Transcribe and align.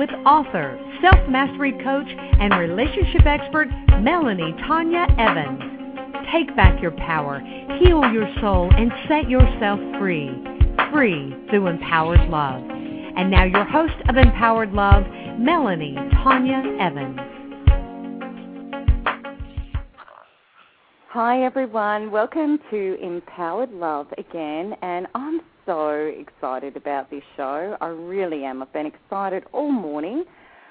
with 0.00 0.08
author, 0.24 0.80
self 1.02 1.28
mastery 1.28 1.72
coach, 1.72 2.08
and 2.08 2.54
relationship 2.58 3.26
expert 3.26 3.68
Melanie 4.00 4.54
Tonia 4.66 5.04
Evans. 5.18 5.60
Take 6.32 6.56
back 6.56 6.80
your 6.80 6.92
power, 6.92 7.38
heal 7.78 8.10
your 8.10 8.26
soul, 8.40 8.70
and 8.74 8.90
set 9.08 9.28
yourself 9.28 9.78
free. 9.98 10.30
Free 10.90 11.36
through 11.50 11.66
empowered 11.66 12.30
love. 12.30 12.62
And 12.62 13.30
now, 13.30 13.44
your 13.44 13.64
host 13.64 13.92
of 14.08 14.16
Empowered 14.16 14.72
Love, 14.72 15.04
Melanie 15.38 15.96
Tonia 16.24 16.80
Evans. 16.80 17.20
Hi, 21.10 21.44
everyone. 21.44 22.10
Welcome 22.10 22.58
to 22.70 22.96
Empowered 23.02 23.72
Love 23.72 24.06
again. 24.16 24.74
And 24.80 25.06
I'm 25.14 25.42
so 25.66 25.90
excited 25.90 26.76
about 26.76 27.10
this 27.10 27.22
show. 27.36 27.76
I 27.80 27.86
really 27.88 28.44
am. 28.44 28.62
I've 28.62 28.72
been 28.72 28.86
excited 28.86 29.44
all 29.52 29.70
morning 29.70 30.24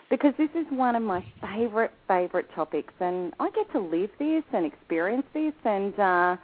because 0.09 0.33
this 0.37 0.49
is 0.55 0.65
one 0.71 0.95
of 0.95 1.03
my 1.03 1.23
favorite, 1.41 1.91
favorite 2.07 2.47
topics. 2.55 2.93
And 2.99 3.33
I 3.39 3.49
get 3.51 3.71
to 3.73 3.79
live 3.79 4.09
this 4.19 4.43
and 4.53 4.65
experience 4.65 5.25
this. 5.33 5.53
And, 5.65 5.97
uh, 5.99 6.35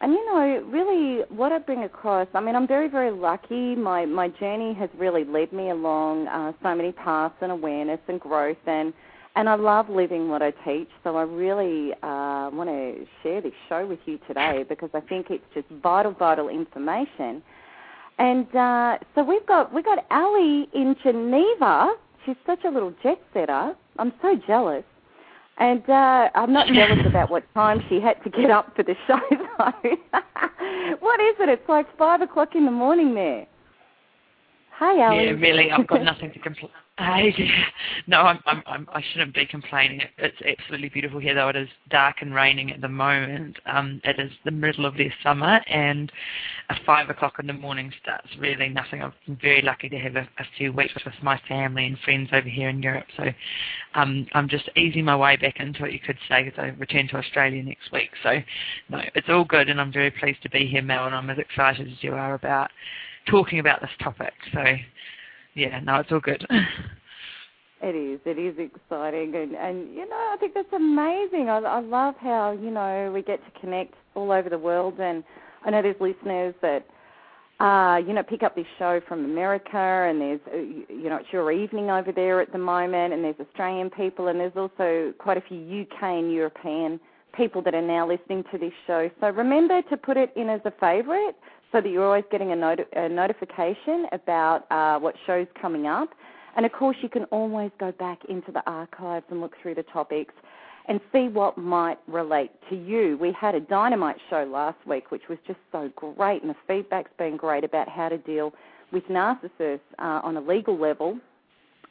and 0.00 0.12
you 0.12 0.26
know, 0.26 0.64
really 0.68 1.24
what 1.28 1.52
I 1.52 1.58
bring 1.58 1.84
across, 1.84 2.28
I 2.34 2.40
mean, 2.40 2.56
I'm 2.56 2.66
very, 2.66 2.88
very 2.88 3.10
lucky. 3.10 3.76
My, 3.76 4.04
my 4.04 4.28
journey 4.28 4.74
has 4.74 4.90
really 4.98 5.24
led 5.24 5.52
me 5.52 5.70
along 5.70 6.28
uh, 6.28 6.52
so 6.62 6.74
many 6.74 6.92
paths 6.92 7.36
and 7.40 7.52
awareness 7.52 8.00
and 8.08 8.20
growth. 8.20 8.56
And, 8.66 8.92
and 9.36 9.48
I 9.48 9.54
love 9.54 9.90
living 9.90 10.30
what 10.30 10.40
I 10.40 10.50
teach, 10.50 10.88
so 11.04 11.16
I 11.16 11.22
really 11.22 11.92
uh, 12.02 12.48
want 12.52 12.70
to 12.70 13.06
share 13.22 13.42
this 13.42 13.52
show 13.68 13.86
with 13.86 13.98
you 14.06 14.18
today 14.26 14.64
because 14.66 14.88
I 14.94 15.00
think 15.00 15.26
it's 15.28 15.44
just 15.54 15.68
vital, 15.82 16.12
vital 16.12 16.48
information. 16.48 17.42
And 18.18 18.54
uh, 18.54 18.98
so 19.14 19.22
we've 19.22 19.46
got 19.46 19.74
we've 19.74 19.84
got 19.84 20.04
Ali 20.10 20.68
in 20.72 20.96
Geneva. 21.02 21.94
She's 22.24 22.36
such 22.46 22.64
a 22.64 22.70
little 22.70 22.92
jet 23.02 23.20
setter. 23.34 23.74
I'm 23.98 24.12
so 24.22 24.36
jealous. 24.46 24.84
And 25.58 25.88
uh, 25.88 26.28
I'm 26.34 26.52
not 26.52 26.66
jealous 26.68 26.98
about 27.06 27.30
what 27.30 27.44
time 27.54 27.82
she 27.88 28.00
had 28.00 28.22
to 28.24 28.30
get 28.30 28.50
up 28.50 28.74
for 28.76 28.82
the 28.82 28.94
show, 29.06 29.18
though. 29.30 30.18
what 31.00 31.20
is 31.20 31.36
it? 31.40 31.48
It's 31.48 31.68
like 31.68 31.86
five 31.96 32.20
o'clock 32.20 32.54
in 32.54 32.64
the 32.64 32.70
morning 32.70 33.14
there. 33.14 33.46
Hi, 34.78 35.06
Ali. 35.06 35.24
Yeah, 35.24 35.30
really, 35.30 35.70
I've 35.70 35.86
got 35.86 36.02
nothing 36.04 36.32
to 36.32 36.38
complain. 36.38 36.70
Hey, 36.98 37.34
no, 38.06 38.22
I'm, 38.22 38.38
I'm, 38.46 38.62
I'm, 38.66 38.88
I 38.90 39.02
shouldn't 39.12 39.34
be 39.34 39.44
complaining. 39.44 40.00
It's 40.16 40.36
absolutely 40.46 40.88
beautiful 40.88 41.20
here, 41.20 41.34
though 41.34 41.50
it 41.50 41.56
is 41.56 41.68
dark 41.90 42.16
and 42.22 42.34
raining 42.34 42.72
at 42.72 42.80
the 42.80 42.88
moment. 42.88 43.58
Um, 43.66 44.00
it 44.02 44.18
is 44.18 44.32
the 44.46 44.50
middle 44.50 44.86
of 44.86 44.96
their 44.96 45.12
summer, 45.22 45.60
and 45.66 46.10
a 46.70 46.74
five 46.86 47.10
o'clock 47.10 47.34
in 47.38 47.46
the 47.46 47.52
morning 47.52 47.92
starts 48.02 48.28
really 48.38 48.70
nothing. 48.70 49.02
i 49.02 49.12
am 49.28 49.38
very 49.42 49.60
lucky 49.60 49.90
to 49.90 49.98
have 49.98 50.16
a, 50.16 50.22
a 50.38 50.44
few 50.56 50.72
weeks 50.72 50.94
with 51.04 51.12
my 51.22 51.38
family 51.46 51.84
and 51.84 51.98
friends 51.98 52.30
over 52.32 52.48
here 52.48 52.70
in 52.70 52.82
Europe, 52.82 53.06
so 53.14 53.24
um, 53.94 54.26
I'm 54.32 54.48
just 54.48 54.70
easing 54.74 55.04
my 55.04 55.16
way 55.16 55.36
back 55.36 55.60
into 55.60 55.84
it, 55.84 55.92
you 55.92 56.00
could 56.00 56.18
say, 56.30 56.44
because 56.44 56.58
I 56.58 56.68
return 56.78 57.08
to 57.08 57.16
Australia 57.16 57.62
next 57.62 57.92
week. 57.92 58.08
So, 58.22 58.40
no, 58.88 59.02
it's 59.14 59.28
all 59.28 59.44
good, 59.44 59.68
and 59.68 59.82
I'm 59.82 59.92
very 59.92 60.10
pleased 60.10 60.42
to 60.44 60.50
be 60.50 60.66
here, 60.66 60.80
Mel, 60.80 61.04
and 61.04 61.14
I'm 61.14 61.28
as 61.28 61.36
excited 61.36 61.88
as 61.88 62.02
you 62.02 62.14
are 62.14 62.32
about 62.32 62.70
talking 63.26 63.58
about 63.58 63.80
this 63.80 63.90
topic. 64.02 64.32
So 64.52 64.62
yeah, 65.54 65.80
no, 65.80 65.96
it's 65.96 66.12
all 66.12 66.20
good. 66.20 66.46
It 67.82 67.94
is. 67.94 68.20
It 68.24 68.38
is 68.38 68.54
exciting, 68.58 69.34
and 69.34 69.54
and 69.54 69.94
you 69.94 70.08
know, 70.08 70.30
I 70.32 70.36
think 70.40 70.54
that's 70.54 70.72
amazing. 70.72 71.50
I, 71.50 71.58
I 71.58 71.80
love 71.80 72.14
how 72.18 72.52
you 72.52 72.70
know 72.70 73.12
we 73.12 73.20
get 73.20 73.38
to 73.44 73.60
connect 73.60 73.94
all 74.14 74.32
over 74.32 74.48
the 74.48 74.58
world, 74.58 74.98
and 74.98 75.22
I 75.62 75.70
know 75.70 75.82
there's 75.82 76.00
listeners 76.00 76.54
that 76.62 76.86
uh, 77.60 77.98
you 77.98 78.14
know 78.14 78.22
pick 78.22 78.42
up 78.42 78.56
this 78.56 78.66
show 78.78 79.00
from 79.06 79.26
America, 79.26 79.76
and 79.76 80.20
there's 80.20 80.40
uh, 80.52 80.56
you 80.56 81.10
know 81.10 81.16
it's 81.16 81.28
your 81.32 81.52
evening 81.52 81.90
over 81.90 82.12
there 82.12 82.40
at 82.40 82.50
the 82.50 82.58
moment, 82.58 83.12
and 83.12 83.22
there's 83.22 83.38
Australian 83.38 83.90
people, 83.90 84.28
and 84.28 84.40
there's 84.40 84.56
also 84.56 85.12
quite 85.18 85.36
a 85.36 85.42
few 85.42 85.82
UK 85.82 86.02
and 86.02 86.32
European 86.32 86.98
people 87.36 87.60
that 87.60 87.74
are 87.74 87.82
now 87.82 88.08
listening 88.08 88.42
to 88.50 88.56
this 88.56 88.72
show. 88.86 89.10
So 89.20 89.28
remember 89.28 89.82
to 89.82 89.96
put 89.98 90.16
it 90.16 90.32
in 90.34 90.48
as 90.48 90.62
a 90.64 90.72
favourite 90.80 91.34
so 91.76 91.82
that 91.82 91.90
you're 91.90 92.06
always 92.06 92.24
getting 92.30 92.52
a, 92.52 92.56
not- 92.56 92.80
a 92.94 93.08
notification 93.08 94.06
about 94.12 94.64
uh, 94.70 94.98
what 94.98 95.14
show's 95.26 95.46
coming 95.60 95.86
up. 95.86 96.08
And 96.56 96.64
of 96.64 96.72
course, 96.72 96.96
you 97.02 97.10
can 97.10 97.24
always 97.24 97.70
go 97.78 97.92
back 97.92 98.18
into 98.30 98.50
the 98.50 98.62
archives 98.66 99.26
and 99.30 99.42
look 99.42 99.52
through 99.60 99.74
the 99.74 99.82
topics 99.82 100.32
and 100.88 101.00
see 101.12 101.28
what 101.28 101.58
might 101.58 101.98
relate 102.06 102.50
to 102.70 102.76
you. 102.76 103.18
We 103.20 103.30
had 103.38 103.54
a 103.54 103.60
dynamite 103.60 104.16
show 104.30 104.48
last 104.50 104.78
week, 104.86 105.10
which 105.10 105.24
was 105.28 105.36
just 105.46 105.58
so 105.70 105.90
great, 105.96 106.40
and 106.40 106.50
the 106.50 106.56
feedback's 106.66 107.10
been 107.18 107.36
great 107.36 107.62
about 107.62 107.90
how 107.90 108.08
to 108.08 108.16
deal 108.16 108.54
with 108.90 109.04
narcissists 109.08 109.80
uh, 109.98 110.20
on 110.22 110.38
a 110.38 110.40
legal 110.40 110.78
level. 110.78 111.18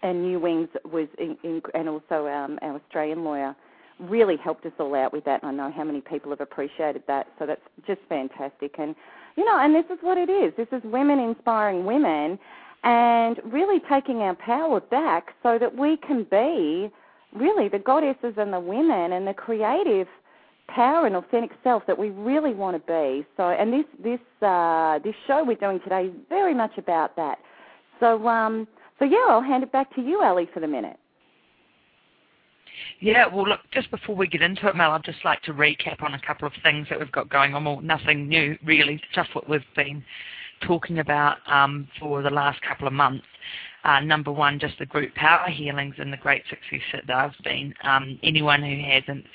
And 0.01 0.23
New 0.23 0.39
Wings 0.39 0.69
was, 0.91 1.07
in, 1.19 1.37
in, 1.43 1.61
and 1.75 1.89
also 1.89 2.25
um, 2.27 2.57
our 2.63 2.75
Australian 2.75 3.23
lawyer 3.23 3.55
really 3.99 4.37
helped 4.37 4.65
us 4.65 4.71
all 4.79 4.95
out 4.95 5.13
with 5.13 5.25
that. 5.25 5.43
And 5.43 5.61
I 5.61 5.67
know 5.67 5.71
how 5.75 5.83
many 5.83 6.01
people 6.01 6.31
have 6.31 6.41
appreciated 6.41 7.03
that, 7.07 7.27
so 7.37 7.45
that's 7.45 7.61
just 7.85 8.01
fantastic. 8.09 8.75
And 8.79 8.95
you 9.35 9.45
know, 9.45 9.59
and 9.59 9.75
this 9.75 9.85
is 9.89 9.97
what 10.01 10.17
it 10.17 10.29
is. 10.29 10.53
This 10.57 10.67
is 10.71 10.81
women 10.83 11.19
inspiring 11.19 11.85
women 11.85 12.39
and 12.83 13.39
really 13.45 13.81
taking 13.89 14.17
our 14.17 14.35
power 14.35 14.79
back 14.79 15.33
so 15.43 15.57
that 15.59 15.75
we 15.77 15.97
can 15.97 16.25
be 16.29 16.91
really 17.33 17.67
the 17.67 17.79
goddesses 17.79 18.35
and 18.37 18.53
the 18.53 18.59
women 18.59 19.11
and 19.11 19.27
the 19.27 19.33
creative 19.33 20.07
power 20.67 21.05
and 21.05 21.15
authentic 21.15 21.51
self 21.63 21.83
that 21.87 21.97
we 21.97 22.09
really 22.09 22.53
want 22.53 22.75
to 22.75 22.87
be. 22.87 23.25
So, 23.37 23.49
and 23.49 23.73
this 23.73 23.85
this 24.03 24.19
uh, 24.47 24.99
this 24.99 25.15
show 25.27 25.43
we're 25.43 25.55
doing 25.55 25.79
today 25.81 26.05
is 26.05 26.13
very 26.29 26.53
much 26.53 26.77
about 26.77 27.15
that. 27.17 27.39
So, 27.99 28.27
um, 28.27 28.67
so 28.99 29.05
yeah, 29.05 29.25
I'll 29.29 29.41
hand 29.41 29.63
it 29.63 29.71
back 29.71 29.93
to 29.95 30.01
you, 30.01 30.21
Ali, 30.21 30.47
for 30.53 30.59
the 30.59 30.67
minute. 30.67 30.97
Yeah, 32.99 33.27
well, 33.27 33.47
look, 33.47 33.61
just 33.71 33.91
before 33.91 34.15
we 34.15 34.27
get 34.27 34.41
into 34.41 34.67
it, 34.67 34.75
Mel, 34.75 34.91
I'd 34.91 35.03
just 35.03 35.23
like 35.23 35.41
to 35.43 35.53
recap 35.53 36.01
on 36.01 36.13
a 36.13 36.21
couple 36.21 36.47
of 36.47 36.53
things 36.63 36.87
that 36.89 36.99
we've 36.99 37.11
got 37.11 37.29
going 37.29 37.53
on. 37.53 37.65
Well, 37.65 37.81
nothing 37.81 38.27
new, 38.27 38.57
really, 38.63 39.01
just 39.13 39.33
what 39.35 39.49
we've 39.49 39.61
been 39.75 40.03
talking 40.61 40.99
about 40.99 41.37
um, 41.47 41.87
for 41.99 42.21
the 42.21 42.29
last 42.29 42.61
couple 42.61 42.87
of 42.87 42.93
months. 42.93 43.25
Uh, 43.83 43.99
number 43.99 44.31
one, 44.31 44.59
just 44.59 44.79
the 44.79 44.85
group 44.85 45.13
power 45.13 45.47
healings 45.47 45.95
and 45.99 46.11
the 46.11 46.17
great 46.17 46.43
success 46.49 46.81
that 46.91 47.03
they've 47.07 47.43
been. 47.43 47.73
Um, 47.83 48.19
anyone 48.23 48.63
who 48.63 48.81
hasn't 48.83 49.25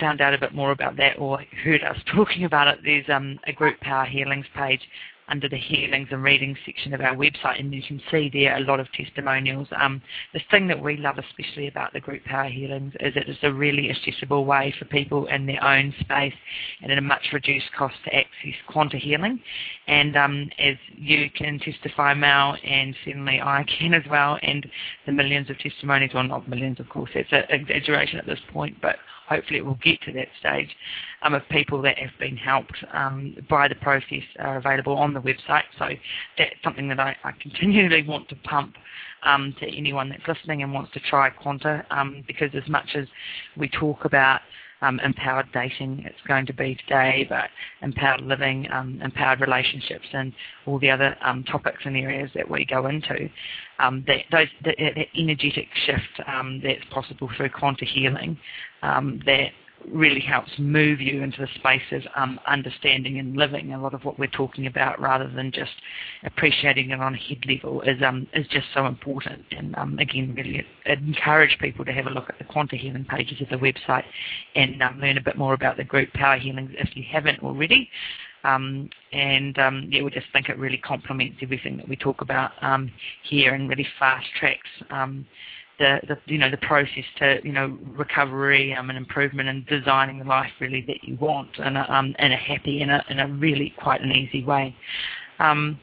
found 0.00 0.22
out 0.22 0.32
a 0.32 0.38
bit 0.38 0.54
more 0.54 0.70
about 0.70 0.96
that 0.96 1.18
or 1.18 1.42
heard 1.62 1.82
us 1.82 1.98
talking 2.14 2.44
about 2.44 2.68
it, 2.68 2.78
there's 2.84 3.04
um, 3.08 3.38
a 3.46 3.52
group 3.52 3.78
power 3.80 4.06
healings 4.06 4.46
page 4.56 4.80
under 5.28 5.48
the 5.48 5.56
healings 5.56 6.08
and 6.10 6.22
readings 6.22 6.58
section 6.66 6.92
of 6.92 7.00
our 7.00 7.14
website, 7.14 7.60
and 7.60 7.72
you 7.72 7.82
can 7.82 8.00
see 8.10 8.30
there 8.32 8.56
a 8.56 8.60
lot 8.60 8.80
of 8.80 8.86
testimonials. 8.92 9.68
Um, 9.80 10.02
the 10.32 10.40
thing 10.50 10.66
that 10.68 10.82
we 10.82 10.96
love 10.96 11.18
especially 11.18 11.68
about 11.68 11.92
the 11.92 12.00
group 12.00 12.24
power 12.24 12.48
healings 12.48 12.92
is 13.00 13.14
it 13.16 13.28
is 13.28 13.36
a 13.42 13.52
really 13.52 13.90
accessible 13.90 14.44
way 14.44 14.74
for 14.78 14.84
people 14.86 15.26
in 15.26 15.46
their 15.46 15.62
own 15.62 15.94
space 16.00 16.34
and 16.82 16.90
at 16.90 16.98
a 16.98 17.02
much 17.02 17.28
reduced 17.32 17.72
cost 17.76 17.94
to 18.04 18.14
access 18.14 18.54
quanta 18.68 18.96
healing. 18.96 19.40
And 19.86 20.16
um, 20.16 20.50
as 20.58 20.76
you 20.94 21.30
can 21.30 21.58
testify, 21.58 22.14
Mel, 22.14 22.56
and 22.64 22.94
certainly 23.04 23.40
I 23.40 23.64
can 23.78 23.94
as 23.94 24.04
well, 24.10 24.38
and 24.42 24.66
the 25.06 25.12
millions 25.12 25.50
of 25.50 25.58
testimonies, 25.58 26.10
well 26.14 26.24
not 26.24 26.48
millions 26.48 26.80
of 26.80 26.88
course, 26.88 27.10
that's 27.14 27.32
an 27.32 27.44
exaggeration 27.48 28.18
at 28.18 28.26
this 28.26 28.40
point, 28.52 28.76
but 28.82 28.96
hopefully 29.28 29.58
it 29.58 29.64
will 29.64 29.78
get 29.82 30.00
to 30.02 30.12
that 30.12 30.28
stage 30.38 30.68
um, 31.22 31.34
of 31.34 31.42
people 31.50 31.80
that 31.82 31.98
have 31.98 32.10
been 32.18 32.36
helped 32.36 32.76
um, 32.92 33.36
by 33.48 33.68
the 33.68 33.74
process 33.76 34.22
are 34.38 34.56
available 34.56 34.96
on 34.96 35.14
the 35.14 35.20
website. 35.20 35.64
So 35.78 35.88
that's 36.38 36.54
something 36.62 36.88
that 36.88 37.00
I, 37.00 37.16
I 37.24 37.32
continually 37.40 38.06
want 38.06 38.28
to 38.30 38.36
pump 38.36 38.74
um, 39.22 39.54
to 39.60 39.76
anyone 39.76 40.08
that's 40.08 40.26
listening 40.26 40.62
and 40.62 40.72
wants 40.72 40.92
to 40.92 41.00
try 41.00 41.30
Quanta 41.30 41.84
um, 41.90 42.24
because 42.26 42.50
as 42.54 42.68
much 42.68 42.90
as 42.94 43.06
we 43.56 43.68
talk 43.68 44.04
about 44.04 44.40
um, 44.82 45.00
empowered 45.00 45.46
dating, 45.54 46.02
it's 46.04 46.20
going 46.26 46.44
to 46.46 46.52
be 46.52 46.74
today, 46.74 47.26
but 47.28 47.48
empowered 47.80 48.20
living, 48.20 48.68
um, 48.72 49.00
empowered 49.02 49.40
relationships, 49.40 50.06
and 50.12 50.32
all 50.66 50.78
the 50.78 50.90
other 50.90 51.16
um, 51.22 51.44
topics 51.44 51.78
and 51.84 51.96
areas 51.96 52.30
that 52.34 52.48
we 52.48 52.64
go 52.64 52.86
into. 52.86 53.30
Um, 53.78 54.04
that, 54.06 54.20
those, 54.30 54.48
that, 54.64 54.76
that 54.78 55.06
energetic 55.16 55.68
shift 55.86 56.28
um, 56.28 56.60
that's 56.62 56.84
possible 56.90 57.30
through 57.36 57.50
quanta 57.50 57.84
healing, 57.84 58.36
um, 58.82 59.22
that 59.24 59.52
really 59.88 60.20
helps 60.20 60.50
move 60.58 61.00
you 61.00 61.22
into 61.22 61.40
the 61.40 61.48
space 61.54 61.82
of 61.92 62.02
um, 62.16 62.38
understanding 62.46 63.18
and 63.18 63.36
living. 63.36 63.72
A 63.72 63.80
lot 63.80 63.94
of 63.94 64.04
what 64.04 64.18
we're 64.18 64.26
talking 64.26 64.66
about 64.66 65.00
rather 65.00 65.28
than 65.28 65.52
just 65.52 65.72
appreciating 66.24 66.90
it 66.90 67.00
on 67.00 67.14
a 67.14 67.18
head 67.18 67.44
level 67.46 67.82
is 67.82 68.02
um, 68.02 68.26
is 68.34 68.46
just 68.48 68.66
so 68.74 68.86
important. 68.86 69.44
And 69.50 69.74
um, 69.76 69.98
again 69.98 70.34
really 70.36 70.66
encourage 70.86 71.58
people 71.60 71.84
to 71.84 71.92
have 71.92 72.06
a 72.06 72.10
look 72.10 72.28
at 72.28 72.38
the 72.38 72.44
quanta 72.44 72.76
healing 72.76 73.04
pages 73.04 73.40
of 73.40 73.48
the 73.48 73.56
website 73.56 74.04
and 74.54 74.82
um, 74.82 75.00
learn 75.00 75.18
a 75.18 75.22
bit 75.22 75.36
more 75.36 75.54
about 75.54 75.76
the 75.76 75.84
group 75.84 76.12
power 76.12 76.38
healing 76.38 76.74
if 76.78 76.96
you 76.96 77.04
haven't 77.10 77.42
already. 77.42 77.88
Um, 78.44 78.90
and 79.12 79.56
um, 79.58 79.88
yeah, 79.90 80.02
we 80.02 80.10
just 80.10 80.26
think 80.32 80.48
it 80.48 80.58
really 80.58 80.78
complements 80.78 81.38
everything 81.42 81.76
that 81.76 81.88
we 81.88 81.96
talk 81.96 82.22
about 82.22 82.50
um, 82.60 82.90
here 83.22 83.54
and 83.54 83.68
really 83.68 83.86
fast 83.98 84.26
tracks 84.38 84.68
um, 84.90 85.26
the, 85.82 86.00
the 86.06 86.32
you 86.32 86.38
know 86.38 86.48
the 86.48 86.56
process 86.58 87.04
to 87.18 87.40
you 87.42 87.52
know 87.52 87.76
recovery 87.96 88.72
um, 88.72 88.88
and 88.88 88.96
improvement 88.96 89.48
and 89.48 89.66
designing 89.66 90.20
the 90.20 90.24
life 90.24 90.50
really 90.60 90.84
that 90.86 91.02
you 91.02 91.16
want 91.16 91.48
and 91.58 91.76
um, 91.76 92.14
in 92.20 92.30
a 92.30 92.36
happy 92.36 92.80
in 92.82 92.90
a, 92.90 93.04
in 93.10 93.18
a 93.18 93.26
really 93.26 93.74
quite 93.78 94.00
an 94.00 94.12
easy 94.12 94.44
way. 94.44 94.74
Um, 95.38 95.80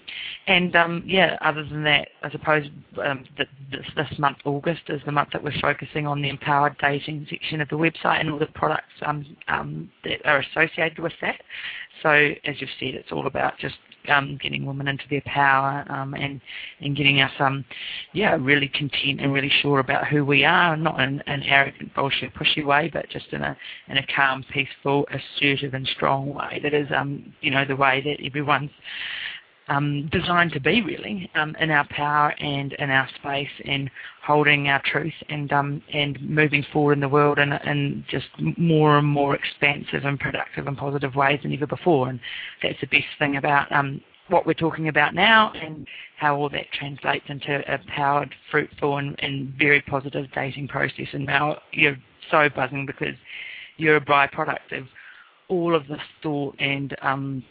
and 0.48 0.74
um, 0.76 1.04
yeah, 1.06 1.38
other 1.42 1.66
than 1.66 1.84
that, 1.84 2.08
I 2.24 2.32
suppose 2.32 2.66
um, 3.04 3.26
this, 3.38 3.48
this, 3.96 4.20
month, 4.20 4.38
August, 4.46 4.84
is 4.88 5.02
the 5.06 5.12
month 5.12 5.30
that 5.34 5.44
we're 5.44 5.60
focusing 5.60 6.08
on 6.08 6.22
the 6.22 6.30
empowered 6.30 6.78
dating 6.80 7.28
section 7.30 7.60
of 7.60 7.68
the 7.68 7.76
website 7.76 8.22
and 8.22 8.32
all 8.32 8.40
the 8.40 8.46
products 8.46 8.94
um, 9.06 9.26
um, 9.50 9.92
that 10.06 10.26
are 10.26 10.40
associated 10.40 11.00
with 11.00 11.14
that. 11.22 11.42
So 12.02 12.10
as 12.10 12.60
you've 12.60 12.70
said, 12.80 12.96
it's 12.96 13.12
all 13.12 13.28
about 13.28 13.58
just 13.58 13.76
um, 14.08 14.40
getting 14.42 14.66
women 14.66 14.88
into 14.88 15.04
their 15.10 15.22
power 15.26 15.86
um, 15.90 16.14
and 16.14 16.42
and 16.82 16.96
getting 16.96 17.22
us 17.22 17.32
um 17.40 17.66
yeah 18.14 18.38
really 18.40 18.68
content 18.70 19.22
and 19.22 19.34
really 19.34 19.52
sure 19.62 19.80
about 19.80 20.08
who 20.08 20.26
we 20.26 20.46
are, 20.46 20.76
not 20.78 21.00
in 21.00 21.22
an 21.28 21.44
arrogant 21.44 21.94
bullshit 21.94 22.34
pushy 22.34 22.66
way, 22.66 22.90
but 22.92 23.10
just 23.10 23.28
in 23.32 23.42
a 23.42 23.56
in 23.88 23.98
a 23.98 24.06
calm, 24.16 24.44
peaceful, 24.52 25.08
assertive 25.12 25.74
and 25.74 25.88
strong 25.88 26.34
way. 26.34 26.60
That 26.64 26.74
is 26.74 26.88
um 26.96 27.34
you 27.42 27.52
know 27.52 27.66
the 27.66 27.76
way 27.76 28.02
that 28.04 28.26
everyone's 28.26 28.72
um, 29.70 30.10
designed 30.12 30.52
to 30.54 30.60
be 30.60 30.82
really 30.82 31.30
um, 31.36 31.56
in 31.60 31.72
our 31.72 31.88
power 31.90 32.34
and 32.40 32.74
in 32.74 32.90
our 32.90 33.08
space 33.16 33.50
and 33.66 33.90
holding 34.26 34.68
our 34.68 34.82
truth 34.84 35.14
and 35.30 35.52
um, 35.54 35.82
and 35.94 36.20
moving 36.22 36.66
forward 36.74 36.94
in 36.94 37.00
the 37.00 37.10
world 37.10 37.40
in, 37.40 37.54
in 37.54 38.04
just 38.10 38.28
more 38.58 38.98
and 38.98 39.08
more 39.08 39.36
expansive 39.36 40.06
and 40.06 40.20
productive 40.20 40.68
and 40.68 40.78
positive 40.78 41.16
ways 41.16 41.40
than 41.44 41.54
ever 41.54 41.68
before. 41.68 42.10
And 42.10 42.20
that's 42.62 42.80
the 42.82 42.88
best 42.88 43.08
thing 43.18 43.38
about 43.38 43.72
um, 43.72 44.02
what 44.28 44.46
we're 44.46 44.54
talking 44.54 44.88
about 44.88 45.14
now 45.14 45.52
and 45.54 45.88
how 46.18 46.36
all 46.36 46.50
that 46.50 46.72
translates 46.74 47.26
into 47.30 47.62
a 47.72 47.80
powered, 47.96 48.34
fruitful 48.52 48.98
and, 48.98 49.16
and 49.20 49.54
very 49.58 49.82
positive 49.82 50.28
dating 50.34 50.68
process. 50.68 51.08
And 51.14 51.26
now 51.26 51.62
you're 51.72 51.98
so 52.30 52.50
buzzing 52.56 52.86
because 52.86 53.16
you're 53.78 53.98
a 53.98 54.02
byproduct 54.02 54.78
of 54.78 54.86
all 55.48 55.76
of 55.76 55.88
this 55.88 56.02
thought 56.22 56.56
and 56.60 56.96
um, 57.02 57.44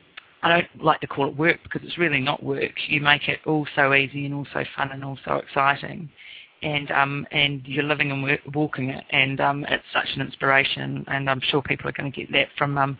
I 0.42 0.48
don't 0.48 0.84
like 0.84 1.00
to 1.00 1.06
call 1.06 1.28
it 1.28 1.36
work 1.36 1.58
because 1.64 1.82
it's 1.84 1.98
really 1.98 2.20
not 2.20 2.42
work. 2.42 2.72
You 2.86 3.00
make 3.00 3.28
it 3.28 3.40
all 3.44 3.66
so 3.74 3.92
easy 3.94 4.24
and 4.24 4.34
all 4.34 4.46
so 4.52 4.64
fun 4.76 4.90
and 4.92 5.04
all 5.04 5.18
so 5.24 5.34
exciting, 5.34 6.08
and 6.62 6.90
um, 6.90 7.26
and 7.32 7.62
you're 7.66 7.84
living 7.84 8.12
and 8.12 8.22
work, 8.22 8.40
walking 8.54 8.90
it, 8.90 9.04
and 9.10 9.40
um, 9.40 9.64
it's 9.68 9.84
such 9.92 10.08
an 10.14 10.22
inspiration. 10.22 11.04
And 11.08 11.28
I'm 11.28 11.40
sure 11.40 11.62
people 11.62 11.88
are 11.88 11.92
going 11.92 12.10
to 12.10 12.16
get 12.16 12.30
that 12.32 12.48
from 12.56 12.78
um, 12.78 12.98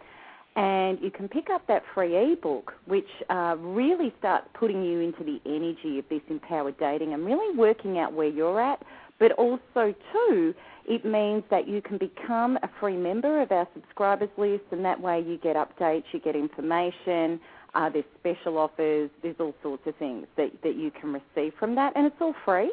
and 0.55 1.01
you 1.01 1.09
can 1.11 1.27
pick 1.27 1.49
up 1.51 1.67
that 1.67 1.83
free 1.93 2.33
ebook, 2.33 2.73
which 2.85 3.09
uh, 3.29 3.55
really 3.59 4.13
starts 4.19 4.47
putting 4.53 4.83
you 4.83 5.01
into 5.01 5.23
the 5.23 5.39
energy 5.45 5.99
of 5.99 6.05
this 6.09 6.21
empowered 6.29 6.79
dating 6.79 7.13
and 7.13 7.23
really 7.25 7.55
working 7.55 7.99
out 7.99 8.13
where 8.13 8.27
you're 8.27 8.59
at, 8.59 8.81
but 9.19 9.31
also, 9.33 9.93
too, 10.13 10.55
it 10.87 11.03
means 11.03 11.43
that 11.49 11.67
you 11.67 11.81
can 11.81 11.97
become 11.97 12.57
a 12.63 12.69
free 12.79 12.95
member 12.95 13.41
of 13.41 13.51
our 13.51 13.67
subscribers 13.73 14.29
list, 14.37 14.63
and 14.71 14.83
that 14.85 14.99
way 14.99 15.19
you 15.21 15.37
get 15.37 15.55
updates, 15.55 16.03
you 16.13 16.19
get 16.19 16.35
information. 16.35 17.39
Uh, 17.75 17.89
there's 17.89 18.05
special 18.19 18.57
offers, 18.57 19.09
there's 19.21 19.35
all 19.39 19.53
sorts 19.61 19.83
of 19.85 19.95
things 19.97 20.25
that, 20.37 20.49
that 20.63 20.75
you 20.75 20.89
can 20.89 21.13
receive 21.13 21.53
from 21.59 21.75
that, 21.75 21.91
and 21.95 22.05
it's 22.05 22.15
all 22.21 22.33
free. 22.45 22.71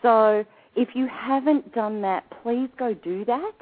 So 0.00 0.44
if 0.74 0.88
you 0.94 1.06
haven't 1.06 1.72
done 1.74 2.00
that, 2.02 2.24
please 2.42 2.68
go 2.78 2.94
do 2.94 3.24
that 3.26 3.52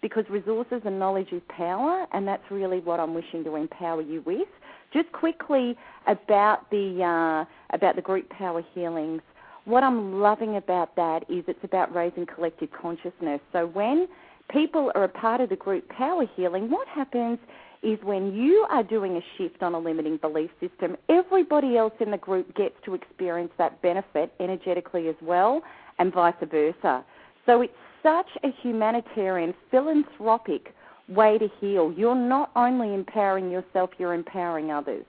because 0.00 0.24
resources 0.30 0.82
and 0.84 0.98
knowledge 0.98 1.32
is 1.32 1.42
power, 1.48 2.06
and 2.12 2.26
that's 2.26 2.42
really 2.50 2.78
what 2.78 3.00
I'm 3.00 3.12
wishing 3.12 3.44
to 3.44 3.56
empower 3.56 4.02
you 4.02 4.22
with. 4.24 4.48
Just 4.92 5.10
quickly 5.12 5.76
about 6.06 6.70
the 6.70 7.02
uh, 7.02 7.74
about 7.74 7.96
the 7.96 8.02
group 8.02 8.28
power 8.30 8.62
healings 8.74 9.22
what 9.64 9.82
I'm 9.82 10.20
loving 10.20 10.56
about 10.56 10.96
that 10.96 11.24
is 11.28 11.44
it's 11.46 11.62
about 11.62 11.94
raising 11.94 12.26
collective 12.26 12.70
consciousness. 12.72 13.40
So 13.52 13.66
when 13.66 14.08
people 14.50 14.90
are 14.94 15.04
a 15.04 15.08
part 15.08 15.40
of 15.40 15.48
the 15.50 15.56
group 15.56 15.88
power 15.88 16.26
healing, 16.36 16.70
what 16.70 16.88
happens 16.88 17.38
is 17.82 17.98
when 18.02 18.32
you 18.32 18.66
are 18.70 18.82
doing 18.82 19.16
a 19.16 19.20
shift 19.36 19.62
on 19.62 19.74
a 19.74 19.78
limiting 19.78 20.16
belief 20.16 20.50
system, 20.60 20.96
everybody 21.08 21.76
else 21.76 21.92
in 22.00 22.10
the 22.10 22.18
group 22.18 22.54
gets 22.54 22.74
to 22.84 22.94
experience 22.94 23.50
that 23.58 23.80
benefit 23.82 24.32
energetically 24.38 25.08
as 25.08 25.16
well, 25.20 25.62
and 25.98 26.12
vice 26.12 26.34
versa. 26.48 27.04
So 27.44 27.60
it's 27.62 27.72
such 28.02 28.28
a 28.44 28.48
humanitarian, 28.62 29.54
philanthropic 29.70 30.74
way 31.08 31.38
to 31.38 31.48
heal. 31.60 31.92
You're 31.96 32.14
not 32.14 32.50
only 32.54 32.94
empowering 32.94 33.50
yourself, 33.50 33.90
you're 33.98 34.14
empowering 34.14 34.70
others. 34.70 35.04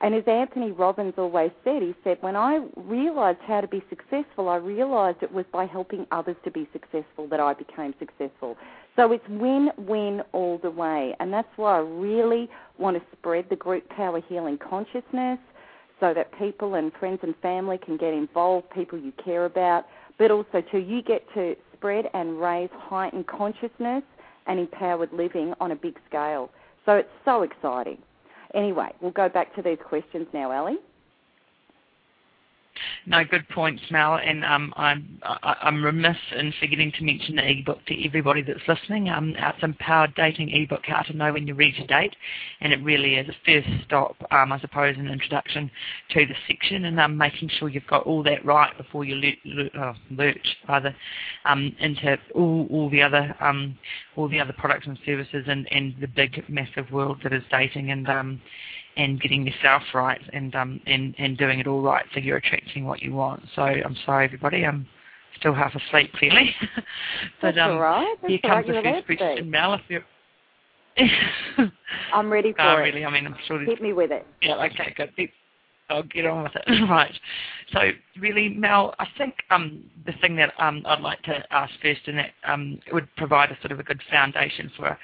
And 0.00 0.14
as 0.14 0.24
Anthony 0.26 0.72
Robbins 0.72 1.14
always 1.16 1.52
said, 1.62 1.80
he 1.80 1.94
said, 2.02 2.18
when 2.20 2.36
I 2.36 2.66
realized 2.76 3.38
how 3.46 3.60
to 3.60 3.68
be 3.68 3.82
successful, 3.88 4.48
I 4.48 4.56
realized 4.56 5.22
it 5.22 5.32
was 5.32 5.46
by 5.52 5.66
helping 5.66 6.06
others 6.10 6.36
to 6.44 6.50
be 6.50 6.68
successful 6.72 7.26
that 7.28 7.40
I 7.40 7.54
became 7.54 7.94
successful. 7.98 8.56
So 8.96 9.12
it's 9.12 9.28
win 9.28 9.70
win 9.78 10.22
all 10.32 10.58
the 10.58 10.70
way. 10.70 11.14
And 11.20 11.32
that's 11.32 11.48
why 11.56 11.76
I 11.76 11.80
really 11.80 12.48
want 12.78 12.96
to 12.96 13.02
spread 13.16 13.46
the 13.48 13.56
group 13.56 13.88
power 13.88 14.20
healing 14.28 14.58
consciousness 14.58 15.38
so 16.00 16.12
that 16.12 16.36
people 16.38 16.74
and 16.74 16.92
friends 16.94 17.20
and 17.22 17.34
family 17.36 17.78
can 17.78 17.96
get 17.96 18.12
involved, 18.12 18.70
people 18.70 18.98
you 18.98 19.12
care 19.24 19.44
about, 19.44 19.86
but 20.18 20.30
also 20.30 20.60
too 20.70 20.78
you 20.78 21.02
get 21.02 21.22
to 21.34 21.56
spread 21.72 22.06
and 22.14 22.40
raise 22.40 22.70
heightened 22.72 23.26
consciousness 23.26 24.02
and 24.46 24.60
empowered 24.60 25.12
living 25.12 25.54
on 25.60 25.70
a 25.70 25.76
big 25.76 25.98
scale. 26.08 26.50
So 26.84 26.96
it's 26.96 27.08
so 27.24 27.42
exciting. 27.42 27.98
Anyway, 28.54 28.90
we'll 29.00 29.10
go 29.10 29.28
back 29.28 29.54
to 29.56 29.62
these 29.62 29.78
questions 29.84 30.26
now, 30.32 30.50
Ali. 30.52 30.78
No, 33.06 33.22
good 33.24 33.48
points, 33.50 33.82
Mel. 33.90 34.16
And 34.16 34.44
um, 34.44 34.72
I'm 34.76 35.84
remiss 35.84 36.16
in 36.36 36.52
forgetting 36.58 36.92
to 36.98 37.04
mention 37.04 37.36
the 37.36 37.48
ebook 37.48 37.84
to 37.86 38.06
everybody 38.06 38.42
that's 38.42 38.66
listening. 38.66 39.08
Um, 39.08 39.34
it's 39.36 39.62
Empowered 39.62 40.14
Dating 40.14 40.50
ebook, 40.50 40.82
How 40.86 41.02
to 41.02 41.12
Know 41.16 41.32
When 41.32 41.46
You're 41.46 41.56
Ready 41.56 41.72
to 41.72 41.86
Date, 41.86 42.16
and 42.60 42.72
it 42.72 42.82
really 42.82 43.14
is 43.14 43.28
a 43.28 43.34
first 43.44 43.68
stop, 43.84 44.16
um, 44.30 44.52
I 44.52 44.60
suppose, 44.60 44.96
an 44.96 45.08
introduction 45.08 45.70
to 46.10 46.26
the 46.26 46.34
section, 46.46 46.84
and 46.84 47.18
making 47.18 47.50
sure 47.58 47.68
you've 47.68 47.86
got 47.86 48.04
all 48.04 48.22
that 48.24 48.44
right 48.44 48.76
before 48.76 49.04
you 49.04 49.16
lurch, 49.16 49.70
oh, 49.78 49.94
lurch 50.10 50.56
rather 50.68 50.94
into 51.80 52.18
all, 52.34 52.66
all 52.70 52.90
the 52.90 53.02
other 53.02 53.34
all 54.16 54.28
the 54.28 54.40
other 54.40 54.54
products 54.56 54.86
and 54.86 54.98
services 55.04 55.44
and, 55.46 55.70
and 55.72 55.94
the 56.00 56.06
big 56.06 56.42
massive 56.48 56.90
world 56.90 57.18
that 57.22 57.32
is 57.32 57.42
dating 57.50 57.90
and 58.96 59.20
getting 59.20 59.46
yourself 59.46 59.82
right 59.92 60.20
and 60.32 60.54
um 60.54 60.80
and 60.86 61.14
and 61.18 61.36
doing 61.36 61.58
it 61.58 61.66
all 61.66 61.82
right 61.82 62.04
so 62.14 62.20
you're 62.20 62.36
attracting 62.36 62.84
what 62.84 63.02
you 63.02 63.12
want. 63.12 63.42
So 63.54 63.62
I'm 63.62 63.96
sorry 64.04 64.24
everybody, 64.24 64.64
I'm 64.64 64.86
still 65.38 65.54
half 65.54 65.74
asleep 65.74 66.12
clearly. 66.14 66.54
but 67.40 67.54
That's 67.54 67.58
um 67.58 67.72
all 67.72 67.80
right. 67.80 68.16
That's 68.22 68.30
here 68.30 68.40
comes 68.42 68.66
the 68.66 68.80
first 68.82 69.06
question, 69.06 69.50
Mel, 69.50 69.74
if 69.74 69.80
you're 69.88 70.04
I'm 72.12 72.32
ready 72.32 72.52
for 72.52 72.62
oh, 72.62 72.76
it. 72.76 72.80
really, 72.80 73.04
I 73.04 73.10
mean 73.10 73.26
I'm 73.26 73.36
sure 73.46 73.60
Hit 73.60 73.82
me 73.82 73.92
with 73.92 74.12
it. 74.12 74.26
Yeah, 74.42 74.56
okay, 74.56 74.94
good. 74.96 75.10
I'll 75.90 76.02
get 76.02 76.26
on 76.26 76.44
with 76.44 76.52
it. 76.54 76.64
right. 76.90 77.12
So 77.72 77.90
really, 78.18 78.48
Mel, 78.48 78.94
I 78.98 79.06
think 79.18 79.34
um, 79.50 79.84
the 80.06 80.12
thing 80.20 80.36
that 80.36 80.52
um, 80.58 80.82
I'd 80.86 81.00
like 81.00 81.22
to 81.24 81.44
ask 81.50 81.72
first, 81.82 82.00
and 82.06 82.18
that 82.18 82.30
um, 82.46 82.78
would 82.92 83.08
provide 83.16 83.50
a 83.50 83.58
sort 83.60 83.72
of 83.72 83.80
a 83.80 83.82
good 83.82 84.00
foundation 84.10 84.70
for 84.76 84.96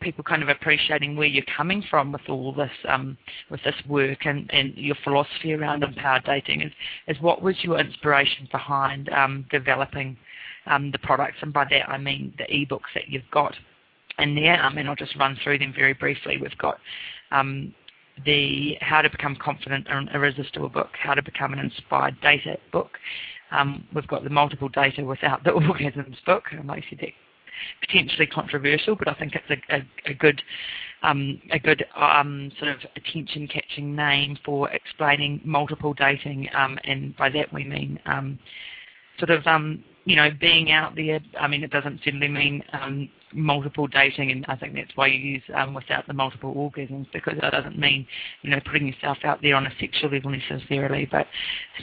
people 0.00 0.22
kind 0.24 0.42
of 0.42 0.48
appreciating 0.48 1.16
where 1.16 1.26
you're 1.26 1.44
coming 1.56 1.82
from 1.90 2.12
with 2.12 2.28
all 2.28 2.52
this 2.52 2.70
um, 2.88 3.16
with 3.50 3.62
this 3.64 3.74
work 3.88 4.26
and, 4.26 4.50
and 4.52 4.74
your 4.76 4.96
philosophy 5.04 5.52
around 5.52 5.82
empowered 5.82 6.24
dating 6.24 6.62
is, 6.62 6.72
is 7.06 7.20
what 7.20 7.42
was 7.42 7.56
your 7.62 7.78
inspiration 7.78 8.48
behind 8.52 9.08
um, 9.10 9.44
developing 9.50 10.16
um, 10.66 10.90
the 10.92 10.98
products 10.98 11.38
and 11.42 11.52
by 11.52 11.64
that 11.70 11.88
I 11.88 11.98
mean 11.98 12.34
the 12.38 12.44
ebooks 12.44 12.92
that 12.94 13.08
you've 13.08 13.30
got 13.30 13.54
in 14.18 14.34
there, 14.34 14.62
um, 14.64 14.78
and 14.78 14.88
I'll 14.88 14.96
just 14.96 15.16
run 15.16 15.38
through 15.42 15.58
them 15.58 15.72
very 15.74 15.94
briefly. 15.94 16.38
We've 16.38 16.56
got 16.58 16.78
um, 17.30 17.74
the 18.24 18.76
How 18.80 19.02
to 19.02 19.10
Become 19.10 19.36
Confident 19.36 19.86
and 19.88 20.08
Irresistible 20.10 20.68
book, 20.68 20.90
How 21.00 21.14
to 21.14 21.22
Become 21.22 21.52
an 21.52 21.58
Inspired 21.58 22.20
Dater 22.20 22.58
book. 22.72 22.90
Um, 23.50 23.86
we've 23.94 24.06
got 24.06 24.24
the 24.24 24.30
Multiple 24.30 24.68
Dater 24.68 25.06
Without 25.06 25.44
the 25.44 25.50
Orgasms 25.52 26.22
book. 26.24 26.44
I 26.52 26.62
might 26.62 26.84
that 27.00 27.10
potentially 27.80 28.26
controversial, 28.26 28.96
but 28.96 29.08
I 29.08 29.14
think 29.14 29.34
it's 29.34 29.50
a, 29.50 29.76
a, 29.76 29.86
a 30.06 30.14
good 30.14 30.42
um, 31.02 31.40
a 31.52 31.58
good 31.58 31.84
um, 31.94 32.50
sort 32.58 32.72
of 32.72 32.78
attention-catching 32.96 33.94
name 33.94 34.36
for 34.44 34.68
explaining 34.70 35.40
multiple 35.44 35.94
dating, 35.94 36.48
um, 36.54 36.78
and 36.84 37.16
by 37.16 37.28
that 37.30 37.52
we 37.52 37.64
mean 37.64 38.00
um, 38.06 38.38
sort 39.18 39.30
of 39.30 39.46
um, 39.46 39.84
you 40.04 40.16
know 40.16 40.30
being 40.40 40.72
out 40.72 40.96
there. 40.96 41.20
I 41.40 41.46
mean, 41.46 41.62
it 41.62 41.70
doesn't 41.70 42.00
simply 42.04 42.28
mean 42.28 42.62
um, 42.72 43.08
multiple 43.32 43.86
dating, 43.86 44.30
and 44.30 44.44
I 44.48 44.56
think 44.56 44.74
that's 44.74 44.90
why 44.94 45.08
you 45.08 45.18
use 45.18 45.42
um, 45.54 45.74
without 45.74 46.06
the 46.06 46.12
multiple 46.12 46.54
orgasms 46.54 47.06
because 47.12 47.34
that 47.40 47.52
doesn't 47.52 47.78
mean 47.78 48.06
you 48.42 48.50
know 48.50 48.60
putting 48.64 48.86
yourself 48.86 49.18
out 49.24 49.40
there 49.42 49.54
on 49.54 49.66
a 49.66 49.72
sexual 49.80 50.10
level 50.10 50.30
necessarily, 50.30 51.06
but 51.10 51.26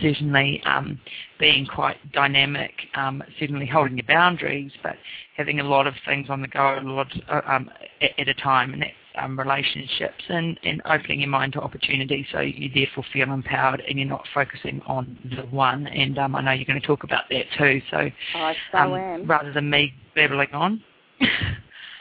certainly 0.01 0.61
um, 0.65 0.99
being 1.39 1.65
quite 1.65 1.97
dynamic, 2.11 2.73
um, 2.95 3.23
certainly 3.39 3.65
holding 3.65 3.97
your 3.97 4.07
boundaries, 4.07 4.71
but 4.83 4.95
having 5.37 5.59
a 5.59 5.63
lot 5.63 5.87
of 5.87 5.93
things 6.05 6.29
on 6.29 6.41
the 6.41 6.47
go, 6.47 6.79
a 6.79 6.81
lot 6.81 7.07
uh, 7.29 7.41
um, 7.45 7.69
at, 8.01 8.27
a 8.27 8.33
time, 8.35 8.73
and 8.73 8.81
that's 8.81 8.93
um, 9.17 9.37
relationships 9.37 10.23
and, 10.29 10.59
and 10.63 10.81
opening 10.85 11.21
your 11.21 11.29
mind 11.29 11.53
to 11.53 11.61
opportunity 11.61 12.27
so 12.31 12.39
you 12.39 12.69
therefore 12.73 13.03
feel 13.13 13.31
empowered 13.31 13.81
and 13.87 13.97
you're 13.97 14.07
not 14.07 14.25
focusing 14.33 14.81
on 14.87 15.17
the 15.35 15.43
one. 15.43 15.87
And 15.87 16.17
um, 16.17 16.35
I 16.35 16.41
know 16.41 16.51
you're 16.51 16.65
going 16.65 16.81
to 16.81 16.87
talk 16.87 17.03
about 17.03 17.23
that 17.29 17.45
too. 17.57 17.81
So, 17.91 18.09
I 18.35 18.55
so 18.71 18.77
um, 18.77 18.93
am. 18.93 19.27
rather 19.27 19.53
than 19.53 19.69
me 19.69 19.93
babbling 20.15 20.53
on. 20.53 20.83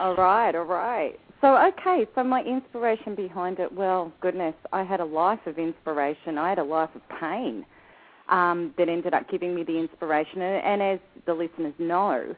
All 0.01 0.17
right, 0.17 0.55
all 0.55 0.65
right. 0.65 1.19
So, 1.41 1.57
okay, 1.57 2.07
so 2.15 2.25
my 2.25 2.43
inspiration 2.43 3.15
behind 3.15 3.59
it, 3.59 3.71
well, 3.73 4.13
goodness, 4.21 4.55
I 4.73 4.83
had 4.83 5.01
a 5.01 5.05
life 5.05 5.41
of 5.47 5.59
inspiration. 5.59 6.39
I 6.39 6.49
had 6.49 6.59
a 6.59 6.65
life 6.65 6.91
of 6.95 7.03
pain 7.21 7.67
um, 8.29 8.73
that 8.79 8.89
ended 8.89 9.13
up 9.13 9.29
giving 9.31 9.55
me 9.55 9.63
the 9.63 9.79
inspiration. 9.79 10.41
And, 10.41 10.65
and 10.65 10.83
as 10.83 10.99
the 11.27 11.35
listeners 11.35 11.75
know, 11.79 12.35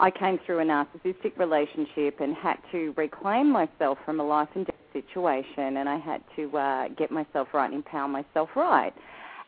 I 0.00 0.10
came 0.10 0.38
through 0.44 0.60
a 0.60 0.64
narcissistic 0.64 1.38
relationship 1.38 2.20
and 2.20 2.34
had 2.34 2.56
to 2.72 2.94
reclaim 2.96 3.50
myself 3.50 3.98
from 4.04 4.20
a 4.20 4.24
life 4.24 4.48
and 4.54 4.66
death 4.66 4.74
situation, 4.92 5.76
and 5.76 5.88
I 5.88 5.98
had 5.98 6.22
to 6.36 6.56
uh, 6.56 6.88
get 6.96 7.10
myself 7.10 7.48
right 7.52 7.66
and 7.66 7.74
empower 7.74 8.08
myself 8.08 8.48
right. 8.54 8.92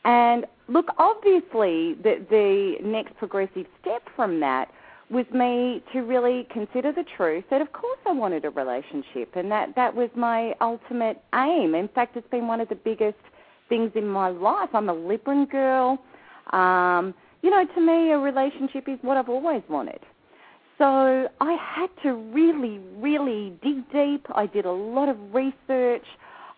And 0.05 0.47
look, 0.69 0.87
obviously, 0.99 1.95
the, 2.03 2.25
the 2.31 2.77
next 2.83 3.17
progressive 3.17 3.67
step 3.81 4.03
from 4.17 4.41
that 4.41 4.71
was 5.11 5.27
me 5.35 5.83
to 5.93 6.01
really 6.01 6.47
consider 6.53 6.93
the 6.93 7.05
truth 7.17 7.45
that, 7.51 7.61
of 7.61 7.73
course, 7.73 7.99
I 8.07 8.13
wanted 8.13 8.45
a 8.45 8.51
relationship, 8.51 9.35
and 9.35 9.51
that 9.51 9.75
that 9.75 9.95
was 9.95 10.09
my 10.15 10.55
ultimate 10.61 11.21
aim. 11.35 11.75
In 11.75 11.89
fact, 11.89 12.17
it's 12.17 12.29
been 12.31 12.47
one 12.47 12.61
of 12.61 12.69
the 12.69 12.77
biggest 12.77 13.19
things 13.69 13.91
in 13.95 14.07
my 14.07 14.29
life. 14.29 14.69
I'm 14.73 14.89
a 14.89 14.95
Libran 14.95 15.51
girl. 15.51 15.99
Um, 16.53 17.15
you 17.43 17.51
know, 17.51 17.65
to 17.75 17.81
me, 17.81 18.13
a 18.13 18.19
relationship 18.19 18.89
is 18.89 18.99
what 19.03 19.17
I've 19.17 19.29
always 19.29 19.63
wanted. 19.69 20.01
So 20.79 21.29
I 21.41 21.57
had 21.61 21.89
to 22.05 22.15
really, 22.15 22.81
really 22.97 23.53
dig 23.63 23.91
deep. 23.93 24.27
I 24.35 24.47
did 24.47 24.65
a 24.65 24.73
lot 24.73 25.09
of 25.09 25.17
research. 25.35 26.07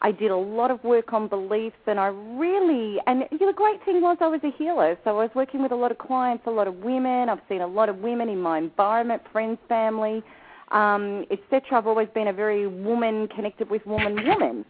I 0.05 0.11
did 0.11 0.33
a 0.33 0.37
lot 0.37 0.73
of 0.73 0.83
work 0.83 1.13
on 1.13 1.29
beliefs, 1.29 1.77
and 1.87 1.99
I 1.99 2.09
really, 2.09 2.99
and 3.07 3.25
you 3.31 3.39
know, 3.39 3.47
the 3.47 3.53
great 3.53 3.83
thing 3.85 4.01
was 4.01 4.17
I 4.21 4.27
was 4.27 4.41
a 4.43 4.51
healer, 4.59 4.99
so 5.05 5.11
I 5.11 5.23
was 5.23 5.31
working 5.37 5.63
with 5.63 5.71
a 5.71 5.77
lot 5.77 5.93
of 5.93 5.99
clients, 5.99 6.45
a 6.49 6.51
lot 6.51 6.67
of 6.67 6.75
women. 6.79 7.29
I've 7.29 7.41
seen 7.49 7.61
a 7.61 7.67
lot 7.69 7.89
of 7.89 7.99
women 7.99 8.29
in 8.29 8.41
my 8.41 8.59
environment, 8.59 9.23
friends, 9.31 9.59
family, 9.69 10.25
um, 10.73 11.25
etc. 11.31 11.79
I've 11.79 11.87
always 11.87 12.09
been 12.15 12.27
a 12.27 12.33
very 12.33 12.67
woman 12.67 13.29
connected 13.29 13.71
with 13.71 13.87
woman 13.87 14.27
woman. 14.27 14.65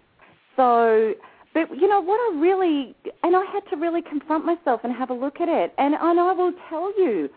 So, 0.54 1.14
but 1.54 1.74
you 1.74 1.88
know 1.88 2.02
what 2.02 2.16
I 2.16 2.38
really, 2.38 2.94
and 3.22 3.34
I 3.34 3.44
had 3.46 3.62
to 3.70 3.76
really 3.76 4.02
confront 4.02 4.44
myself 4.44 4.82
and 4.84 4.94
have 4.94 5.08
a 5.08 5.14
look 5.14 5.40
at 5.40 5.48
it, 5.48 5.72
and 5.78 5.94
and 5.94 6.20
I 6.20 6.32
will 6.32 6.52
tell 6.68 6.92
you, 6.98 7.30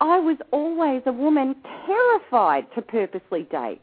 I 0.00 0.18
was 0.18 0.38
always 0.52 1.02
a 1.04 1.12
woman 1.12 1.54
terrified 1.86 2.64
to 2.76 2.80
purposely 2.80 3.42
date. 3.50 3.82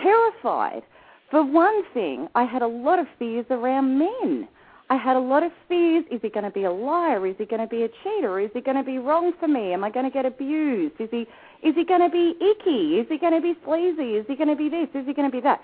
Terrified. 0.00 0.84
For 1.30 1.42
one 1.42 1.82
thing, 1.92 2.28
I 2.34 2.44
had 2.44 2.62
a 2.62 2.66
lot 2.66 2.98
of 2.98 3.06
fears 3.18 3.46
around 3.50 3.98
men. 3.98 4.48
I 4.90 4.96
had 4.96 5.16
a 5.16 5.20
lot 5.20 5.42
of 5.42 5.50
fears. 5.66 6.04
Is 6.10 6.20
he 6.22 6.28
going 6.28 6.44
to 6.44 6.50
be 6.50 6.64
a 6.64 6.70
liar? 6.70 7.26
Is 7.26 7.36
he 7.38 7.46
going 7.46 7.62
to 7.62 7.66
be 7.66 7.82
a 7.82 7.88
cheater? 8.02 8.38
Is 8.38 8.50
he 8.52 8.60
going 8.60 8.76
to 8.76 8.82
be 8.82 8.98
wrong 8.98 9.32
for 9.40 9.48
me? 9.48 9.72
Am 9.72 9.82
I 9.82 9.90
going 9.90 10.04
to 10.04 10.10
get 10.10 10.26
abused? 10.26 10.94
Is 11.00 11.08
he 11.10 11.26
is 11.62 11.74
he 11.74 11.84
going 11.84 12.02
to 12.02 12.10
be 12.10 12.34
icky? 12.38 12.98
Is 13.00 13.06
he 13.08 13.16
going 13.16 13.32
to 13.32 13.40
be 13.40 13.54
sleazy? 13.64 14.16
Is 14.16 14.26
he 14.28 14.36
going 14.36 14.50
to 14.50 14.56
be 14.56 14.68
this? 14.68 14.88
Is 14.94 15.06
he 15.06 15.14
going 15.14 15.30
to 15.30 15.34
be 15.34 15.40
that? 15.40 15.62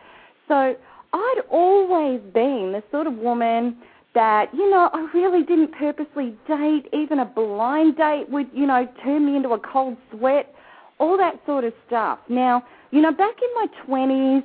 So 0.49 0.75
I'd 1.12 1.40
always 1.50 2.21
been 2.33 2.73
the 2.73 2.83
sort 2.90 3.07
of 3.07 3.14
woman 3.14 3.76
that, 4.14 4.47
you 4.55 4.69
know, 4.71 4.88
I 4.93 5.09
really 5.12 5.43
didn't 5.43 5.73
purposely 5.73 6.35
date. 6.49 6.87
Even 6.93 7.19
a 7.19 7.26
blind 7.26 7.97
date 7.97 8.31
would, 8.31 8.49
you 8.55 8.67
know, 8.67 8.88
turn 9.05 9.26
me 9.26 9.37
into 9.37 9.50
a 9.50 9.59
cold 9.59 9.99
sweat, 10.11 10.55
all 10.99 11.19
that 11.19 11.40
sort 11.45 11.64
of 11.64 11.75
stuff. 11.87 12.19
Now, 12.29 12.64
you 12.90 13.02
know, 13.02 13.12
back 13.12 13.37
in 13.43 13.49
my 13.55 13.67
20s, 13.87 14.45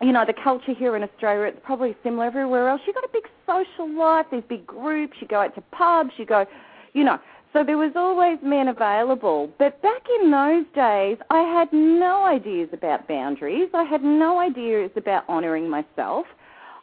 you 0.00 0.12
know, 0.12 0.24
the 0.24 0.34
culture 0.34 0.74
here 0.74 0.96
in 0.96 1.02
Australia, 1.02 1.42
it's 1.42 1.58
probably 1.64 1.96
similar 2.02 2.26
everywhere 2.26 2.68
else. 2.68 2.80
You've 2.86 2.94
got 2.94 3.04
a 3.04 3.12
big 3.12 3.24
social 3.46 3.90
life, 3.98 4.26
there's 4.30 4.44
big 4.48 4.66
groups, 4.66 5.16
you 5.20 5.26
go 5.26 5.40
out 5.40 5.54
to 5.56 5.60
pubs, 5.72 6.10
you 6.16 6.26
go, 6.26 6.46
you 6.92 7.04
know. 7.04 7.18
So 7.52 7.64
there 7.64 7.78
was 7.78 7.92
always 7.96 8.38
men 8.42 8.68
available. 8.68 9.50
But 9.58 9.80
back 9.80 10.02
in 10.20 10.30
those 10.30 10.66
days, 10.74 11.16
I 11.30 11.40
had 11.40 11.72
no 11.72 12.24
ideas 12.24 12.68
about 12.72 13.08
boundaries. 13.08 13.70
I 13.72 13.84
had 13.84 14.02
no 14.04 14.38
ideas 14.38 14.90
about 14.96 15.26
honouring 15.28 15.68
myself. 15.68 16.26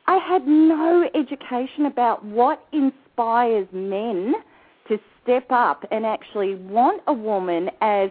I 0.07 0.17
had 0.17 0.47
no 0.47 1.07
education 1.13 1.85
about 1.85 2.25
what 2.25 2.65
inspires 2.71 3.67
men 3.71 4.33
to 4.87 4.99
step 5.23 5.45
up 5.51 5.85
and 5.91 6.05
actually 6.05 6.55
want 6.55 7.01
a 7.07 7.13
woman 7.13 7.69
as 7.81 8.09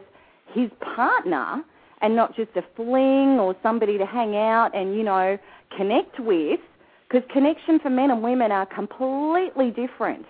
his 0.52 0.70
partner 0.94 1.62
and 2.04 2.14
not 2.14 2.36
just 2.36 2.50
a 2.54 2.62
fling 2.76 3.40
or 3.40 3.56
somebody 3.62 3.98
to 3.98 4.06
hang 4.06 4.36
out 4.36 4.70
and, 4.74 4.94
you 4.94 5.02
know, 5.02 5.38
connect 5.76 6.20
with. 6.20 6.60
Because 7.08 7.28
connection 7.32 7.80
for 7.80 7.90
men 7.90 8.10
and 8.10 8.22
women 8.22 8.52
are 8.52 8.66
completely 8.66 9.70
different. 9.70 10.24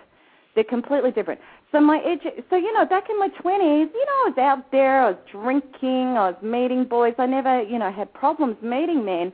They're 0.55 0.65
completely 0.65 1.11
different. 1.11 1.41
So 1.73 1.81
my 1.81 1.99
edu- 1.99 2.43
so 2.49 2.57
you 2.57 2.73
know, 2.73 2.87
back 2.87 3.05
in 3.11 3.19
my 3.19 3.29
twenties, 3.29 3.89
you 3.93 4.07
know, 4.07 4.19
I 4.25 4.29
was 4.29 4.39
out 4.39 4.71
there, 4.71 5.03
I 5.03 5.11
was 5.11 5.19
drinking, 5.31 6.17
I 6.17 6.31
was 6.31 6.37
meeting 6.43 6.85
boys. 6.85 7.15
I 7.19 7.27
never, 7.27 7.63
you 7.63 7.79
know, 7.79 7.91
had 7.91 8.13
problems 8.15 8.57
meeting 8.63 9.05
men 9.05 9.33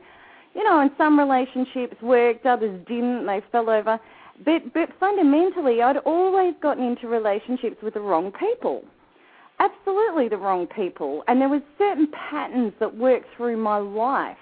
you 0.53 0.63
know, 0.63 0.81
and 0.81 0.91
some 0.97 1.17
relationships 1.17 1.95
worked, 2.01 2.45
others 2.45 2.79
didn't, 2.87 3.25
they 3.25 3.41
fell 3.51 3.69
over. 3.69 3.99
But, 4.43 4.73
but 4.73 4.89
fundamentally, 4.99 5.81
I'd 5.81 5.97
always 5.97 6.55
gotten 6.61 6.83
into 6.83 7.07
relationships 7.07 7.77
with 7.81 7.93
the 7.93 8.01
wrong 8.01 8.31
people. 8.31 8.83
Absolutely 9.61 10.27
the 10.27 10.37
wrong 10.37 10.65
people. 10.65 11.23
And 11.27 11.39
there 11.39 11.49
was 11.49 11.61
certain 11.77 12.07
patterns 12.07 12.73
that 12.79 12.97
worked 12.97 13.27
through 13.37 13.57
my 13.57 13.77
life. 13.77 14.37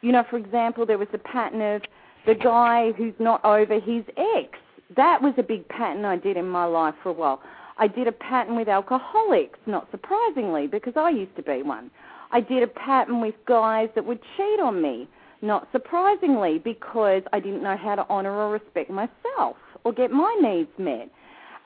You 0.00 0.10
know, 0.10 0.24
for 0.28 0.36
example, 0.36 0.84
there 0.84 0.98
was 0.98 1.08
the 1.12 1.18
pattern 1.18 1.60
of 1.60 1.82
the 2.26 2.34
guy 2.34 2.90
who's 2.92 3.14
not 3.20 3.44
over 3.44 3.74
his 3.78 4.04
ex. 4.16 4.58
That 4.96 5.22
was 5.22 5.34
a 5.38 5.42
big 5.42 5.68
pattern 5.68 6.04
I 6.04 6.16
did 6.16 6.36
in 6.36 6.48
my 6.48 6.64
life 6.64 6.94
for 7.02 7.10
a 7.10 7.12
while. 7.12 7.40
I 7.78 7.86
did 7.86 8.08
a 8.08 8.12
pattern 8.12 8.56
with 8.56 8.68
alcoholics, 8.68 9.58
not 9.66 9.88
surprisingly, 9.90 10.66
because 10.66 10.94
I 10.96 11.10
used 11.10 11.36
to 11.36 11.42
be 11.42 11.62
one. 11.62 11.90
I 12.32 12.40
did 12.40 12.62
a 12.64 12.66
pattern 12.66 13.20
with 13.20 13.34
guys 13.46 13.88
that 13.94 14.04
would 14.04 14.20
cheat 14.36 14.60
on 14.60 14.82
me 14.82 15.08
not 15.44 15.68
surprisingly, 15.72 16.58
because 16.58 17.22
I 17.32 17.38
didn't 17.38 17.62
know 17.62 17.76
how 17.76 17.94
to 17.94 18.08
honour 18.08 18.32
or 18.32 18.50
respect 18.50 18.90
myself 18.90 19.56
or 19.84 19.92
get 19.92 20.10
my 20.10 20.34
needs 20.42 20.70
met. 20.78 21.10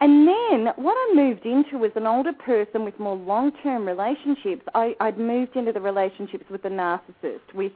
And 0.01 0.29
then 0.29 0.73
what 0.77 0.95
I 0.95 1.15
moved 1.15 1.45
into 1.45 1.77
was 1.79 1.91
an 1.97 2.07
older 2.07 2.33
person 2.33 2.85
with 2.85 2.99
more 3.01 3.17
long-term 3.17 3.87
relationships. 3.87 4.63
I, 4.75 4.95
I'd 5.01 5.19
moved 5.19 5.57
into 5.57 5.73
the 5.73 5.81
relationships 5.81 6.45
with 6.51 6.63
the 6.63 6.69
narcissist, 6.69 7.53
with 7.55 7.73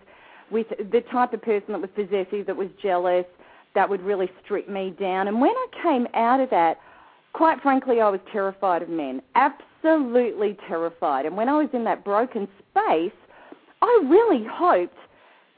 with 0.50 0.66
the 0.68 1.00
type 1.10 1.32
of 1.32 1.40
person 1.40 1.68
that 1.72 1.80
was 1.80 1.88
possessive, 1.94 2.46
that 2.46 2.56
was 2.56 2.68
jealous, 2.82 3.24
that 3.74 3.88
would 3.88 4.02
really 4.02 4.30
strip 4.44 4.68
me 4.68 4.94
down. 5.00 5.26
And 5.28 5.40
when 5.40 5.50
I 5.50 5.66
came 5.82 6.06
out 6.12 6.40
of 6.40 6.50
that, 6.50 6.78
quite 7.32 7.60
frankly, 7.62 8.02
I 8.02 8.10
was 8.10 8.20
terrified 8.30 8.82
of 8.82 8.90
men, 8.90 9.22
absolutely 9.34 10.58
terrified. 10.68 11.24
And 11.24 11.38
when 11.38 11.48
I 11.48 11.56
was 11.56 11.70
in 11.72 11.84
that 11.84 12.04
broken 12.04 12.46
space, 12.70 13.12
I 13.80 14.02
really 14.04 14.44
hoped 14.44 14.98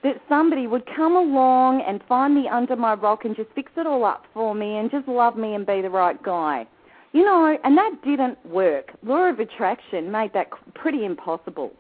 that 0.04 0.20
somebody 0.28 0.66
would 0.66 0.84
come 0.94 1.16
along 1.16 1.82
and 1.88 2.00
find 2.06 2.34
me 2.34 2.46
under 2.46 2.76
my 2.76 2.92
rock 2.92 3.25
and 3.25 3.34
just 3.34 3.49
fix 3.54 3.73
it 3.76 3.87
all 3.87 4.04
up 4.04 4.26
for 4.34 4.54
me 4.54 4.76
and 4.76 4.90
just 4.90 5.08
love 5.08 5.37
me 5.37 5.54
and 5.54 5.66
be 5.66 5.80
the 5.80 5.90
right 5.90 6.23
guy. 6.23 6.66
You 7.12 7.25
know, 7.25 7.56
and 7.64 7.76
that 7.78 7.96
didn't 8.04 8.44
work. 8.44 8.92
Law 9.02 9.30
of 9.30 9.40
attraction 9.40 10.12
made 10.12 10.32
that 10.34 10.49
pretty 10.75 11.04
impossible 11.06 11.73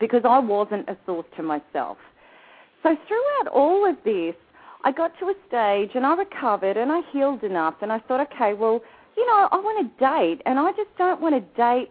because 0.00 0.22
I 0.28 0.40
wasn't 0.40 0.88
a 0.88 0.96
source 1.06 1.26
to 1.36 1.42
myself. 1.42 1.98
So 2.82 2.96
throughout 3.06 3.52
all 3.54 3.88
of 3.88 3.96
this, 4.04 4.34
I 4.84 4.90
got 4.90 5.12
to 5.20 5.26
a 5.26 5.34
stage 5.46 5.90
and 5.94 6.04
I 6.04 6.14
recovered 6.14 6.76
and 6.76 6.90
I 6.90 7.02
healed 7.12 7.44
enough 7.44 7.74
and 7.80 7.92
I 7.92 8.00
thought, 8.00 8.26
okay, 8.32 8.54
well, 8.54 8.80
you 9.16 9.24
know, 9.26 9.48
I 9.52 9.56
want 9.56 9.86
to 9.86 10.04
date 10.04 10.42
and 10.46 10.58
I 10.58 10.72
just 10.72 10.90
don't 10.98 11.20
want 11.20 11.36
to 11.36 11.56
date 11.56 11.90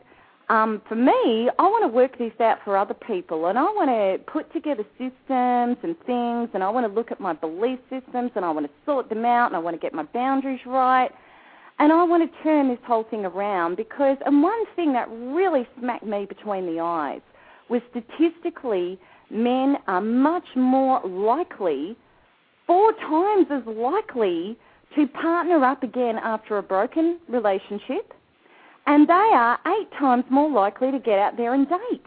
um, 0.51 0.81
for 0.89 0.96
me, 0.96 1.50
I 1.58 1.63
want 1.63 1.84
to 1.84 1.88
work 1.88 2.17
this 2.17 2.34
out 2.41 2.58
for 2.65 2.75
other 2.75 2.93
people, 2.93 3.46
and 3.46 3.58
I 3.58 3.63
want 3.63 3.89
to 3.89 4.31
put 4.31 4.51
together 4.51 4.84
systems 4.98 5.77
and 5.81 5.96
things, 6.05 6.50
and 6.53 6.62
I 6.62 6.70
want 6.70 6.86
to 6.86 6.93
look 6.93 7.10
at 7.10 7.22
my 7.22 7.31
belief 7.31 7.79
systems, 7.89 8.31
and 8.36 8.43
I 8.43 8.51
want 8.51 8.65
to 8.65 8.72
sort 8.86 9.08
them 9.08 9.24
out, 9.24 9.48
and 9.48 9.55
I 9.55 9.60
want 9.60 9.77
to 9.77 9.79
get 9.79 9.93
my 9.93 10.03
boundaries 10.03 10.60
right, 10.65 11.10
and 11.79 11.93
I 11.93 12.03
want 12.03 12.29
to 12.29 12.43
turn 12.43 12.67
this 12.67 12.79
whole 12.86 13.05
thing 13.05 13.24
around 13.24 13.77
because, 13.77 14.17
and 14.25 14.43
one 14.43 14.65
thing 14.75 14.91
that 14.91 15.08
really 15.10 15.65
smacked 15.79 16.05
me 16.05 16.25
between 16.25 16.65
the 16.65 16.81
eyes 16.81 17.22
was 17.70 17.81
statistically, 17.89 19.00
men 19.29 19.77
are 19.88 20.01
much 20.01 20.43
more 20.58 21.00
likely, 21.08 21.96
four 22.67 22.91
times 22.91 23.48
as 23.50 23.63
likely, 23.65 24.58
to 24.98 25.08
partner 25.08 25.63
up 25.63 25.81
again 25.81 26.17
after 26.22 26.58
a 26.58 26.62
broken 26.62 27.20
relationship 27.29 28.13
and 28.88 29.07
they 29.07 29.13
are 29.13 29.59
eight 29.67 29.91
times 29.97 30.23
more 30.29 30.50
likely 30.50 30.91
to 30.91 31.00
get 31.00 31.19
out 31.19 31.38
there 31.38 31.53
and 31.53 31.67
date. 31.67 32.05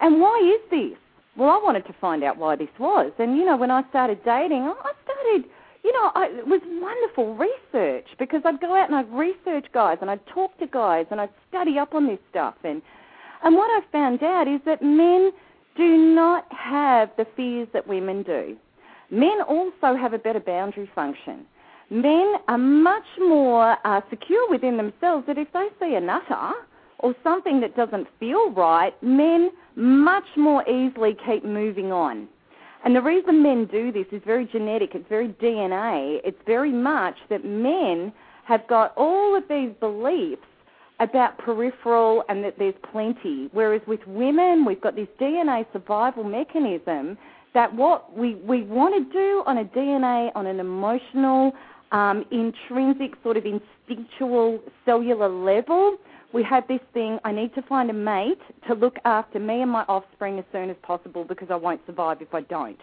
And 0.00 0.20
why 0.20 0.56
is 0.56 0.70
this? 0.70 0.98
Well, 1.36 1.50
I 1.50 1.60
wanted 1.62 1.86
to 1.86 1.94
find 2.00 2.24
out 2.24 2.36
why 2.36 2.56
this 2.56 2.68
was. 2.78 3.12
And, 3.18 3.36
you 3.36 3.44
know, 3.44 3.56
when 3.56 3.70
I 3.70 3.88
started 3.90 4.24
dating, 4.24 4.62
I 4.62 4.92
started, 5.04 5.50
you 5.84 5.92
know, 5.92 6.10
I, 6.14 6.26
it 6.38 6.46
was 6.46 6.60
wonderful 6.64 7.34
research 7.34 8.06
because 8.18 8.42
I'd 8.44 8.60
go 8.60 8.74
out 8.74 8.88
and 8.88 8.96
I'd 8.96 9.12
research 9.12 9.66
guys 9.72 9.98
and 10.00 10.10
I'd 10.10 10.26
talk 10.26 10.56
to 10.58 10.66
guys 10.66 11.06
and 11.10 11.20
I'd 11.20 11.30
study 11.48 11.78
up 11.78 11.94
on 11.94 12.06
this 12.06 12.18
stuff. 12.30 12.54
And, 12.64 12.82
and 13.44 13.54
what 13.54 13.70
I 13.70 13.80
found 13.92 14.22
out 14.22 14.48
is 14.48 14.60
that 14.66 14.82
men 14.82 15.30
do 15.76 15.96
not 15.96 16.44
have 16.50 17.10
the 17.16 17.26
fears 17.36 17.68
that 17.72 17.86
women 17.86 18.24
do. 18.24 18.56
Men 19.10 19.40
also 19.48 19.96
have 19.96 20.12
a 20.12 20.18
better 20.18 20.40
boundary 20.40 20.90
function 20.94 21.46
men 21.90 22.34
are 22.48 22.58
much 22.58 23.06
more 23.18 23.76
uh, 23.84 24.00
secure 24.10 24.48
within 24.50 24.76
themselves 24.76 25.26
that 25.26 25.38
if 25.38 25.48
they 25.52 25.68
see 25.80 25.94
a 25.94 26.00
nutter 26.00 26.52
or 26.98 27.14
something 27.22 27.60
that 27.60 27.76
doesn't 27.76 28.06
feel 28.18 28.50
right, 28.50 28.92
men 29.02 29.50
much 29.76 30.26
more 30.36 30.68
easily 30.68 31.16
keep 31.26 31.44
moving 31.44 31.92
on. 31.92 32.28
And 32.84 32.94
the 32.94 33.02
reason 33.02 33.42
men 33.42 33.66
do 33.66 33.90
this 33.92 34.06
is 34.12 34.22
very 34.24 34.46
genetic, 34.46 34.94
it's 34.94 35.08
very 35.08 35.28
DNA. 35.28 36.20
It's 36.24 36.40
very 36.46 36.72
much 36.72 37.16
that 37.28 37.44
men 37.44 38.12
have 38.44 38.66
got 38.68 38.94
all 38.96 39.36
of 39.36 39.44
these 39.48 39.70
beliefs 39.80 40.42
about 41.00 41.38
peripheral 41.38 42.24
and 42.28 42.42
that 42.44 42.58
there's 42.58 42.74
plenty. 42.90 43.48
Whereas 43.52 43.82
with 43.86 44.00
women, 44.06 44.64
we've 44.64 44.80
got 44.80 44.96
this 44.96 45.08
DNA 45.20 45.66
survival 45.72 46.24
mechanism 46.24 47.18
that 47.54 47.74
what 47.74 48.16
we, 48.16 48.34
we 48.36 48.62
want 48.62 48.94
to 48.94 49.12
do 49.12 49.42
on 49.46 49.58
a 49.58 49.64
DNA, 49.64 50.30
on 50.34 50.46
an 50.46 50.60
emotional, 50.60 51.52
um, 51.92 52.24
intrinsic, 52.30 53.12
sort 53.22 53.36
of 53.36 53.44
instinctual 53.44 54.60
cellular 54.84 55.28
level, 55.28 55.96
we 56.32 56.42
have 56.42 56.68
this 56.68 56.80
thing 56.92 57.18
I 57.24 57.32
need 57.32 57.54
to 57.54 57.62
find 57.62 57.88
a 57.90 57.94
mate 57.94 58.40
to 58.66 58.74
look 58.74 58.96
after 59.04 59.38
me 59.38 59.62
and 59.62 59.70
my 59.70 59.84
offspring 59.88 60.38
as 60.38 60.44
soon 60.52 60.68
as 60.68 60.76
possible 60.82 61.24
because 61.24 61.48
I 61.50 61.56
won't 61.56 61.80
survive 61.86 62.20
if 62.20 62.34
I 62.34 62.42
don't. 62.42 62.78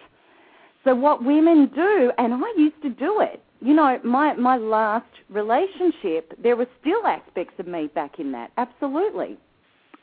So, 0.83 0.95
what 0.95 1.24
women 1.24 1.71
do, 1.74 2.12
and 2.17 2.33
I 2.33 2.53
used 2.57 2.81
to 2.83 2.89
do 2.89 3.21
it, 3.21 3.41
you 3.62 3.74
know, 3.74 4.00
my, 4.03 4.33
my 4.33 4.57
last 4.57 5.05
relationship, 5.29 6.33
there 6.41 6.55
were 6.55 6.67
still 6.81 7.05
aspects 7.05 7.55
of 7.59 7.67
me 7.67 7.88
back 7.93 8.19
in 8.19 8.31
that, 8.33 8.51
absolutely. 8.57 9.38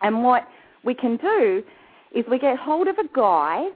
And 0.01 0.25
what 0.25 0.49
we 0.85 0.95
can 0.95 1.17
do 1.17 1.63
is 2.15 2.25
we 2.31 2.39
get 2.39 2.59
hold 2.59 2.89
of 2.89 2.99
a 2.99 3.09
guy 3.15 3.69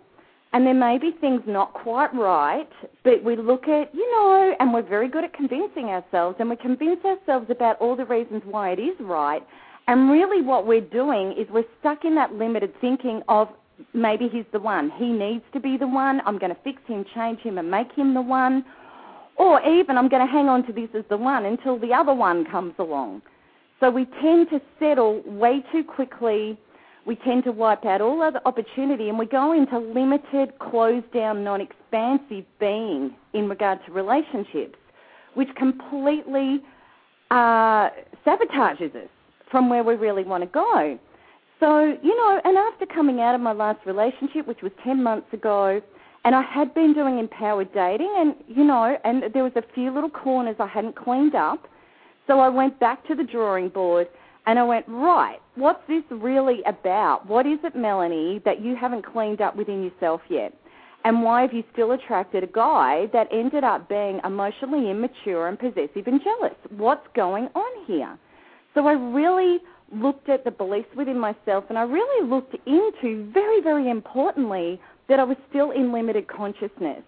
and 0.56 0.66
there 0.66 0.72
may 0.72 0.96
be 0.96 1.10
things 1.20 1.42
not 1.46 1.74
quite 1.74 2.14
right, 2.14 2.70
but 3.04 3.22
we 3.22 3.36
look 3.36 3.68
at, 3.68 3.94
you 3.94 4.10
know, 4.10 4.54
and 4.58 4.72
we're 4.72 4.80
very 4.80 5.06
good 5.06 5.22
at 5.22 5.34
convincing 5.34 5.90
ourselves, 5.90 6.36
and 6.40 6.48
we 6.48 6.56
convince 6.56 7.04
ourselves 7.04 7.50
about 7.50 7.78
all 7.78 7.94
the 7.94 8.06
reasons 8.06 8.40
why 8.46 8.70
it 8.70 8.78
is 8.78 8.96
right. 8.98 9.46
And 9.86 10.10
really, 10.10 10.40
what 10.40 10.66
we're 10.66 10.80
doing 10.80 11.32
is 11.32 11.46
we're 11.50 11.66
stuck 11.80 12.06
in 12.06 12.14
that 12.14 12.32
limited 12.32 12.72
thinking 12.80 13.20
of 13.28 13.48
maybe 13.92 14.28
he's 14.32 14.46
the 14.50 14.58
one. 14.58 14.90
He 14.96 15.12
needs 15.12 15.44
to 15.52 15.60
be 15.60 15.76
the 15.76 15.88
one. 15.88 16.22
I'm 16.24 16.38
going 16.38 16.54
to 16.54 16.60
fix 16.64 16.80
him, 16.86 17.04
change 17.14 17.40
him, 17.40 17.58
and 17.58 17.70
make 17.70 17.92
him 17.92 18.14
the 18.14 18.22
one. 18.22 18.64
Or 19.36 19.60
even 19.60 19.98
I'm 19.98 20.08
going 20.08 20.26
to 20.26 20.32
hang 20.32 20.48
on 20.48 20.66
to 20.68 20.72
this 20.72 20.88
as 20.96 21.04
the 21.10 21.18
one 21.18 21.44
until 21.44 21.78
the 21.78 21.92
other 21.92 22.14
one 22.14 22.46
comes 22.46 22.72
along. 22.78 23.20
So 23.78 23.90
we 23.90 24.06
tend 24.22 24.48
to 24.48 24.62
settle 24.80 25.20
way 25.26 25.62
too 25.70 25.84
quickly 25.84 26.58
we 27.06 27.14
tend 27.16 27.44
to 27.44 27.52
wipe 27.52 27.84
out 27.84 28.00
all 28.00 28.20
other 28.20 28.40
opportunity 28.44 29.08
and 29.08 29.18
we 29.18 29.26
go 29.26 29.52
into 29.52 29.78
limited, 29.78 30.58
closed 30.58 31.10
down, 31.12 31.44
non 31.44 31.60
expansive 31.60 32.44
being 32.58 33.14
in 33.32 33.48
regard 33.48 33.78
to 33.86 33.92
relationships, 33.92 34.76
which 35.34 35.48
completely 35.56 36.60
uh, 37.30 37.90
sabotages 38.26 38.94
us 38.96 39.08
from 39.50 39.70
where 39.70 39.84
we 39.84 39.94
really 39.94 40.24
want 40.24 40.42
to 40.42 40.48
go. 40.48 40.98
So, 41.60 41.96
you 42.02 42.16
know, 42.16 42.40
and 42.44 42.56
after 42.56 42.84
coming 42.86 43.20
out 43.20 43.34
of 43.34 43.40
my 43.40 43.52
last 43.52 43.86
relationship, 43.86 44.46
which 44.46 44.60
was 44.60 44.72
10 44.84 45.02
months 45.02 45.32
ago, 45.32 45.80
and 46.24 46.34
I 46.34 46.42
had 46.42 46.74
been 46.74 46.92
doing 46.92 47.18
empowered 47.18 47.72
dating, 47.72 48.12
and, 48.18 48.34
you 48.48 48.64
know, 48.64 48.98
and 49.04 49.22
there 49.32 49.44
was 49.44 49.52
a 49.54 49.62
few 49.74 49.92
little 49.92 50.10
corners 50.10 50.56
I 50.58 50.66
hadn't 50.66 50.96
cleaned 50.96 51.36
up. 51.36 51.68
So 52.26 52.40
I 52.40 52.48
went 52.48 52.80
back 52.80 53.06
to 53.06 53.14
the 53.14 53.22
drawing 53.22 53.68
board 53.68 54.08
and 54.46 54.58
I 54.60 54.62
went, 54.62 54.86
right, 54.88 55.38
what's 55.56 55.82
this 55.88 56.04
really 56.10 56.62
about? 56.66 57.26
What 57.26 57.46
is 57.46 57.58
it, 57.64 57.74
Melanie, 57.74 58.40
that 58.44 58.62
you 58.62 58.76
haven't 58.76 59.04
cleaned 59.04 59.40
up 59.40 59.56
within 59.56 59.82
yourself 59.82 60.20
yet? 60.30 60.54
And 61.04 61.22
why 61.22 61.42
have 61.42 61.52
you 61.52 61.64
still 61.72 61.92
attracted 61.92 62.44
a 62.44 62.48
guy 62.48 63.06
that 63.12 63.28
ended 63.32 63.64
up 63.64 63.88
being 63.88 64.20
emotionally 64.24 64.90
immature 64.90 65.48
and 65.48 65.58
possessive 65.58 66.06
and 66.06 66.20
jealous? 66.22 66.56
What's 66.70 67.06
going 67.14 67.48
on 67.54 67.86
here? 67.86 68.16
So 68.74 68.86
I 68.86 68.92
really 68.92 69.58
looked 69.92 70.28
at 70.28 70.44
the 70.44 70.50
beliefs 70.50 70.88
within 70.96 71.18
myself 71.18 71.64
and 71.68 71.78
I 71.78 71.82
really 71.82 72.28
looked 72.28 72.54
into, 72.66 73.30
very, 73.32 73.60
very 73.60 73.90
importantly, 73.90 74.80
that 75.08 75.20
I 75.20 75.24
was 75.24 75.36
still 75.48 75.70
in 75.72 75.92
limited 75.92 76.28
consciousness. 76.28 77.02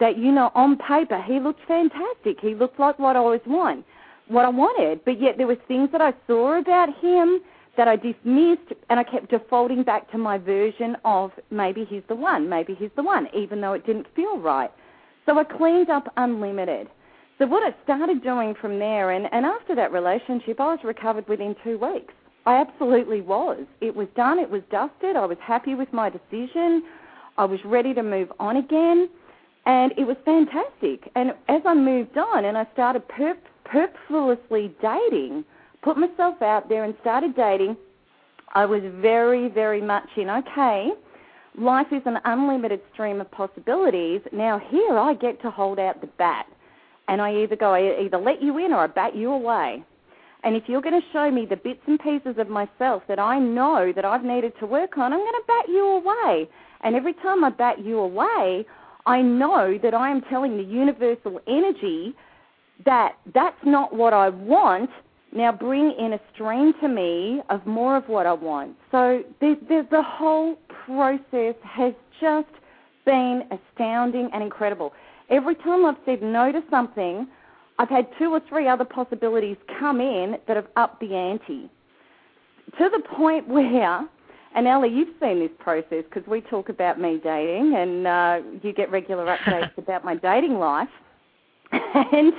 That, 0.00 0.16
you 0.16 0.30
know, 0.30 0.52
on 0.54 0.76
paper, 0.76 1.20
he 1.22 1.40
looked 1.40 1.60
fantastic. 1.66 2.38
He 2.40 2.54
looked 2.54 2.78
like 2.78 3.00
what 3.00 3.16
I 3.16 3.18
always 3.18 3.40
want 3.46 3.84
what 4.28 4.44
I 4.44 4.48
wanted, 4.48 5.04
but 5.04 5.20
yet 5.20 5.36
there 5.36 5.46
were 5.46 5.58
things 5.66 5.90
that 5.92 6.00
I 6.00 6.12
saw 6.26 6.58
about 6.58 6.88
him 7.00 7.40
that 7.76 7.88
I 7.88 7.96
dismissed, 7.96 8.72
and 8.90 8.98
I 8.98 9.04
kept 9.04 9.30
defaulting 9.30 9.84
back 9.84 10.10
to 10.10 10.18
my 10.18 10.36
version 10.38 10.96
of 11.04 11.30
maybe 11.50 11.84
he's 11.84 12.02
the 12.08 12.14
one, 12.14 12.48
maybe 12.48 12.74
he's 12.74 12.90
the 12.96 13.02
one, 13.02 13.28
even 13.34 13.60
though 13.60 13.72
it 13.72 13.86
didn't 13.86 14.06
feel 14.16 14.38
right. 14.38 14.70
So 15.26 15.38
I 15.38 15.44
cleaned 15.44 15.88
up 15.88 16.12
unlimited. 16.16 16.88
So 17.38 17.46
what 17.46 17.62
I 17.62 17.74
started 17.84 18.22
doing 18.22 18.54
from 18.60 18.80
there, 18.80 19.12
and, 19.12 19.28
and 19.32 19.46
after 19.46 19.76
that 19.76 19.92
relationship, 19.92 20.58
I 20.58 20.72
was 20.72 20.80
recovered 20.82 21.28
within 21.28 21.54
two 21.62 21.78
weeks. 21.78 22.12
I 22.46 22.56
absolutely 22.60 23.20
was. 23.20 23.64
It 23.80 23.94
was 23.94 24.08
done, 24.16 24.38
it 24.38 24.50
was 24.50 24.62
dusted, 24.70 25.14
I 25.16 25.26
was 25.26 25.38
happy 25.40 25.74
with 25.74 25.92
my 25.92 26.10
decision, 26.10 26.82
I 27.36 27.44
was 27.44 27.60
ready 27.64 27.94
to 27.94 28.02
move 28.02 28.32
on 28.40 28.56
again, 28.56 29.08
and 29.66 29.92
it 29.96 30.04
was 30.04 30.16
fantastic. 30.24 31.10
And 31.14 31.30
as 31.48 31.62
I 31.64 31.74
moved 31.74 32.18
on 32.18 32.44
and 32.46 32.58
I 32.58 32.66
started 32.72 33.06
perp- 33.06 33.36
purposefully 33.70 34.74
dating, 34.80 35.44
put 35.82 35.96
myself 35.96 36.40
out 36.42 36.68
there 36.68 36.84
and 36.84 36.94
started 37.00 37.36
dating, 37.36 37.76
I 38.54 38.64
was 38.64 38.82
very, 39.00 39.48
very 39.48 39.80
much 39.80 40.08
in, 40.16 40.30
okay, 40.30 40.90
life 41.58 41.88
is 41.92 42.02
an 42.06 42.18
unlimited 42.24 42.80
stream 42.92 43.20
of 43.20 43.30
possibilities. 43.30 44.20
Now 44.32 44.58
here 44.70 44.98
I 44.98 45.14
get 45.14 45.40
to 45.42 45.50
hold 45.50 45.78
out 45.78 46.00
the 46.00 46.06
bat. 46.06 46.46
And 47.08 47.22
I 47.22 47.34
either 47.42 47.56
go, 47.56 47.72
I 47.72 48.02
either 48.04 48.18
let 48.18 48.42
you 48.42 48.58
in 48.58 48.72
or 48.72 48.80
I 48.80 48.86
bat 48.86 49.16
you 49.16 49.32
away. 49.32 49.82
And 50.44 50.54
if 50.54 50.64
you're 50.66 50.82
going 50.82 51.00
to 51.00 51.06
show 51.12 51.30
me 51.30 51.46
the 51.46 51.56
bits 51.56 51.80
and 51.86 51.98
pieces 51.98 52.36
of 52.38 52.48
myself 52.48 53.02
that 53.08 53.18
I 53.18 53.38
know 53.38 53.92
that 53.94 54.04
I've 54.04 54.24
needed 54.24 54.52
to 54.60 54.66
work 54.66 54.96
on, 54.96 55.12
I'm 55.12 55.18
going 55.18 55.32
to 55.32 55.42
bat 55.46 55.68
you 55.68 55.84
away. 55.84 56.48
And 56.82 56.94
every 56.94 57.14
time 57.14 57.42
I 57.44 57.50
bat 57.50 57.84
you 57.84 57.98
away, 57.98 58.64
I 59.06 59.20
know 59.22 59.78
that 59.82 59.94
I 59.94 60.10
am 60.10 60.22
telling 60.22 60.56
the 60.56 60.62
universal 60.62 61.40
energy 61.48 62.14
that 62.84 63.16
that's 63.34 63.56
not 63.64 63.94
what 63.94 64.12
I 64.12 64.28
want. 64.28 64.90
Now 65.32 65.52
bring 65.52 65.92
in 65.98 66.14
a 66.14 66.20
stream 66.32 66.72
to 66.80 66.88
me 66.88 67.42
of 67.50 67.66
more 67.66 67.96
of 67.96 68.08
what 68.08 68.26
I 68.26 68.32
want. 68.32 68.76
So 68.90 69.22
the, 69.40 69.58
the, 69.68 69.86
the 69.90 70.02
whole 70.02 70.56
process 70.86 71.54
has 71.62 71.92
just 72.20 72.48
been 73.04 73.42
astounding 73.50 74.30
and 74.32 74.42
incredible. 74.42 74.92
Every 75.30 75.54
time 75.56 75.84
I've 75.84 75.96
said 76.06 76.22
no 76.22 76.50
to 76.50 76.62
something, 76.70 77.28
I've 77.78 77.88
had 77.88 78.08
two 78.18 78.32
or 78.32 78.40
three 78.48 78.68
other 78.68 78.84
possibilities 78.84 79.56
come 79.78 80.00
in 80.00 80.36
that 80.46 80.56
have 80.56 80.66
upped 80.76 81.00
the 81.00 81.14
ante. 81.14 81.70
To 82.78 82.88
the 82.90 83.02
point 83.14 83.46
where, 83.48 84.08
and 84.54 84.66
Ellie, 84.66 84.88
you've 84.88 85.14
seen 85.20 85.40
this 85.40 85.50
process 85.58 86.04
because 86.12 86.26
we 86.26 86.40
talk 86.40 86.70
about 86.70 86.98
me 86.98 87.20
dating 87.22 87.74
and 87.76 88.06
uh, 88.06 88.40
you 88.62 88.72
get 88.72 88.90
regular 88.90 89.26
updates 89.26 89.76
about 89.78 90.04
my 90.04 90.14
dating 90.14 90.58
life. 90.58 90.88
And 91.70 92.32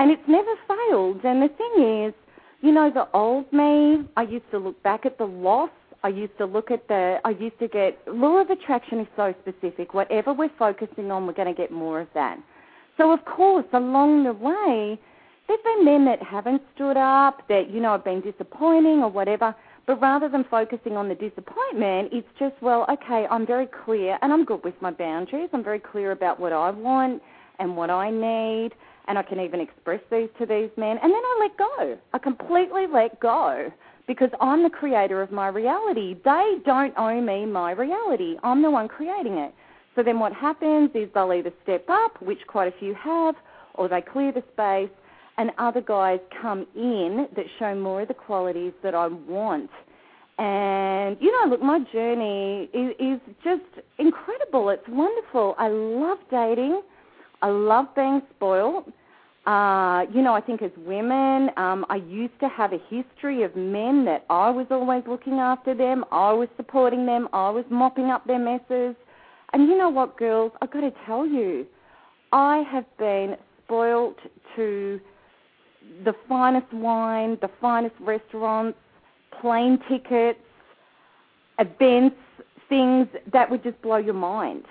and 0.00 0.10
it's 0.10 0.26
never 0.26 0.54
failed. 0.66 1.20
And 1.24 1.42
the 1.42 1.48
thing 1.48 2.06
is, 2.06 2.14
you 2.62 2.72
know, 2.72 2.90
the 2.90 3.06
old 3.12 3.52
me, 3.52 4.08
I 4.16 4.22
used 4.22 4.50
to 4.50 4.58
look 4.58 4.82
back 4.82 5.04
at 5.04 5.18
the 5.18 5.26
loss. 5.26 5.70
I 6.02 6.08
used 6.08 6.36
to 6.38 6.46
look 6.46 6.70
at 6.70 6.88
the, 6.88 7.18
I 7.22 7.30
used 7.30 7.58
to 7.58 7.68
get, 7.68 7.98
law 8.08 8.40
of 8.40 8.48
attraction 8.48 9.00
is 9.00 9.06
so 9.14 9.34
specific. 9.42 9.92
Whatever 9.92 10.32
we're 10.32 10.50
focusing 10.58 11.10
on, 11.10 11.26
we're 11.26 11.34
going 11.34 11.54
to 11.54 11.60
get 11.60 11.70
more 11.70 12.00
of 12.00 12.08
that. 12.14 12.38
So, 12.96 13.12
of 13.12 13.22
course, 13.26 13.66
along 13.74 14.24
the 14.24 14.32
way, 14.32 14.98
there's 15.46 15.60
been 15.64 15.84
men 15.84 16.06
that 16.06 16.22
haven't 16.22 16.62
stood 16.74 16.96
up, 16.96 17.46
that, 17.48 17.70
you 17.70 17.80
know, 17.80 17.92
have 17.92 18.04
been 18.04 18.22
disappointing 18.22 19.02
or 19.02 19.10
whatever. 19.10 19.54
But 19.86 20.00
rather 20.00 20.30
than 20.30 20.44
focusing 20.50 20.96
on 20.96 21.10
the 21.10 21.14
disappointment, 21.14 22.08
it's 22.12 22.28
just, 22.38 22.54
well, 22.62 22.86
okay, 22.90 23.26
I'm 23.30 23.46
very 23.46 23.68
clear 23.84 24.18
and 24.22 24.32
I'm 24.32 24.46
good 24.46 24.64
with 24.64 24.80
my 24.80 24.92
boundaries. 24.92 25.50
I'm 25.52 25.64
very 25.64 25.80
clear 25.80 26.12
about 26.12 26.40
what 26.40 26.54
I 26.54 26.70
want 26.70 27.20
and 27.58 27.76
what 27.76 27.90
I 27.90 28.10
need, 28.10 28.70
and 29.10 29.18
I 29.18 29.24
can 29.24 29.40
even 29.40 29.60
express 29.60 30.00
these 30.08 30.28
to 30.38 30.46
these 30.46 30.70
men. 30.76 30.96
And 31.02 31.12
then 31.12 31.20
I 31.20 31.38
let 31.40 31.58
go. 31.58 31.98
I 32.12 32.18
completely 32.18 32.86
let 32.86 33.18
go 33.18 33.72
because 34.06 34.30
I'm 34.40 34.62
the 34.62 34.70
creator 34.70 35.20
of 35.20 35.32
my 35.32 35.48
reality. 35.48 36.16
They 36.24 36.58
don't 36.64 36.94
owe 36.96 37.20
me 37.20 37.44
my 37.44 37.72
reality. 37.72 38.36
I'm 38.44 38.62
the 38.62 38.70
one 38.70 38.86
creating 38.86 39.38
it. 39.38 39.52
So 39.96 40.04
then 40.04 40.20
what 40.20 40.32
happens 40.32 40.90
is 40.94 41.08
they'll 41.12 41.32
either 41.32 41.52
step 41.64 41.84
up, 41.88 42.22
which 42.22 42.38
quite 42.46 42.72
a 42.72 42.78
few 42.78 42.94
have, 42.94 43.34
or 43.74 43.88
they 43.88 44.00
clear 44.00 44.30
the 44.30 44.44
space 44.52 44.96
and 45.38 45.50
other 45.58 45.80
guys 45.80 46.20
come 46.40 46.64
in 46.76 47.26
that 47.34 47.46
show 47.58 47.74
more 47.74 48.02
of 48.02 48.08
the 48.08 48.14
qualities 48.14 48.72
that 48.84 48.94
I 48.94 49.08
want. 49.08 49.70
And, 50.38 51.16
you 51.20 51.32
know, 51.32 51.50
look, 51.50 51.62
my 51.62 51.80
journey 51.92 52.70
is, 52.72 52.94
is 53.00 53.20
just 53.42 53.84
incredible. 53.98 54.68
It's 54.70 54.88
wonderful. 54.88 55.56
I 55.58 55.66
love 55.66 56.18
dating. 56.30 56.82
I 57.42 57.48
love 57.48 57.86
being 57.96 58.22
spoiled. 58.36 58.92
Uh, 59.50 60.06
you 60.14 60.22
know, 60.22 60.32
I 60.32 60.40
think 60.40 60.62
as 60.62 60.70
women, 60.76 61.50
um, 61.56 61.84
I 61.90 61.96
used 61.96 62.38
to 62.38 62.48
have 62.48 62.72
a 62.72 62.78
history 62.88 63.42
of 63.42 63.56
men 63.56 64.04
that 64.04 64.24
I 64.30 64.48
was 64.48 64.68
always 64.70 65.02
looking 65.08 65.40
after 65.40 65.74
them, 65.74 66.04
I 66.12 66.32
was 66.32 66.48
supporting 66.56 67.04
them, 67.04 67.26
I 67.32 67.50
was 67.50 67.64
mopping 67.68 68.10
up 68.10 68.24
their 68.28 68.38
messes. 68.38 68.94
And 69.52 69.68
you 69.68 69.76
know 69.76 69.88
what, 69.88 70.16
girls? 70.16 70.52
I've 70.62 70.70
got 70.70 70.82
to 70.82 70.92
tell 71.04 71.26
you, 71.26 71.66
I 72.30 72.58
have 72.70 72.84
been 72.96 73.36
spoilt 73.64 74.18
to 74.54 75.00
the 76.04 76.14
finest 76.28 76.72
wine, 76.72 77.36
the 77.40 77.50
finest 77.60 77.96
restaurants, 77.98 78.78
plane 79.40 79.80
tickets, 79.88 80.38
events, 81.58 82.16
things 82.68 83.08
that 83.32 83.50
would 83.50 83.64
just 83.64 83.82
blow 83.82 83.96
your 83.96 84.14
mind. 84.14 84.62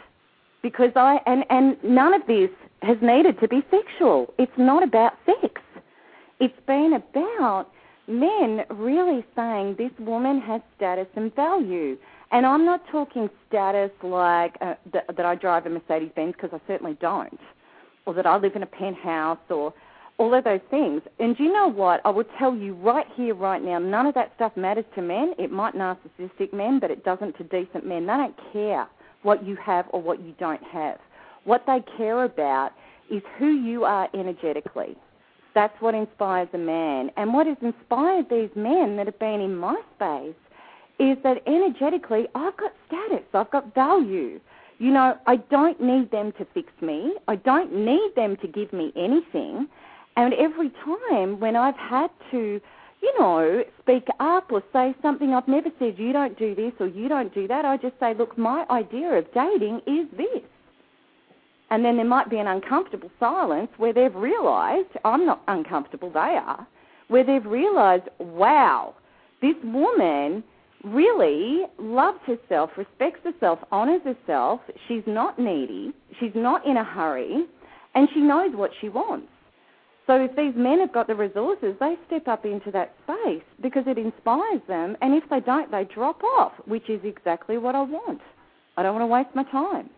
Because 0.61 0.91
I 0.95 1.19
and 1.25 1.43
and 1.49 1.75
none 1.83 2.13
of 2.13 2.21
this 2.27 2.49
has 2.81 2.97
needed 3.01 3.39
to 3.39 3.47
be 3.47 3.61
sexual. 3.69 4.33
It's 4.37 4.51
not 4.57 4.83
about 4.83 5.13
sex. 5.25 5.61
It's 6.39 6.59
been 6.65 6.93
about 6.93 7.67
men 8.07 8.61
really 8.69 9.25
saying 9.35 9.75
this 9.77 9.91
woman 9.99 10.41
has 10.41 10.61
status 10.75 11.07
and 11.15 11.33
value. 11.35 11.97
And 12.31 12.45
I'm 12.45 12.65
not 12.65 12.81
talking 12.91 13.29
status 13.47 13.91
like 14.03 14.55
uh, 14.61 14.75
th- 14.91 15.05
that 15.15 15.25
I 15.25 15.35
drive 15.35 15.65
a 15.65 15.69
Mercedes 15.69 16.11
Benz 16.15 16.33
because 16.33 16.51
I 16.53 16.67
certainly 16.67 16.97
don't, 17.01 17.39
or 18.05 18.13
that 18.13 18.25
I 18.25 18.37
live 18.37 18.55
in 18.55 18.63
a 18.63 18.67
penthouse 18.67 19.39
or 19.49 19.73
all 20.17 20.33
of 20.33 20.43
those 20.43 20.59
things. 20.69 21.01
And 21.19 21.35
you 21.39 21.51
know 21.51 21.67
what? 21.67 22.01
I 22.05 22.09
will 22.09 22.25
tell 22.37 22.55
you 22.55 22.73
right 22.75 23.07
here, 23.15 23.33
right 23.33 23.63
now, 23.63 23.79
none 23.79 24.05
of 24.05 24.13
that 24.15 24.31
stuff 24.35 24.55
matters 24.55 24.85
to 24.95 25.01
men. 25.01 25.33
It 25.39 25.51
might 25.51 25.73
narcissistic 25.73 26.53
men, 26.53 26.79
but 26.79 26.91
it 26.91 27.03
doesn't 27.03 27.37
to 27.37 27.43
decent 27.43 27.85
men. 27.85 28.05
They 28.05 28.13
don't 28.13 28.35
care 28.53 28.87
what 29.23 29.45
you 29.45 29.55
have 29.55 29.85
or 29.89 30.01
what 30.01 30.21
you 30.21 30.33
don't 30.39 30.63
have. 30.63 30.99
What 31.49 31.65
they 31.65 31.83
care 31.97 32.25
about 32.25 32.73
is 33.09 33.23
who 33.39 33.47
you 33.47 33.83
are 33.83 34.07
energetically. 34.13 34.95
That's 35.55 35.73
what 35.81 35.95
inspires 35.95 36.47
a 36.53 36.59
man. 36.59 37.09
And 37.17 37.33
what 37.33 37.47
has 37.47 37.57
inspired 37.63 38.29
these 38.29 38.51
men 38.55 38.97
that 38.97 39.07
have 39.07 39.17
been 39.17 39.41
in 39.41 39.55
my 39.55 39.75
space 39.95 40.35
is 40.99 41.17
that 41.23 41.41
energetically, 41.47 42.27
I've 42.35 42.55
got 42.55 42.71
status, 42.85 43.25
I've 43.33 43.49
got 43.49 43.73
value. 43.73 44.39
You 44.77 44.91
know, 44.91 45.17
I 45.25 45.37
don't 45.37 45.81
need 45.81 46.11
them 46.11 46.33
to 46.33 46.45
fix 46.53 46.71
me. 46.81 47.15
I 47.27 47.37
don't 47.37 47.73
need 47.73 48.11
them 48.15 48.37
to 48.43 48.47
give 48.47 48.71
me 48.71 48.93
anything. 48.95 49.67
And 50.17 50.35
every 50.35 50.69
time 50.85 51.39
when 51.39 51.55
I've 51.55 51.77
had 51.77 52.11
to, 52.29 52.61
you 53.01 53.19
know, 53.19 53.63
speak 53.81 54.07
up 54.19 54.51
or 54.51 54.61
say 54.71 54.93
something, 55.01 55.33
I've 55.33 55.47
never 55.47 55.71
said, 55.79 55.97
you 55.97 56.13
don't 56.13 56.37
do 56.37 56.53
this 56.53 56.73
or 56.79 56.85
you 56.85 57.09
don't 57.09 57.33
do 57.33 57.47
that. 57.47 57.65
I 57.65 57.77
just 57.77 57.99
say, 57.99 58.13
look, 58.13 58.37
my 58.37 58.67
idea 58.69 59.17
of 59.17 59.25
dating 59.33 59.81
is 59.87 60.05
this. 60.15 60.43
And 61.71 61.85
then 61.85 61.97
there 61.97 62.05
might 62.05 62.29
be 62.29 62.37
an 62.37 62.47
uncomfortable 62.47 63.11
silence 63.19 63.69
where 63.77 63.93
they've 63.93 64.15
realised, 64.15 64.89
I'm 65.05 65.25
not 65.25 65.43
uncomfortable, 65.47 66.09
they 66.09 66.19
are, 66.19 66.67
where 67.09 67.23
they've 67.23 67.45
realised, 67.45 68.05
wow, 68.17 68.95
this 69.41 69.55
woman 69.63 70.43
really 70.83 71.63
loves 71.77 72.19
herself, 72.25 72.71
respects 72.77 73.19
herself, 73.23 73.59
honours 73.71 74.01
herself. 74.03 74.61
She's 74.87 75.03
not 75.05 75.37
needy. 75.37 75.93
She's 76.19 76.31
not 76.33 76.65
in 76.65 76.77
a 76.77 76.83
hurry. 76.83 77.45
And 77.93 78.07
she 78.13 78.21
knows 78.21 78.55
what 78.55 78.71
she 78.79 78.89
wants. 78.89 79.27
So 80.07 80.15
if 80.15 80.35
these 80.35 80.53
men 80.55 80.79
have 80.79 80.91
got 80.91 81.05
the 81.05 81.13
resources, 81.13 81.75
they 81.79 81.95
step 82.07 82.27
up 82.27 82.45
into 82.45 82.71
that 82.71 82.95
space 83.03 83.43
because 83.61 83.83
it 83.85 83.99
inspires 83.99 84.61
them. 84.67 84.97
And 85.01 85.13
if 85.13 85.29
they 85.29 85.39
don't, 85.39 85.69
they 85.69 85.83
drop 85.83 86.23
off, 86.23 86.53
which 86.65 86.89
is 86.89 87.01
exactly 87.03 87.59
what 87.59 87.75
I 87.75 87.83
want. 87.83 88.21
I 88.75 88.81
don't 88.81 88.95
want 88.95 89.03
to 89.03 89.13
waste 89.13 89.35
my 89.35 89.43
time 89.51 89.89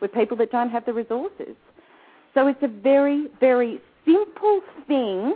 with 0.00 0.12
people 0.12 0.36
that 0.38 0.50
don't 0.50 0.70
have 0.70 0.84
the 0.84 0.92
resources. 0.92 1.56
So 2.34 2.46
it's 2.48 2.62
a 2.62 2.68
very, 2.68 3.28
very 3.40 3.80
simple 4.04 4.60
thing 4.86 5.34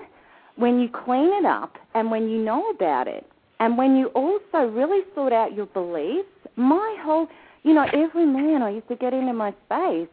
when 0.56 0.78
you 0.80 0.88
clean 0.88 1.30
it 1.32 1.44
up 1.44 1.76
and 1.94 2.10
when 2.10 2.28
you 2.28 2.38
know 2.38 2.68
about 2.70 3.08
it. 3.08 3.26
And 3.58 3.76
when 3.76 3.96
you 3.96 4.06
also 4.08 4.66
really 4.70 5.02
sort 5.14 5.32
out 5.32 5.54
your 5.54 5.66
beliefs, 5.66 6.28
my 6.56 6.96
whole, 7.02 7.26
you 7.62 7.74
know, 7.74 7.86
every 7.92 8.26
man 8.26 8.62
I 8.62 8.70
used 8.70 8.88
to 8.88 8.96
get 8.96 9.12
into 9.12 9.32
my 9.32 9.54
space 9.66 10.08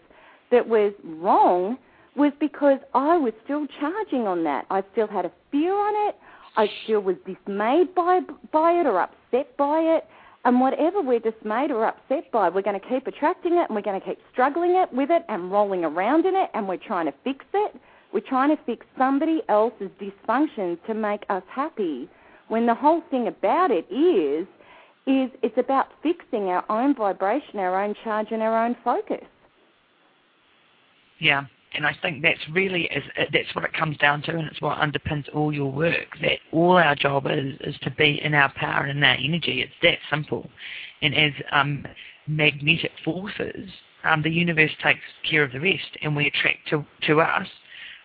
that 0.52 0.68
was 0.68 0.94
wrong 1.04 1.78
was 2.16 2.32
because 2.40 2.80
I 2.94 3.18
was 3.18 3.34
still 3.44 3.68
charging 3.80 4.28
on 4.28 4.44
that. 4.44 4.66
I 4.70 4.84
still 4.92 5.08
had 5.08 5.26
a 5.26 5.32
fear 5.52 5.74
on 5.74 6.10
it. 6.10 6.16
I 6.58 6.68
still 6.84 7.02
was 7.02 7.16
dismayed 7.26 7.94
by 7.94 8.22
by 8.52 8.72
it 8.72 8.88
or 8.88 9.00
upset 9.00 9.56
by 9.58 9.80
it. 9.80 10.06
And 10.48 10.62
whatever 10.62 11.02
we're 11.02 11.20
dismayed 11.20 11.72
or 11.72 11.86
upset 11.86 12.32
by, 12.32 12.48
we're 12.48 12.62
going 12.62 12.80
to 12.80 12.88
keep 12.88 13.06
attracting 13.06 13.58
it 13.58 13.68
and 13.68 13.76
we're 13.76 13.82
going 13.82 14.00
to 14.00 14.08
keep 14.08 14.18
struggling 14.32 14.78
it 14.78 14.94
with 14.94 15.12
it 15.12 15.26
and 15.28 15.52
rolling 15.52 15.84
around 15.84 16.26
in 16.26 16.36
it 16.38 16.50
and 16.54 16.70
we're 16.70 16.78
trying 16.78 17.06
to 17.06 17.14
fix 17.26 17.44
it. 17.54 17.76
We're 18.14 18.22
trying 18.22 18.56
to 18.56 18.64
fix 18.64 18.86
somebody 18.98 19.42
else's 19.50 19.90
dysfunction 20.00 20.78
to 20.88 20.94
make 20.94 21.26
us 21.28 21.44
happy. 21.50 22.08
When 22.48 22.66
the 22.66 22.74
whole 22.74 23.04
thing 23.12 23.28
about 23.28 23.72
it 23.72 23.92
is 23.92 24.48
is 25.06 25.30
it's 25.44 25.58
about 25.58 25.88
fixing 26.02 26.44
our 26.44 26.64
own 26.70 26.96
vibration, 26.96 27.60
our 27.60 27.84
own 27.84 27.94
charge 28.06 28.28
and 28.32 28.42
our 28.42 28.66
own 28.66 28.78
focus. 28.86 29.26
Yeah, 31.20 31.48
and 31.74 31.86
I 31.86 31.96
think 32.02 32.22
that's 32.22 32.40
really 32.52 32.86
is 32.86 33.04
that's 33.32 33.54
what 33.54 33.64
it 33.64 33.74
comes 33.74 33.98
down 33.98 34.22
to, 34.24 34.32
and 34.32 34.48
it's 34.48 34.62
what 34.62 34.78
underpins 34.78 35.26
all 35.34 35.54
your 35.54 35.72
work. 35.72 36.18
That 36.22 36.40
all 36.52 36.78
our 36.78 36.96
job 36.96 37.28
is 37.30 37.56
is 37.62 37.76
to 37.84 37.92
be 37.92 38.22
in 38.24 38.34
our 38.34 38.52
power 38.56 38.86
and 38.86 38.98
in 38.98 39.04
our 39.04 39.16
energy. 39.16 39.62
It's 39.62 39.74
that 39.84 40.00
simple. 40.10 40.50
And 41.02 41.16
as 41.16 41.34
um, 41.52 41.86
magnetic 42.28 42.92
forces, 43.04 43.70
um, 44.04 44.22
the 44.24 44.32
universe 44.32 44.72
takes 44.82 45.02
care 45.30 45.44
of 45.44 45.52
the 45.52 45.60
rest, 45.60 45.98
and 46.02 46.16
we 46.16 46.28
attract 46.28 46.68
to 46.70 46.86
to 47.08 47.22
us 47.22 47.48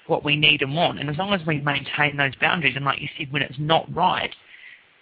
what 0.06 0.24
we 0.24 0.36
need 0.36 0.62
and 0.62 0.74
want. 0.74 0.98
And 0.98 1.08
as 1.08 1.16
long 1.16 1.32
as 1.32 1.46
we 1.46 1.60
maintain 1.60 2.16
those 2.16 2.34
boundaries, 2.40 2.74
and 2.76 2.84
like 2.84 3.00
you 3.00 3.08
said, 3.16 3.32
when 3.32 3.42
it's 3.42 3.58
not 3.58 3.92
right, 3.94 4.34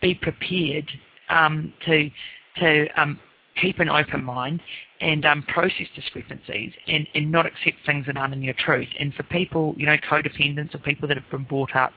be 0.03 0.15
prepared 0.15 0.89
um, 1.31 1.73
to 1.87 2.11
to 2.59 2.87
um, 3.01 3.19
keep 3.61 3.79
an 3.79 3.89
open 3.89 4.25
mind 4.25 4.61
and 5.01 5.25
um, 5.25 5.43
process 5.43 5.87
discrepancies 5.95 6.73
and, 6.87 7.07
and 7.15 7.31
not 7.31 7.47
accept 7.47 7.77
things 7.87 8.07
that 8.07 8.17
aren't 8.17 8.35
in 8.35 8.43
your 8.43 8.55
truth. 8.55 8.89
And 8.99 9.15
for 9.15 9.23
people, 9.25 9.75
you 9.77 9.87
know, 9.87 9.97
codependents 9.97 10.75
or 10.75 10.79
people 10.79 11.09
that 11.09 11.17
have 11.17 11.31
been 11.31 11.45
brought 11.45 11.75
up 11.75 11.93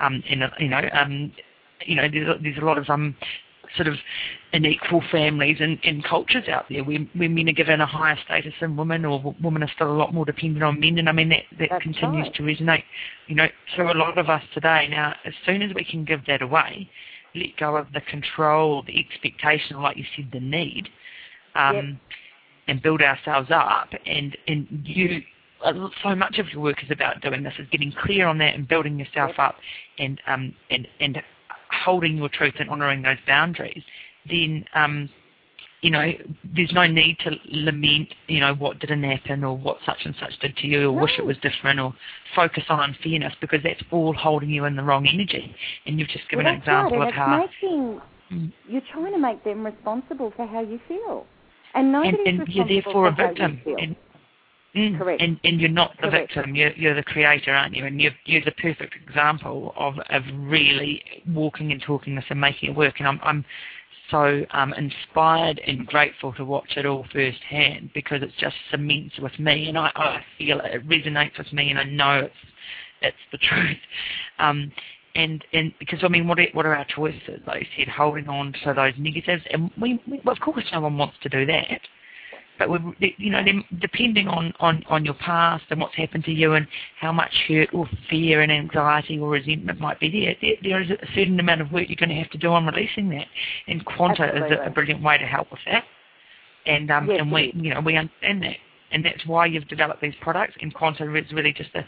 um, 0.00 0.22
in, 0.28 0.42
a, 0.42 0.52
you 0.58 0.68
know, 0.68 0.82
um, 0.92 1.32
you 1.84 1.96
know, 1.96 2.08
there's, 2.10 2.42
there's 2.42 2.58
a 2.58 2.64
lot 2.64 2.78
of 2.78 2.88
um, 2.88 3.14
sort 3.76 3.88
of 3.88 3.94
unequal 4.52 5.02
families 5.10 5.58
and, 5.60 5.78
and 5.84 6.04
cultures 6.04 6.48
out 6.48 6.66
there 6.70 6.84
where, 6.84 7.00
where 7.14 7.28
men 7.28 7.48
are 7.48 7.52
given 7.52 7.80
a 7.80 7.86
higher 7.86 8.16
status 8.24 8.52
than 8.60 8.76
women 8.76 9.04
or 9.04 9.34
women 9.42 9.62
are 9.62 9.70
still 9.74 9.90
a 9.90 9.96
lot 9.96 10.14
more 10.14 10.24
dependent 10.24 10.62
on 10.62 10.78
men 10.78 10.98
and 10.98 11.08
I 11.08 11.12
mean 11.12 11.28
that, 11.30 11.42
that 11.58 11.68
That's 11.70 11.82
continues 11.82 12.26
right. 12.26 12.34
to 12.34 12.42
resonate 12.42 12.82
you 13.26 13.34
know 13.34 13.48
to 13.76 13.82
a 13.90 13.94
lot 13.94 14.18
of 14.18 14.28
us 14.28 14.42
today 14.54 14.88
now 14.88 15.14
as 15.24 15.34
soon 15.44 15.62
as 15.62 15.74
we 15.74 15.84
can 15.84 16.04
give 16.04 16.24
that 16.26 16.42
away 16.42 16.88
let 17.34 17.56
go 17.58 17.76
of 17.76 17.88
the 17.92 18.00
control 18.02 18.82
the 18.86 18.98
expectation 18.98 19.80
like 19.80 19.96
you 19.96 20.04
said 20.14 20.28
the 20.32 20.40
need 20.40 20.88
um, 21.56 21.74
Yep. 21.74 21.84
and 22.68 22.82
build 22.82 23.02
ourselves 23.02 23.50
up. 23.50 23.88
And 24.06 24.36
and 24.48 24.66
you, 24.84 25.22
uh, 25.64 25.88
so 26.02 26.14
much 26.14 26.38
of 26.38 26.52
your 26.52 26.62
work 26.62 26.82
is 26.84 26.90
about 26.90 27.20
doing 27.20 27.42
this, 27.42 27.54
is 27.58 27.68
getting 27.70 27.92
clear 27.92 28.26
on 28.26 28.38
that 28.38 28.54
and 28.54 28.66
building 28.68 28.98
yourself 28.98 29.30
Yep. 29.30 29.38
up, 29.38 29.56
and 29.98 30.20
um 30.26 30.54
and 30.70 30.86
and 31.00 31.22
holding 31.84 32.16
your 32.16 32.28
truth 32.28 32.54
and 32.58 32.70
honouring 32.70 33.02
those 33.02 33.18
boundaries. 33.26 33.82
Then 34.28 34.64
um, 34.74 35.08
you 35.82 35.90
know, 35.90 36.10
there's 36.56 36.72
no 36.72 36.86
need 36.86 37.18
to 37.20 37.36
lament, 37.50 38.12
you 38.28 38.40
know, 38.40 38.54
what 38.54 38.78
didn't 38.80 39.04
happen 39.04 39.44
or 39.44 39.56
what 39.56 39.76
such 39.84 39.98
and 40.04 40.14
such 40.18 40.36
did 40.40 40.56
to 40.56 40.66
you 40.66 40.88
or 40.90 40.92
wish 40.92 41.12
it 41.18 41.24
was 41.24 41.36
different 41.42 41.78
or 41.78 41.94
focus 42.34 42.64
on 42.68 42.80
unfairness 42.80 43.34
because 43.40 43.60
that's 43.62 43.82
all 43.92 44.12
holding 44.14 44.50
you 44.50 44.64
in 44.64 44.74
the 44.74 44.82
wrong 44.82 45.06
energy. 45.06 45.54
And 45.84 46.00
you've 46.00 46.08
just 46.08 46.28
given 46.28 46.46
well, 46.46 46.54
an 46.54 46.60
right, 46.60 46.66
example 46.66 47.02
and 47.02 47.08
of 47.10 47.14
how 47.14 47.38
making 47.38 48.00
Mm. 48.32 48.52
you're 48.68 48.82
trying 48.92 49.12
to 49.12 49.18
make 49.18 49.44
them 49.44 49.64
responsible 49.64 50.32
for 50.34 50.46
how 50.46 50.60
you 50.60 50.80
feel, 50.88 51.26
and 51.76 51.94
and, 51.94 52.18
and 52.26 52.48
you're 52.48 52.66
therefore 52.66 53.08
a 53.08 53.16
for 53.16 53.22
how 53.22 53.30
you 53.30 53.34
victim. 53.34 53.60
And 53.78 53.96
Mm. 54.76 54.98
Correct. 54.98 55.22
And 55.22 55.40
and 55.42 55.58
you're 55.58 55.70
not 55.70 55.92
the 56.02 56.10
Correct. 56.10 56.34
victim. 56.34 56.54
You're 56.54 56.72
you're 56.72 56.94
the 56.94 57.02
creator, 57.02 57.52
aren't 57.52 57.74
you? 57.74 57.86
And 57.86 58.00
you're 58.00 58.12
you're 58.26 58.44
the 58.44 58.52
perfect 58.52 58.94
example 58.94 59.72
of 59.76 59.94
of 60.10 60.22
really 60.38 61.02
walking 61.28 61.72
and 61.72 61.80
talking 61.80 62.14
this 62.14 62.24
and 62.28 62.38
making 62.40 62.70
it 62.70 62.76
work. 62.76 62.96
And 62.98 63.08
I'm 63.08 63.18
I'm 63.22 63.44
so 64.10 64.44
um, 64.50 64.74
inspired 64.74 65.60
and 65.66 65.86
grateful 65.86 66.32
to 66.34 66.44
watch 66.44 66.76
it 66.76 66.84
all 66.84 67.06
firsthand 67.12 67.90
because 67.94 68.22
it 68.22 68.30
just 68.38 68.54
cements 68.70 69.18
with 69.18 69.36
me, 69.38 69.68
and 69.68 69.78
I, 69.78 69.90
I 69.96 70.24
feel 70.38 70.60
it, 70.60 70.74
it 70.74 70.88
resonates 70.88 71.38
with 71.38 71.52
me, 71.52 71.70
and 71.70 71.78
I 71.78 71.84
know 71.84 72.18
it's 72.20 72.34
it's 73.00 73.16
the 73.32 73.38
truth. 73.48 73.78
Um, 74.38 74.70
because 75.78 76.00
I 76.02 76.08
mean, 76.08 76.28
what 76.28 76.38
are, 76.38 76.46
what 76.52 76.66
are 76.66 76.74
our 76.74 76.84
choices? 76.84 77.40
Like 77.46 77.62
you 77.62 77.66
said, 77.76 77.88
holding 77.88 78.28
on 78.28 78.52
to 78.64 78.74
those 78.74 78.92
negatives, 78.98 79.42
and 79.50 79.70
we, 79.80 80.00
we 80.06 80.20
of 80.26 80.40
course 80.40 80.64
no 80.72 80.80
one 80.80 80.98
wants 80.98 81.16
to 81.22 81.28
do 81.28 81.46
that. 81.46 81.80
But 82.58 82.70
we, 82.70 83.14
you 83.18 83.30
know, 83.30 83.42
depending 83.80 84.28
on, 84.28 84.52
on, 84.60 84.82
on 84.88 85.04
your 85.04 85.14
past 85.14 85.64
and 85.70 85.80
what's 85.80 85.94
happened 85.94 86.24
to 86.24 86.32
you 86.32 86.54
and 86.54 86.66
how 86.98 87.12
much 87.12 87.32
hurt 87.48 87.68
or 87.74 87.88
fear 88.08 88.40
and 88.40 88.50
anxiety 88.50 89.18
or 89.18 89.30
resentment 89.30 89.80
might 89.80 90.00
be 90.00 90.10
there, 90.10 90.34
there, 90.40 90.56
there 90.62 90.82
is 90.82 90.90
a 90.90 91.06
certain 91.14 91.38
amount 91.38 91.60
of 91.60 91.70
work 91.72 91.88
you're 91.88 91.96
going 91.96 92.08
to 92.08 92.14
have 92.14 92.30
to 92.30 92.38
do 92.38 92.48
on 92.48 92.66
releasing 92.66 93.10
that. 93.10 93.26
And 93.68 93.84
Quanta 93.84 94.34
is 94.36 94.58
a, 94.64 94.70
brilliant 94.70 95.02
way 95.02 95.18
to 95.18 95.26
help 95.26 95.50
with 95.50 95.60
that. 95.66 95.84
And 96.66 96.90
um, 96.90 97.08
Yes, 97.08 97.18
and 97.20 97.30
we, 97.30 97.52
you 97.54 97.74
know, 97.74 97.80
we 97.80 97.96
understand 97.96 98.42
that. 98.42 98.56
And 98.92 99.04
that's 99.04 99.26
why 99.26 99.46
you've 99.46 99.68
developed 99.68 100.00
these 100.00 100.14
products. 100.20 100.54
And 100.60 100.72
Quanta 100.72 101.12
is 101.16 101.32
really 101.32 101.52
just 101.52 101.70
a, 101.74 101.84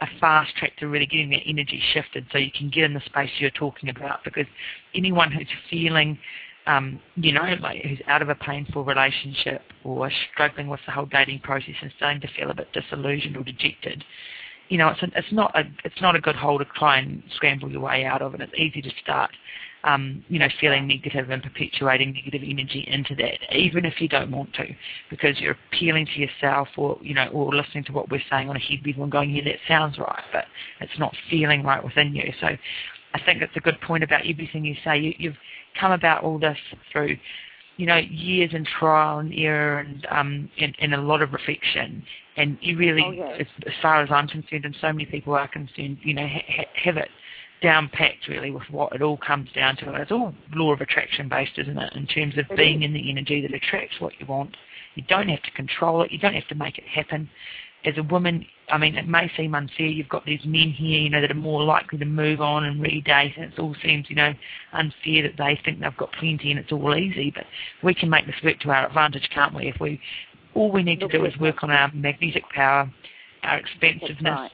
a 0.00 0.06
fast 0.20 0.56
track 0.56 0.76
to 0.78 0.88
really 0.88 1.06
getting 1.06 1.30
that 1.30 1.42
energy 1.46 1.80
shifted 1.92 2.26
so 2.32 2.38
you 2.38 2.50
can 2.50 2.70
get 2.70 2.84
in 2.84 2.94
the 2.94 3.00
space 3.06 3.30
you're 3.38 3.50
talking 3.50 3.88
about. 3.88 4.24
Because 4.24 4.46
anyone 4.94 5.30
who's 5.30 5.48
feeling 5.70 6.18
um, 6.66 7.00
you 7.16 7.32
know, 7.32 7.54
like 7.60 7.82
who's 7.82 8.00
out 8.06 8.22
of 8.22 8.28
a 8.28 8.34
painful 8.34 8.84
relationship 8.84 9.62
or 9.82 10.10
struggling 10.32 10.68
with 10.68 10.80
the 10.86 10.92
whole 10.92 11.06
dating 11.06 11.40
process 11.40 11.74
and 11.80 11.92
starting 11.96 12.20
to 12.20 12.28
feel 12.36 12.50
a 12.50 12.54
bit 12.54 12.68
disillusioned 12.72 13.36
or 13.36 13.42
dejected, 13.42 14.04
you 14.68 14.78
know, 14.78 14.88
it's, 14.88 15.00
it's 15.02 15.32
not 15.32 15.56
a 15.58 15.62
it's 15.84 16.00
not 16.00 16.14
a 16.14 16.20
good 16.20 16.36
hole 16.36 16.58
to 16.58 16.64
try 16.76 16.98
and 16.98 17.22
scramble 17.34 17.70
your 17.70 17.80
way 17.80 18.04
out 18.04 18.22
of, 18.22 18.34
and 18.34 18.42
it's 18.42 18.52
easy 18.56 18.82
to 18.82 18.90
start, 19.02 19.30
um, 19.84 20.24
you 20.28 20.38
know, 20.38 20.48
feeling 20.60 20.86
negative 20.86 21.30
and 21.30 21.42
perpetuating 21.42 22.12
negative 22.12 22.42
energy 22.44 22.84
into 22.86 23.14
that, 23.16 23.38
even 23.54 23.84
if 23.84 24.00
you 24.00 24.08
don't 24.08 24.30
want 24.30 24.52
to, 24.54 24.64
because 25.08 25.40
you're 25.40 25.56
appealing 25.68 26.06
to 26.06 26.20
yourself 26.20 26.68
or 26.76 26.98
you 27.00 27.14
know, 27.14 27.28
or 27.28 27.54
listening 27.54 27.84
to 27.84 27.92
what 27.92 28.10
we're 28.10 28.22
saying 28.30 28.48
on 28.48 28.56
a 28.56 28.60
head 28.60 28.80
level 28.86 29.04
and 29.04 29.12
going, 29.12 29.30
yeah, 29.30 29.44
that 29.44 29.56
sounds 29.66 29.98
right, 29.98 30.22
but 30.32 30.44
it's 30.80 30.98
not 30.98 31.14
feeling 31.30 31.62
right 31.62 31.82
within 31.82 32.14
you. 32.14 32.32
So, 32.40 32.48
I 33.12 33.20
think 33.24 33.42
it's 33.42 33.56
a 33.56 33.60
good 33.60 33.80
point 33.80 34.04
about 34.04 34.26
everything 34.26 34.64
you 34.64 34.76
say. 34.84 34.98
You, 34.98 35.14
you've 35.18 35.36
come 35.78 35.92
about 35.92 36.22
all 36.22 36.38
this 36.38 36.58
through, 36.92 37.16
you 37.76 37.86
know, 37.86 37.96
years 37.96 38.50
and 38.52 38.66
trial 38.66 39.18
and 39.18 39.32
error 39.34 39.78
and 39.78 40.06
um, 40.10 40.50
and, 40.58 40.76
and 40.78 40.94
a 40.94 41.00
lot 41.00 41.22
of 41.22 41.32
reflection. 41.32 42.02
And 42.36 42.58
you 42.60 42.76
really, 42.76 43.02
Oh, 43.04 43.10
yes. 43.10 43.40
as, 43.40 43.46
as 43.66 43.72
far 43.82 44.02
as 44.02 44.10
I'm 44.10 44.28
concerned, 44.28 44.64
and 44.64 44.76
so 44.80 44.92
many 44.92 45.06
people 45.06 45.34
are 45.34 45.48
concerned, 45.48 45.98
you 46.02 46.14
know, 46.14 46.26
ha- 46.26 46.66
have 46.84 46.96
it 46.96 47.08
down 47.62 47.88
packed 47.92 48.28
really 48.28 48.50
with 48.50 48.62
what 48.70 48.92
it 48.94 49.02
all 49.02 49.18
comes 49.18 49.50
down 49.52 49.76
to. 49.76 49.94
It's 49.94 50.10
all 50.10 50.34
law 50.54 50.72
of 50.72 50.80
attraction 50.80 51.28
based, 51.28 51.58
isn't 51.58 51.78
it? 51.78 51.92
In 51.94 52.06
terms 52.06 52.34
of 52.38 52.56
being 52.56 52.82
in 52.82 52.92
the 52.92 53.10
energy 53.10 53.42
that 53.42 53.54
attracts 53.54 54.00
what 54.00 54.12
you 54.18 54.26
want. 54.26 54.56
You 54.94 55.04
don't 55.08 55.28
have 55.28 55.42
to 55.42 55.50
control 55.52 56.02
it. 56.02 56.10
You 56.10 56.18
don't 56.18 56.34
have 56.34 56.48
to 56.48 56.54
make 56.54 56.78
it 56.78 56.84
happen. 56.84 57.28
As 57.84 57.96
a 57.96 58.02
woman, 58.02 58.44
I 58.68 58.76
mean, 58.76 58.96
it 58.96 59.08
may 59.08 59.30
seem 59.36 59.54
unfair. 59.54 59.86
You've 59.86 60.08
got 60.08 60.26
these 60.26 60.44
men 60.44 60.70
here, 60.70 61.00
you 61.00 61.08
know, 61.08 61.20
that 61.20 61.30
are 61.30 61.34
more 61.34 61.62
likely 61.62 61.98
to 61.98 62.04
move 62.04 62.40
on 62.40 62.64
and 62.64 62.80
redate, 62.80 63.36
and 63.36 63.52
it 63.52 63.58
all 63.58 63.74
seems, 63.82 64.10
you 64.10 64.16
know, 64.16 64.34
unfair 64.72 65.22
that 65.22 65.36
they 65.38 65.58
think 65.64 65.80
they've 65.80 65.96
got 65.96 66.12
plenty 66.12 66.50
and 66.50 66.60
it's 66.60 66.72
all 66.72 66.94
easy. 66.94 67.30
But 67.34 67.46
we 67.82 67.94
can 67.94 68.10
make 68.10 68.26
this 68.26 68.34
work 68.44 68.60
to 68.60 68.70
our 68.70 68.86
advantage, 68.86 69.28
can't 69.32 69.54
we? 69.54 69.68
If 69.68 69.80
we, 69.80 70.00
all 70.54 70.70
we 70.70 70.82
need 70.82 71.00
to 71.00 71.08
do 71.08 71.24
is 71.24 71.36
work 71.38 71.62
on 71.62 71.70
our 71.70 71.90
magnetic 71.94 72.44
power, 72.50 72.90
our 73.44 73.58
expansiveness. 73.58 74.50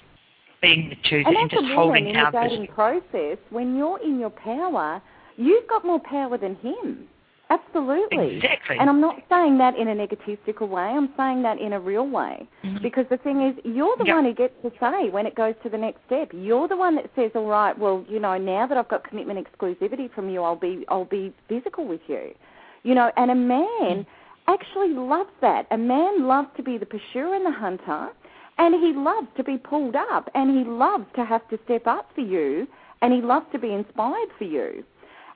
Being 0.67 0.89
the 0.89 0.97
chooser, 1.09 1.29
And 1.29 1.37
and, 1.37 1.51
just 1.51 1.67
holding 1.75 2.09
in 2.09 2.17
our 2.17 2.33
the 2.33 2.41
dating 2.49 2.67
process, 2.69 3.39
when 3.51 3.77
you're 3.77 4.01
in 4.09 4.19
your 4.19 4.31
power, 4.31 5.01
you've 5.37 5.69
got 5.69 5.85
more 5.85 6.01
power 6.01 6.37
than 6.39 6.55
him. 6.57 7.09
Absolutely. 7.49 8.37
Exactly. 8.37 8.77
And 8.81 8.91
I'm 8.91 9.01
not 9.01 9.23
saying 9.29 9.59
that 9.59 9.77
in 9.77 9.87
a 9.87 9.95
negatistical 9.95 10.67
way. 10.67 10.83
I'm 10.83 11.11
saying 11.17 11.43
that 11.43 11.61
in 11.61 11.75
a 11.75 11.79
real 11.79 12.09
way. 12.21 12.35
Mhm. 12.65 12.83
Because 12.83 13.07
the 13.09 13.19
thing 13.19 13.41
is, 13.41 13.55
you're 13.65 13.97
the 13.99 14.07
Yep. 14.07 14.17
one 14.17 14.25
who 14.25 14.33
gets 14.33 14.57
to 14.63 14.73
say 14.81 15.11
when 15.11 15.27
it 15.27 15.37
goes 15.37 15.55
to 15.63 15.69
the 15.69 15.79
next 15.79 16.01
step. 16.07 16.31
You're 16.33 16.67
the 16.67 16.77
one 16.77 16.97
that 16.97 17.09
says, 17.15 17.31
"All 17.37 17.47
right, 17.47 17.79
well, 17.79 18.05
you 18.09 18.19
know, 18.19 18.37
now 18.37 18.67
that 18.67 18.77
I've 18.77 18.89
got 18.89 19.05
commitment 19.05 19.39
exclusivity 19.45 20.11
from 20.11 20.29
you, 20.29 20.43
I'll 20.43 20.57
be 20.69 20.85
I'll 20.89 21.05
be 21.21 21.33
physical 21.49 21.85
with 21.85 22.01
you." 22.09 22.35
You 22.83 22.95
know, 22.97 23.13
and 23.17 23.31
a 23.31 23.35
man 23.37 24.07
actually 24.49 24.93
loves 25.15 25.35
that. 25.41 25.67
A 25.71 25.79
man 25.79 26.27
loves 26.27 26.49
to 26.57 26.63
be 26.65 26.79
the 26.79 26.87
pursuer 26.87 27.33
and 27.35 27.47
the 27.47 27.53
hunter, 27.53 28.11
and 28.59 28.75
he 28.75 28.93
loves 28.93 29.29
to 29.37 29.45
be 29.45 29.59
pulled 29.59 29.97
up, 29.97 30.31
and 30.35 30.57
he 30.57 30.65
loves 30.65 31.07
to 31.17 31.25
have 31.25 31.47
to 31.49 31.59
step 31.65 31.87
up 31.87 32.11
for 32.15 32.23
you, 32.23 32.67
and 33.03 33.13
he 33.13 33.21
loves 33.21 33.47
to 33.53 33.59
be 33.59 33.73
inspired 33.73 34.29
for 34.39 34.45
you. 34.45 34.85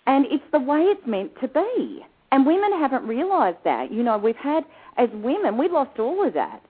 And 0.07 0.27
it's 0.27 0.45
the 0.53 0.59
way 0.61 0.81
it's 0.81 1.07
meant 1.07 1.33
to 1.41 1.49
be. 1.49 2.05
And 2.33 2.47
women 2.47 2.73
haven't 2.73 3.07
realised 3.07 3.59
that. 3.65 3.93
You 3.93 4.03
know, 4.03 4.17
we've 4.17 4.37
had, 4.37 4.65
as 4.97 5.09
women, 5.13 5.59
we 5.59 5.69
lost 5.69 5.99
all 5.99 6.27
of 6.27 6.35
that. 6.35 6.63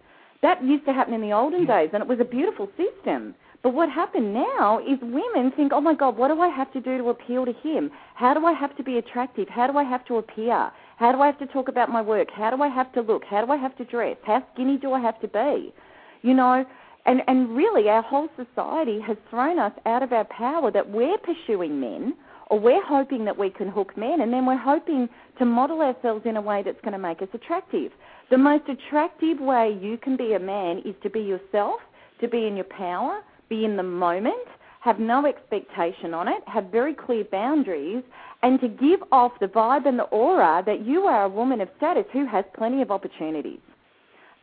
That 0.43 0.65
used 0.65 0.87
to 0.87 0.93
happen 0.93 1.15
in 1.15 1.21
the 1.21 1.33
olden 1.33 1.67
days, 1.67 1.91
and 1.93 2.03
it 2.03 2.09
was 2.09 2.19
a 2.21 2.25
beautiful 2.25 2.69
system. 2.77 3.35
But 3.63 3.75
what 3.75 3.91
happened 3.91 4.33
now 4.33 4.81
is 4.81 4.99
women 5.03 5.53
think, 5.55 5.73
oh 5.75 5.83
my 5.83 5.95
God, 5.95 6.17
what 6.17 6.29
do 6.29 6.41
I 6.41 6.49
have 6.49 6.73
to 6.73 6.81
do 6.81 6.97
to 6.97 7.11
appeal 7.11 7.45
to 7.45 7.53
him? 7.53 7.91
How 8.15 8.33
do 8.33 8.47
I 8.47 8.55
have 8.55 8.75
to 8.79 8.83
be 8.83 8.97
attractive? 8.97 9.49
How 9.51 9.67
do 9.67 9.77
I 9.77 9.85
have 9.85 10.05
to 10.07 10.17
appear? 10.17 10.71
How 10.97 11.13
do 11.13 11.21
I 11.21 11.27
have 11.27 11.39
to 11.41 11.47
talk 11.47 11.69
about 11.69 11.91
my 11.91 12.01
work? 12.01 12.29
How 12.35 12.51
do 12.51 12.63
I 12.63 12.69
have 12.69 12.91
to 12.95 13.03
look? 13.03 13.23
How 13.25 13.45
do 13.45 13.53
I 13.53 13.57
have 13.57 13.77
to 13.77 13.85
dress? 13.85 14.17
How 14.25 14.43
skinny 14.55 14.79
do 14.79 14.95
I 14.95 15.01
have 15.01 15.21
to 15.21 15.29
be? 15.29 15.75
You 16.23 16.35
know, 16.35 16.65
and, 17.07 17.23
and 17.27 17.57
really 17.57 17.89
our 17.89 18.03
whole 18.03 18.29
society 18.37 19.01
has 19.01 19.17
thrown 19.31 19.59
us 19.59 19.73
out 19.87 20.03
of 20.03 20.13
our 20.13 20.25
power 20.25 20.71
that 20.71 20.91
we're 20.91 21.19
pursuing 21.19 21.81
men 21.81 22.15
or 22.49 22.59
we're 22.59 22.85
hoping 22.85 23.25
that 23.25 23.39
we 23.39 23.49
can 23.49 23.69
hook 23.69 23.97
men 23.97 24.21
and 24.21 24.33
then 24.33 24.45
we're 24.45 24.57
hoping 24.57 25.09
to 25.39 25.45
model 25.45 25.81
ourselves 25.81 26.27
in 26.27 26.37
a 26.37 26.41
way 26.41 26.63
that's 26.63 26.81
going 26.83 26.93
to 26.93 26.99
make 26.99 27.23
us 27.23 27.29
attractive. 27.33 27.93
The 28.31 28.39
most 28.39 28.65
attractive 28.69 29.41
way 29.41 29.79
you 29.81 29.97
can 29.97 30.17
be 30.17 30.35
a 30.35 30.39
man 30.39 30.79
is 30.85 30.95
to 31.03 31.11
be 31.11 31.21
yourself, 31.21 31.81
to 32.21 32.29
be 32.29 32.47
in 32.47 32.57
your 32.57 32.67
power, 32.67 33.23
be 33.49 33.65
in 33.65 33.77
the 33.77 33.83
moment, 33.83 34.47
have 34.81 34.99
no 34.99 35.27
expectation 35.27 36.13
on 36.13 36.29
it, 36.29 36.43
have 36.47 36.65
very 36.67 36.95
clear 36.95 37.25
boundaries, 37.25 38.03
and 38.43 38.61
to 38.61 38.69
give 38.69 39.01
off 39.13 39.33
the 39.41 39.47
vibe 39.47 39.87
and 39.87 39.99
the 39.99 40.05
aura 40.05 40.63
that 40.67 40.85
you 40.85 41.03
are 41.03 41.25
a 41.25 41.29
woman 41.29 41.61
of 41.61 41.69
status 41.77 42.05
who 42.13 42.27
has 42.27 42.45
plenty 42.57 42.83
of 42.83 42.91
opportunities 42.91 43.61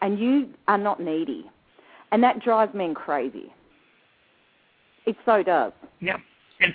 and 0.01 0.19
you 0.19 0.49
are 0.67 0.77
not 0.77 0.99
needy. 0.99 1.49
And 2.11 2.23
that 2.23 2.41
drives 2.41 2.73
men 2.73 2.93
crazy. 2.93 3.53
It 5.05 5.15
so 5.25 5.43
does. 5.43 5.71
Yeah. 5.99 6.17
And, 6.59 6.73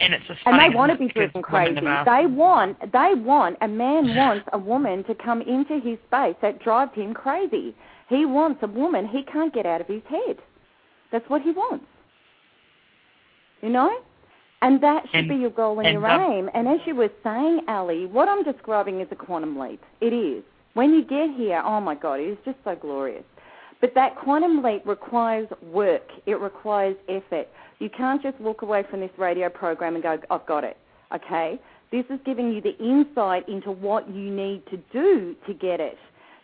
and 0.00 0.14
it's 0.14 0.26
just 0.26 0.40
And 0.46 0.58
they 0.58 0.74
want 0.74 0.92
to 0.92 0.98
be 0.98 1.08
driven 1.08 1.42
crazy. 1.42 1.74
They 1.74 2.26
want, 2.26 2.78
they 2.92 3.12
want, 3.14 3.56
a 3.60 3.68
man 3.68 4.14
wants 4.14 4.46
a 4.52 4.58
woman 4.58 5.04
to 5.04 5.14
come 5.14 5.40
into 5.42 5.74
his 5.80 5.98
space 6.08 6.36
that 6.42 6.62
drives 6.62 6.94
him 6.94 7.14
crazy. 7.14 7.74
He 8.08 8.26
wants 8.26 8.60
a 8.62 8.66
woman 8.66 9.06
he 9.06 9.22
can't 9.22 9.52
get 9.52 9.66
out 9.66 9.80
of 9.80 9.86
his 9.86 10.02
head. 10.08 10.36
That's 11.12 11.28
what 11.28 11.42
he 11.42 11.50
wants. 11.52 11.84
You 13.62 13.70
know? 13.70 13.90
And 14.62 14.82
that 14.82 15.04
should 15.10 15.20
And- 15.20 15.28
be 15.28 15.36
your 15.36 15.50
goal 15.50 15.78
and, 15.78 15.86
and 15.88 16.00
your 16.00 16.10
aim. 16.10 16.50
And 16.54 16.66
as 16.66 16.80
you 16.86 16.94
were 16.94 17.10
saying, 17.22 17.60
Ali, 17.68 18.06
what 18.06 18.28
I'm 18.28 18.42
describing 18.42 19.00
is 19.00 19.08
a 19.10 19.16
quantum 19.16 19.58
leap. 19.58 19.82
It 20.00 20.12
is. 20.12 20.42
When 20.72 20.92
you 20.92 21.04
get 21.04 21.30
here, 21.36 21.62
oh 21.64 21.80
my 21.80 21.94
God, 21.94 22.14
it 22.20 22.28
is 22.30 22.38
just 22.44 22.58
so 22.64 22.74
glorious. 22.74 23.24
But 23.80 23.94
that 23.94 24.16
quantum 24.16 24.62
leap 24.62 24.86
requires 24.86 25.48
work. 25.62 26.08
It 26.26 26.40
requires 26.40 26.96
effort. 27.08 27.48
You 27.78 27.90
can't 27.90 28.22
just 28.22 28.40
walk 28.40 28.62
away 28.62 28.84
from 28.90 29.00
this 29.00 29.10
radio 29.18 29.48
program 29.48 29.94
and 29.94 30.02
go, 30.02 30.18
I've 30.30 30.46
got 30.46 30.64
it. 30.64 30.76
Okay? 31.14 31.60
This 31.92 32.04
is 32.10 32.18
giving 32.24 32.52
you 32.52 32.60
the 32.60 32.76
insight 32.78 33.48
into 33.48 33.70
what 33.70 34.08
you 34.08 34.30
need 34.30 34.62
to 34.70 34.78
do 34.92 35.36
to 35.46 35.54
get 35.54 35.80
it. 35.80 35.98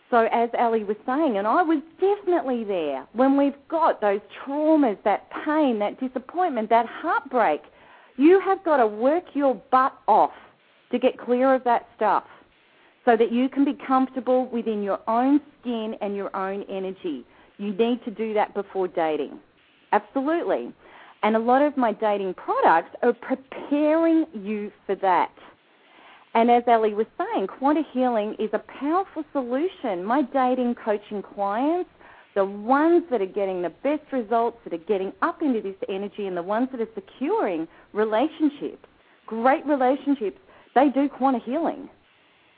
So 0.09 0.27
as 0.31 0.49
Ali 0.59 0.83
was 0.83 0.97
saying, 1.05 1.37
and 1.37 1.47
I 1.47 1.63
was 1.63 1.81
definitely 1.99 2.65
there, 2.65 3.07
when 3.13 3.37
we've 3.37 3.55
got 3.69 4.01
those 4.01 4.19
traumas, 4.45 4.97
that 5.03 5.29
pain, 5.45 5.79
that 5.79 5.99
disappointment, 5.99 6.69
that 6.69 6.85
heartbreak, 6.85 7.61
you 8.17 8.41
have 8.41 8.63
got 8.63 8.77
to 8.77 8.87
work 8.87 9.23
your 9.33 9.55
butt 9.71 9.97
off 10.07 10.33
to 10.91 10.99
get 10.99 11.17
clear 11.17 11.55
of 11.55 11.63
that 11.63 11.87
stuff 11.95 12.25
so 13.05 13.15
that 13.15 13.31
you 13.31 13.47
can 13.49 13.63
be 13.63 13.75
comfortable 13.87 14.47
within 14.49 14.83
your 14.83 14.99
own 15.07 15.39
skin 15.61 15.95
and 16.01 16.15
your 16.15 16.35
own 16.35 16.63
energy. 16.63 17.25
You 17.57 17.73
need 17.73 18.03
to 18.05 18.11
do 18.11 18.33
that 18.33 18.53
before 18.53 18.87
dating. 18.87 19.39
Absolutely. 19.91 20.73
And 21.23 21.35
a 21.35 21.39
lot 21.39 21.61
of 21.61 21.77
my 21.77 21.93
dating 21.93 22.33
products 22.33 22.95
are 23.03 23.13
preparing 23.13 24.25
you 24.33 24.71
for 24.85 24.95
that. 24.95 25.31
And 26.33 26.49
as 26.49 26.63
Ellie 26.67 26.93
was 26.93 27.07
saying, 27.17 27.47
quanta 27.47 27.83
healing 27.93 28.35
is 28.39 28.49
a 28.53 28.59
powerful 28.79 29.23
solution. 29.33 30.03
My 30.03 30.21
dating 30.21 30.75
coaching 30.75 31.21
clients, 31.21 31.89
the 32.35 32.45
ones 32.45 33.03
that 33.11 33.21
are 33.21 33.25
getting 33.25 33.61
the 33.61 33.69
best 33.69 34.03
results, 34.11 34.57
that 34.63 34.73
are 34.73 34.85
getting 34.85 35.11
up 35.21 35.41
into 35.41 35.61
this 35.61 35.75
energy, 35.89 36.27
and 36.27 36.37
the 36.37 36.41
ones 36.41 36.69
that 36.71 36.79
are 36.79 36.87
securing 36.95 37.67
relationships, 37.93 38.87
great 39.27 39.65
relationships, 39.65 40.39
they 40.73 40.87
do 40.89 41.09
quanta 41.09 41.39
healing. 41.39 41.89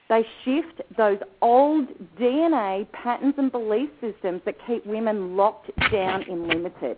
They 0.10 0.26
shift 0.44 0.82
those 0.98 1.20
old 1.42 1.88
DNA 2.20 2.92
patterns 2.92 3.36
and 3.38 3.52
belief 3.52 3.90
systems 4.02 4.42
that 4.46 4.56
keep 4.68 4.86
women 4.86 5.38
locked 5.38 5.72
down 5.92 6.24
and 6.30 6.48
limited. 6.48 6.98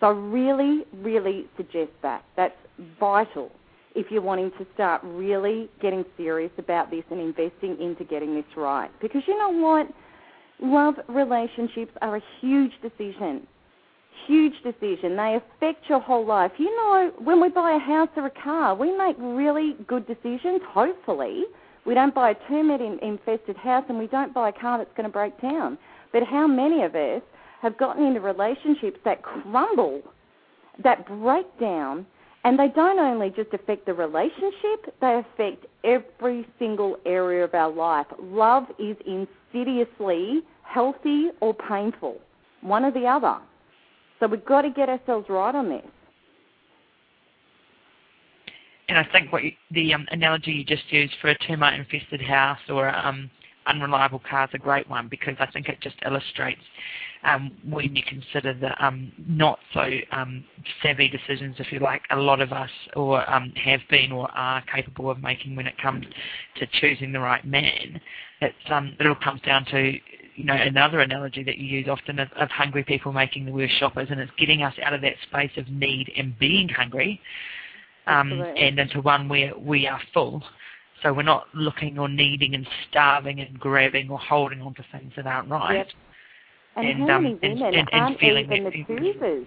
So 0.00 0.06
I 0.06 0.10
really, 0.10 0.84
really 0.94 1.46
suggest 1.56 1.90
that. 2.02 2.24
That's 2.36 2.54
vital 3.00 3.50
if 3.94 4.10
you're 4.10 4.22
wanting 4.22 4.50
to 4.58 4.66
start 4.74 5.00
really 5.04 5.68
getting 5.80 6.04
serious 6.16 6.52
about 6.58 6.90
this 6.90 7.02
and 7.10 7.20
investing 7.20 7.80
into 7.80 8.04
getting 8.04 8.34
this 8.34 8.44
right. 8.56 8.90
Because 9.00 9.22
you 9.26 9.36
know 9.38 9.50
what? 9.50 9.88
Love 10.60 10.94
relationships 11.08 11.92
are 12.02 12.16
a 12.16 12.22
huge 12.40 12.72
decision. 12.82 13.46
Huge 14.26 14.54
decision. 14.62 15.16
They 15.16 15.36
affect 15.36 15.88
your 15.88 16.00
whole 16.00 16.26
life. 16.26 16.52
You 16.58 16.74
know, 16.76 17.12
when 17.18 17.40
we 17.40 17.48
buy 17.48 17.76
a 17.76 17.78
house 17.78 18.08
or 18.16 18.26
a 18.26 18.30
car, 18.30 18.74
we 18.74 18.96
make 18.96 19.16
really 19.18 19.76
good 19.86 20.06
decisions, 20.06 20.60
hopefully. 20.68 21.44
We 21.88 21.94
don't 21.94 22.14
buy 22.14 22.32
a 22.32 22.34
termite 22.48 22.82
infested 22.82 23.56
house 23.56 23.84
and 23.88 23.98
we 23.98 24.08
don't 24.08 24.34
buy 24.34 24.50
a 24.50 24.52
car 24.52 24.76
that's 24.76 24.94
going 24.94 25.08
to 25.08 25.12
break 25.12 25.40
down. 25.40 25.78
But 26.12 26.22
how 26.22 26.46
many 26.46 26.82
of 26.82 26.94
us 26.94 27.22
have 27.62 27.78
gotten 27.78 28.04
into 28.04 28.20
relationships 28.20 28.98
that 29.06 29.22
crumble, 29.22 30.02
that 30.84 31.06
break 31.06 31.46
down, 31.58 32.04
and 32.44 32.58
they 32.58 32.68
don't 32.68 32.98
only 32.98 33.30
just 33.30 33.54
affect 33.54 33.86
the 33.86 33.94
relationship, 33.94 34.94
they 35.00 35.22
affect 35.24 35.64
every 35.82 36.46
single 36.58 36.98
area 37.06 37.42
of 37.42 37.54
our 37.54 37.72
life. 37.72 38.06
Love 38.20 38.64
is 38.78 38.94
insidiously 39.06 40.42
healthy 40.64 41.28
or 41.40 41.54
painful, 41.54 42.18
one 42.60 42.84
or 42.84 42.90
the 42.90 43.06
other. 43.06 43.38
So 44.20 44.26
we've 44.26 44.44
got 44.44 44.60
to 44.60 44.70
get 44.70 44.90
ourselves 44.90 45.24
right 45.30 45.54
on 45.54 45.70
this. 45.70 45.86
And 48.88 48.96
I 48.96 49.06
think 49.12 49.32
what 49.32 49.44
you, 49.44 49.52
the 49.70 49.94
um, 49.94 50.06
analogy 50.10 50.52
you 50.52 50.64
just 50.64 50.90
used 50.90 51.14
for 51.20 51.28
a 51.28 51.38
termite-infested 51.38 52.22
house 52.22 52.58
or 52.68 52.88
um, 52.94 53.30
unreliable 53.66 54.20
car 54.20 54.44
is 54.44 54.50
a 54.54 54.58
great 54.58 54.88
one 54.88 55.08
because 55.08 55.34
I 55.38 55.46
think 55.50 55.68
it 55.68 55.80
just 55.80 55.96
illustrates 56.04 56.62
um, 57.24 57.52
when 57.68 57.94
you 57.94 58.02
consider 58.08 58.54
the 58.54 58.84
um, 58.84 59.12
not 59.26 59.58
so 59.74 59.88
um, 60.12 60.44
savvy 60.82 61.08
decisions, 61.08 61.56
if 61.58 61.72
you 61.72 61.80
like, 61.80 62.02
a 62.10 62.16
lot 62.16 62.40
of 62.40 62.52
us 62.52 62.70
or 62.96 63.28
um, 63.30 63.52
have 63.62 63.80
been 63.90 64.12
or 64.12 64.30
are 64.30 64.62
capable 64.72 65.10
of 65.10 65.20
making 65.20 65.56
when 65.56 65.66
it 65.66 65.76
comes 65.78 66.06
to 66.56 66.66
choosing 66.80 67.12
the 67.12 67.20
right 67.20 67.44
man. 67.44 68.00
It's, 68.40 68.56
um, 68.70 68.94
it 68.98 69.06
all 69.06 69.16
comes 69.16 69.40
down 69.42 69.64
to 69.66 69.92
you 70.36 70.44
know 70.44 70.54
another 70.54 71.00
analogy 71.00 71.42
that 71.42 71.58
you 71.58 71.66
use 71.66 71.88
often 71.88 72.20
of, 72.20 72.28
of 72.36 72.48
hungry 72.50 72.84
people 72.84 73.12
making 73.12 73.44
the 73.44 73.52
worst 73.52 73.74
shoppers, 73.78 74.08
and 74.10 74.20
it's 74.20 74.32
getting 74.38 74.62
us 74.62 74.74
out 74.82 74.94
of 74.94 75.00
that 75.02 75.14
space 75.28 75.50
of 75.56 75.68
need 75.68 76.10
and 76.16 76.38
being 76.38 76.68
hungry, 76.68 77.20
and 78.08 78.78
into 78.78 79.00
one 79.00 79.28
where 79.28 79.52
we 79.58 79.86
are 79.86 80.00
full. 80.12 80.42
So 81.02 81.12
we're 81.12 81.22
not 81.22 81.46
looking 81.54 81.98
or 81.98 82.08
needing 82.08 82.54
and 82.54 82.66
starving 82.90 83.40
and 83.40 83.58
grabbing 83.58 84.10
or 84.10 84.18
holding 84.18 84.60
on 84.62 84.74
to 84.74 84.84
things 84.90 85.12
that 85.16 85.26
aren't 85.26 85.48
right. 85.48 85.76
Yep. 85.76 85.86
And, 86.76 86.88
and 86.88 87.08
how 87.08 87.16
um, 87.16 87.22
many 87.22 87.34
women 87.34 87.62
and, 87.62 87.76
and, 87.76 87.88
aren't 87.92 88.22
even 88.22 88.64
the 88.64 88.84
choosers? 88.86 89.46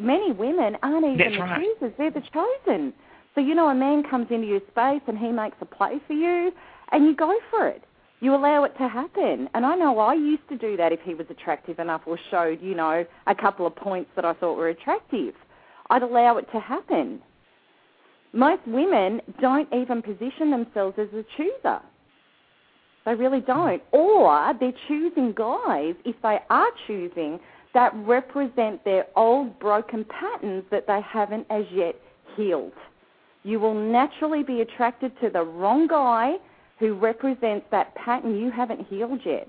Many 0.00 0.32
women 0.32 0.76
aren't 0.82 1.04
even 1.04 1.32
the 1.32 1.38
right. 1.38 1.62
choosers. 1.62 1.92
They're 1.98 2.10
the 2.10 2.22
chosen. 2.32 2.92
So, 3.34 3.40
you 3.40 3.54
know, 3.54 3.68
a 3.68 3.74
man 3.74 4.02
comes 4.02 4.26
into 4.30 4.46
your 4.46 4.60
space 4.70 5.02
and 5.06 5.18
he 5.18 5.30
makes 5.30 5.56
a 5.60 5.64
play 5.64 6.00
for 6.06 6.14
you 6.14 6.50
and 6.92 7.04
you 7.06 7.14
go 7.14 7.32
for 7.50 7.68
it. 7.68 7.84
You 8.20 8.34
allow 8.34 8.64
it 8.64 8.76
to 8.78 8.88
happen. 8.88 9.48
And 9.54 9.64
I 9.64 9.76
know 9.76 9.98
I 10.00 10.14
used 10.14 10.48
to 10.48 10.58
do 10.58 10.76
that 10.76 10.92
if 10.92 11.00
he 11.04 11.14
was 11.14 11.26
attractive 11.30 11.78
enough 11.78 12.02
or 12.04 12.18
showed, 12.30 12.60
you 12.60 12.74
know, 12.74 13.06
a 13.26 13.34
couple 13.34 13.66
of 13.66 13.76
points 13.76 14.10
that 14.16 14.24
I 14.24 14.32
thought 14.34 14.56
were 14.56 14.70
attractive. 14.70 15.34
I'd 15.90 16.02
allow 16.02 16.36
it 16.38 16.50
to 16.52 16.58
happen. 16.58 17.20
Most 18.32 18.66
women 18.66 19.20
don't 19.40 19.68
even 19.72 20.02
position 20.02 20.50
themselves 20.50 20.98
as 20.98 21.08
a 21.12 21.24
chooser. 21.36 21.80
They 23.04 23.14
really 23.14 23.40
hmm. 23.40 23.46
don't. 23.46 23.82
Or 23.92 24.52
they're 24.60 24.72
choosing 24.86 25.32
guys, 25.32 25.94
if 26.04 26.16
they 26.22 26.38
are 26.50 26.70
choosing, 26.86 27.40
that 27.74 27.92
represent 27.94 28.84
their 28.84 29.06
old 29.16 29.58
broken 29.58 30.04
patterns 30.04 30.64
that 30.70 30.86
they 30.86 31.00
haven't 31.00 31.46
as 31.50 31.64
yet 31.72 31.94
healed. 32.36 32.72
You 33.44 33.60
will 33.60 33.74
naturally 33.74 34.42
be 34.42 34.60
attracted 34.60 35.12
to 35.20 35.30
the 35.30 35.42
wrong 35.42 35.86
guy 35.86 36.34
who 36.78 36.94
represents 36.94 37.66
that 37.70 37.94
pattern 37.94 38.36
you 38.38 38.50
haven't 38.50 38.86
healed 38.88 39.20
yet. 39.24 39.48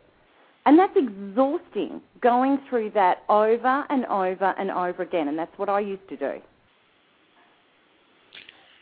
And 0.66 0.78
that's 0.78 0.96
exhausting, 0.96 2.02
going 2.22 2.60
through 2.70 2.92
that 2.92 3.24
over 3.30 3.86
and 3.90 4.06
over 4.06 4.54
and 4.58 4.70
over 4.70 5.02
again. 5.02 5.28
And 5.28 5.40
that's 5.40 5.58
what 5.58 5.70
I 5.70 5.80
used 5.80 6.08
to 6.10 6.18
do 6.18 6.42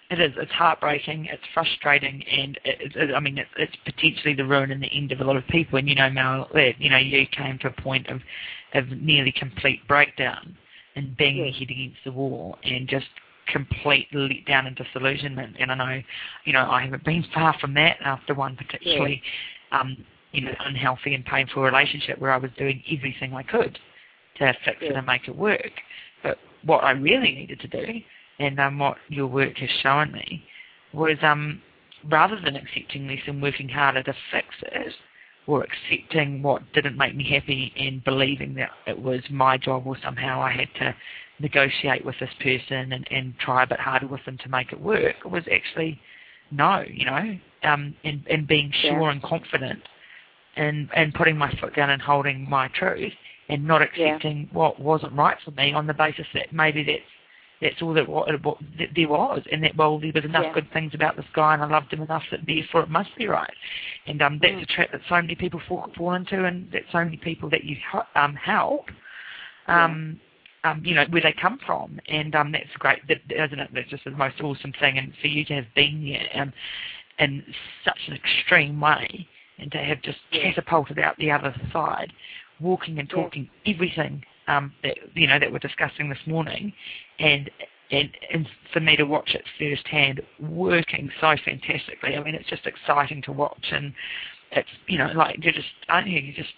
it 0.10 0.20
is. 0.20 0.32
It's 0.38 0.52
heartbreaking. 0.52 1.26
It's 1.26 1.44
frustrating, 1.54 2.24
and 2.24 2.58
it, 2.64 2.96
it, 2.96 3.14
I 3.14 3.20
mean, 3.20 3.38
it's, 3.38 3.50
it's 3.58 3.76
potentially 3.84 4.34
the 4.34 4.46
ruin 4.46 4.72
and 4.72 4.82
the 4.82 4.92
end 4.92 5.12
of 5.12 5.20
a 5.20 5.24
lot 5.24 5.36
of 5.36 5.46
people. 5.48 5.78
And 5.80 5.90
you 5.90 5.96
know, 5.96 6.10
Mel, 6.10 6.50
you 6.78 6.90
know, 6.90 6.98
you 6.98 7.26
came 7.28 7.58
to 7.60 7.68
a 7.68 7.82
point 7.82 8.08
of 8.08 8.22
of 8.74 8.90
nearly 8.90 9.34
complete 9.34 9.86
breakdown 9.88 10.56
and 10.96 11.16
banging 11.18 11.46
your 11.46 11.54
head 11.54 11.70
against 11.70 11.98
the 12.06 12.12
wall, 12.12 12.58
and 12.64 12.88
just 12.88 13.08
complete 13.48 14.08
let 14.14 14.46
down 14.46 14.68
and 14.68 14.76
disillusionment. 14.76 15.58
And 15.60 15.72
I 15.72 15.76
know, 15.76 16.02
you 16.46 16.54
know, 16.54 16.70
I 16.70 16.84
haven't 16.84 17.04
been 17.04 17.26
far 17.34 17.58
from 17.60 17.74
that 17.76 17.98
after 18.04 18.34
one 18.34 18.56
particularly, 18.56 19.22
yeah. 19.72 19.82
um, 19.82 19.98
you 20.32 20.42
know, 20.42 20.54
unhealthy 20.66 21.16
and 21.16 21.26
painful 21.26 21.64
relationship 21.64 22.20
where 22.20 22.32
I 22.32 22.38
was 22.38 22.52
doing 22.58 22.82
everything 22.92 23.34
I 23.34 23.44
could 23.44 23.78
to 24.40 24.54
fix 24.64 24.78
yeah. 24.82 24.90
it 24.90 24.96
and 24.96 25.06
make 25.06 25.28
it 25.28 25.36
work. 25.36 25.72
But 26.24 26.38
what 26.64 26.84
I 26.84 26.92
really 26.92 27.32
needed 27.32 27.60
to 27.62 27.68
do 27.68 28.02
and 28.40 28.60
um, 28.60 28.80
what 28.80 28.98
your 29.10 29.28
work 29.28 29.58
has 29.58 29.70
shown 29.82 30.12
me 30.12 30.44
was 30.94 31.18
um, 31.22 31.62
rather 32.10 32.40
than 32.40 32.56
accepting 32.56 33.08
this 33.08 33.20
and 33.28 33.42
working 33.42 33.70
harder 33.70 34.04
to 34.04 34.14
fix 34.32 34.48
it, 34.62 34.94
or 35.48 35.64
accepting 35.64 36.44
what 36.44 36.62
didn't 36.74 36.98
make 36.98 37.16
me 37.16 37.28
happy 37.30 37.74
and 37.78 38.04
believing 38.04 38.54
that 38.56 38.70
it 38.86 39.02
was 39.02 39.22
my 39.30 39.58
job 39.58 39.88
or 39.88 39.98
somehow 40.04 40.42
I 40.42 40.52
had 40.52 40.68
to 40.80 40.96
negotiate 41.40 42.06
with 42.06 42.16
this 42.20 42.30
person 42.42 42.92
and, 42.92 43.08
and 43.10 43.34
try 43.40 43.64
a 43.64 43.68
bit 43.68 43.80
harder 43.80 44.08
with 44.08 44.24
them 44.26 44.38
to 44.44 44.50
make 44.50 44.74
it 44.74 44.80
work, 44.80 45.16
was 45.26 45.44
actually 45.52 46.00
no, 46.52 46.84
you 46.90 47.06
know, 47.06 47.38
um, 47.64 47.96
and, 48.04 48.26
and 48.30 48.48
being 48.48 48.72
sure 48.82 49.02
yeah. 49.02 49.12
and 49.12 49.24
confident 49.24 49.82
and, 50.56 50.90
and 50.96 51.14
putting 51.14 51.38
my 51.38 51.52
foot 51.60 51.76
down 51.76 51.90
and 51.90 52.02
holding 52.02 52.50
my 52.50 52.68
truth 52.70 53.14
and 53.50 53.66
not 53.66 53.82
accepting 53.82 54.40
yeah. 54.40 54.58
what 54.58 54.80
wasn't 54.80 55.14
right 55.14 55.38
for 55.44 55.52
me 55.52 55.74
on 55.74 55.88
the 55.88 55.94
basis 55.94 56.26
that 56.34 56.52
maybe 56.52 56.84
that's 56.84 57.02
that's 57.62 57.82
all 57.82 57.94
that, 57.94 58.08
what, 58.08 58.28
what 58.44 58.58
that 58.78 58.90
there 58.96 59.08
was, 59.08 59.42
and 59.52 59.64
that 59.64 59.76
well, 59.76 60.00
there 60.00 60.12
was 60.14 60.26
enough 60.26 60.46
yeah. 60.46 60.54
good 60.54 60.72
things 60.74 60.94
about 60.94 61.16
this 61.16 61.26
guy, 61.34 61.54
and 61.54 61.64
I 61.64 61.68
loved 61.68 61.92
him 61.92 62.02
enough 62.02 62.24
that 62.32 62.42
therefore 62.46 62.84
it 62.84 62.90
must 62.90 63.10
be 63.18 63.28
right. 63.28 63.54
And 64.06 64.22
um, 64.22 64.40
that's 64.42 64.54
mm. 64.54 64.64
a 64.64 64.66
trap 64.68 64.92
that 64.92 65.02
so 65.10 65.16
many 65.16 65.36
people 65.36 65.62
fall, 65.68 65.90
fall 65.98 66.14
into, 66.14 66.46
and 66.46 66.72
that 66.72 66.84
so 66.92 67.04
many 67.04 67.18
people 67.18 67.50
that 67.50 67.64
you 67.64 67.78
um, 68.16 68.36
help, 68.36 68.86
um, 69.68 70.20
yeah. 70.64 70.72
um, 70.72 70.86
you 70.86 70.94
know, 70.94 71.06
where 71.10 71.22
they 71.22 71.34
come 71.40 71.60
from, 71.66 72.00
and 72.08 72.36
um, 72.36 72.52
that's 72.52 72.66
great, 72.78 73.00
that, 73.08 73.22
isn't 73.30 73.60
it? 73.60 73.70
That's 73.74 73.90
just 73.90 74.04
the 74.04 74.12
most 74.12 74.40
awesome 74.42 74.74
thing, 74.80 75.00
and 75.00 75.14
for 75.20 75.28
you 75.28 75.44
to 75.46 75.54
have 75.56 75.74
been 75.76 76.04
there 76.04 76.42
um, 76.42 76.54
in 77.18 77.44
such 77.84 78.00
an 78.08 78.14
extreme 78.14 78.80
way, 78.80 79.28
and 79.58 79.72
to 79.72 79.80
have 79.80 80.02
just 80.04 80.20
yeah. 80.32 80.52
catapulted 80.54 81.00
out 81.00 81.18
the 81.18 81.32
other 81.32 81.56
side, 81.74 82.14
walking 82.60 83.00
and 83.00 83.10
talking 83.10 83.50
everything 83.66 84.24
um, 84.48 84.74
that 84.84 84.98
you 85.14 85.28
know 85.28 85.40
that 85.40 85.52
we're 85.52 85.60
discussing 85.60 86.10
this 86.10 86.20
morning, 86.26 86.74
and 87.20 87.50
and 87.92 88.10
and 88.34 88.48
for 88.74 88.80
me 88.80 88.96
to 88.96 89.04
watch 89.04 89.36
it 89.36 89.44
firsthand 89.58 90.22
working 90.40 91.10
so 91.20 91.36
fantastically. 91.44 92.16
I 92.16 92.24
mean, 92.24 92.36
it's 92.36 92.50
just 92.50 92.66
exciting 92.66 93.22
to 93.24 93.32
watch, 93.32 93.66
and 93.72 93.94
it's 94.52 94.70
you 94.88 94.98
know 94.98 95.12
like 95.16 95.38
you're 95.42 95.54
just 95.54 95.68
aren't 95.90 96.08
you? 96.08 96.20
You're 96.20 96.36
just 96.36 96.54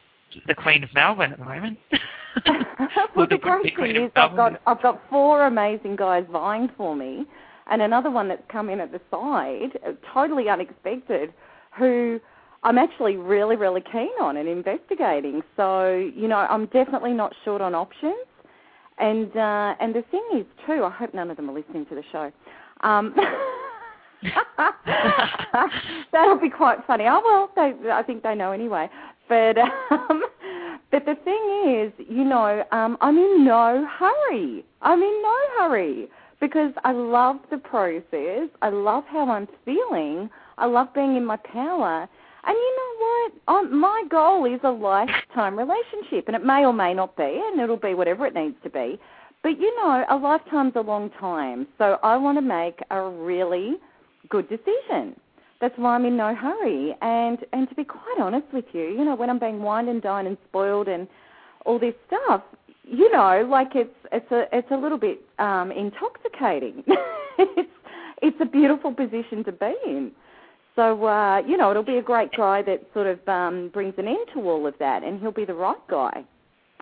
the 0.47 0.55
Queen 0.55 0.83
of 0.83 0.93
Melbourne 0.93 1.33
at 1.33 1.39
the 1.39 1.45
moment. 1.45 1.79
well, 3.15 3.27
the 3.27 3.37
great 3.37 3.75
thing 3.75 3.95
is 3.95 4.11
I've 4.15 4.35
got 4.35 4.61
I've 4.67 4.81
got 4.81 5.01
four 5.09 5.45
amazing 5.47 5.95
guys 5.95 6.25
vying 6.31 6.69
for 6.77 6.95
me, 6.95 7.25
and 7.71 7.81
another 7.81 8.11
one 8.11 8.27
that's 8.27 8.43
come 8.49 8.69
in 8.69 8.79
at 8.79 8.91
the 8.91 9.01
side, 9.11 9.79
totally 10.13 10.49
unexpected, 10.49 11.33
who 11.77 12.19
I'm 12.63 12.77
actually 12.77 13.15
really, 13.15 13.55
really 13.55 13.81
keen 13.91 14.11
on 14.21 14.37
and 14.37 14.47
investigating. 14.49 15.41
So, 15.55 15.95
you 16.15 16.27
know, 16.27 16.35
I'm 16.37 16.65
definitely 16.67 17.13
not 17.13 17.33
short 17.45 17.61
on 17.61 17.73
options. 17.73 18.15
And 18.97 19.35
uh, 19.35 19.75
and 19.79 19.95
the 19.95 20.03
thing 20.11 20.25
is 20.35 20.45
too, 20.67 20.83
I 20.83 20.89
hope 20.89 21.13
none 21.13 21.31
of 21.31 21.37
them 21.37 21.49
are 21.49 21.53
listening 21.53 21.85
to 21.85 21.95
the 21.95 22.03
show. 22.11 22.31
Um, 22.81 23.15
that'll 26.11 26.39
be 26.39 26.49
quite 26.49 26.79
funny. 26.85 27.05
Oh 27.07 27.21
well, 27.23 27.49
they, 27.55 27.89
I 27.89 28.03
think 28.03 28.23
they 28.23 28.35
know 28.35 28.51
anyway. 28.51 28.89
But 29.29 29.57
um, 29.57 30.23
but 30.91 31.05
the 31.05 31.15
thing 31.23 31.79
is, 31.79 32.07
you 32.09 32.25
know, 32.25 32.65
um, 32.73 32.97
I'm 32.99 33.17
in 33.17 33.45
no 33.45 33.87
hurry. 33.97 34.65
I'm 34.81 35.01
in 35.01 35.21
no 35.23 35.37
hurry 35.59 36.09
because 36.41 36.73
I 36.83 36.91
love 36.91 37.37
the 37.51 37.57
process. 37.57 38.49
I 38.61 38.69
love 38.69 39.05
how 39.07 39.29
I'm 39.29 39.47
feeling. 39.63 40.29
I 40.57 40.65
love 40.65 40.93
being 40.93 41.15
in 41.15 41.25
my 41.25 41.37
power. 41.37 42.09
And 42.45 42.55
you 42.55 42.75
know 42.77 43.05
what? 43.05 43.31
Um, 43.55 43.79
my 43.79 44.03
goal 44.09 44.45
is 44.45 44.59
a 44.63 44.69
lifetime 44.71 45.57
relationship, 45.57 46.27
and 46.27 46.35
it 46.35 46.45
may 46.45 46.65
or 46.65 46.73
may 46.73 46.93
not 46.93 47.15
be, 47.17 47.41
and 47.51 47.59
it'll 47.59 47.77
be 47.77 47.93
whatever 47.93 48.25
it 48.25 48.33
needs 48.33 48.55
to 48.63 48.69
be. 48.69 48.99
But 49.43 49.59
you 49.59 49.75
know, 49.77 50.05
a 50.09 50.15
lifetime's 50.15 50.73
a 50.75 50.81
long 50.81 51.09
time, 51.19 51.67
so 51.77 51.97
I 52.03 52.17
want 52.17 52.37
to 52.37 52.41
make 52.41 52.79
a 52.91 53.01
really 53.01 53.75
good 54.29 54.47
decision. 54.49 55.15
that's 55.61 55.77
why 55.77 55.95
I'm 55.95 56.05
in 56.05 56.17
no 56.17 56.33
hurry. 56.35 56.95
And 57.01 57.39
and 57.53 57.67
to 57.69 57.75
be 57.75 57.83
quite 57.83 58.17
honest 58.19 58.47
with 58.53 58.65
you, 58.73 58.83
you 58.83 59.03
know, 59.05 59.15
when 59.15 59.29
I'm 59.29 59.39
being 59.39 59.61
wined 59.61 59.89
and 59.89 60.01
dined 60.01 60.27
and 60.27 60.37
spoiled 60.47 60.87
and 60.87 61.07
all 61.65 61.79
this 61.79 61.93
stuff, 62.07 62.43
you 62.83 63.11
know, 63.11 63.47
like 63.49 63.75
it's 63.75 63.95
it's 64.11 64.31
a 64.31 64.45
it's 64.51 64.71
a 64.71 64.77
little 64.77 64.97
bit 64.97 65.21
um, 65.39 65.71
intoxicating. 65.71 66.83
it's 67.37 67.71
it's 68.21 68.37
a 68.41 68.45
beautiful 68.45 68.93
position 68.93 69.43
to 69.45 69.51
be 69.51 69.73
in. 69.85 70.11
So 70.79 71.05
uh, 71.05 71.41
you 71.45 71.57
know, 71.57 71.71
it'll 71.71 71.83
be 71.83 71.97
a 71.97 72.01
great 72.01 72.31
guy 72.37 72.61
that 72.61 72.81
sort 72.93 73.05
of 73.05 73.19
um, 73.27 73.69
brings 73.73 73.95
an 73.97 74.07
end 74.07 74.25
to 74.33 74.39
all 74.49 74.65
of 74.65 74.73
that, 74.79 75.03
and 75.03 75.19
he'll 75.19 75.33
be 75.33 75.43
the 75.43 75.53
right 75.53 75.75
guy. 75.89 76.23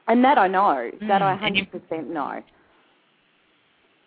And 0.08 0.24
that 0.24 0.38
I 0.38 0.48
know. 0.48 0.92
Mm, 1.02 1.08
that 1.08 1.24
I 1.24 1.36
hundred 1.36 1.72
percent 1.72 2.08
know 2.08 2.44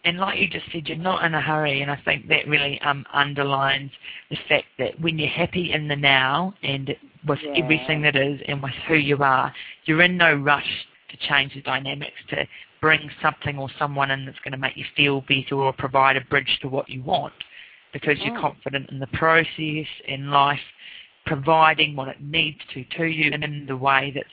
and 0.04 0.18
like 0.18 0.38
you 0.38 0.48
just 0.48 0.64
said, 0.72 0.88
you're 0.88 0.96
not 0.96 1.24
in 1.24 1.34
a 1.34 1.40
hurry, 1.40 1.82
and 1.82 1.90
I 1.90 2.00
think 2.04 2.28
that 2.28 2.48
really 2.48 2.80
um, 2.82 3.04
underlines 3.12 3.90
the 4.30 4.38
fact 4.48 4.66
that 4.78 4.98
when 5.00 5.18
you're 5.18 5.28
happy 5.28 5.72
in 5.72 5.88
the 5.88 5.96
now 5.96 6.54
and 6.62 6.94
with 7.26 7.40
yeah. 7.42 7.62
everything 7.62 8.00
that 8.02 8.16
is 8.16 8.40
and 8.48 8.62
with 8.62 8.72
who 8.88 8.94
you 8.94 9.18
are, 9.18 9.52
you're 9.84 10.02
in 10.02 10.16
no 10.16 10.34
rush 10.34 10.86
to 11.10 11.16
change 11.28 11.52
the 11.52 11.62
dynamics, 11.62 12.16
to 12.30 12.46
bring 12.80 13.10
something 13.20 13.58
or 13.58 13.68
someone 13.78 14.10
in 14.10 14.24
that's 14.24 14.38
going 14.38 14.52
to 14.52 14.58
make 14.58 14.76
you 14.76 14.86
feel 14.96 15.22
better 15.28 15.56
or 15.56 15.72
provide 15.72 16.16
a 16.16 16.22
bridge 16.22 16.58
to 16.62 16.68
what 16.68 16.88
you 16.88 17.02
want 17.02 17.34
because 17.92 18.18
you're 18.20 18.36
mm. 18.36 18.40
confident 18.40 18.90
in 18.90 18.98
the 18.98 19.06
process 19.08 19.86
in 20.06 20.30
life 20.30 20.60
providing 21.26 21.94
what 21.96 22.08
it 22.08 22.20
needs 22.20 22.58
to 22.74 22.84
to 22.96 23.04
you 23.04 23.30
and 23.32 23.44
in 23.44 23.66
the 23.66 23.76
way 23.76 24.10
that's 24.14 24.26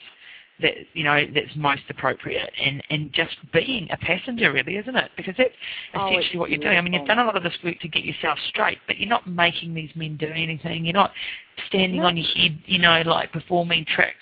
that 0.60 0.74
you 0.94 1.04
know 1.04 1.24
that's 1.34 1.54
most 1.54 1.82
appropriate. 1.88 2.50
And 2.64 2.82
and 2.90 3.12
just 3.12 3.36
being 3.52 3.88
a 3.90 3.96
passenger 3.96 4.52
really 4.52 4.76
isn't 4.76 4.96
it? 4.96 5.10
Because 5.16 5.34
that's 5.38 5.50
oh, 5.94 6.08
essentially 6.08 6.36
oh, 6.36 6.40
what 6.40 6.50
you're 6.50 6.58
doing. 6.58 6.76
I 6.76 6.80
mean 6.80 6.92
you've 6.92 7.06
done 7.06 7.18
a 7.18 7.24
lot 7.24 7.36
of 7.36 7.42
this 7.42 7.56
work 7.62 7.78
to 7.80 7.88
get 7.88 8.04
yourself 8.04 8.38
straight 8.48 8.78
but 8.86 8.98
you're 8.98 9.08
not 9.08 9.26
making 9.28 9.74
these 9.74 9.90
men 9.94 10.16
do 10.16 10.26
anything. 10.26 10.84
You're 10.84 10.94
not 10.94 11.12
standing 11.68 12.00
no. 12.00 12.06
on 12.06 12.16
your 12.16 12.26
head 12.26 12.58
you 12.66 12.78
know 12.78 13.02
like 13.04 13.32
performing 13.32 13.84
tricks 13.84 14.16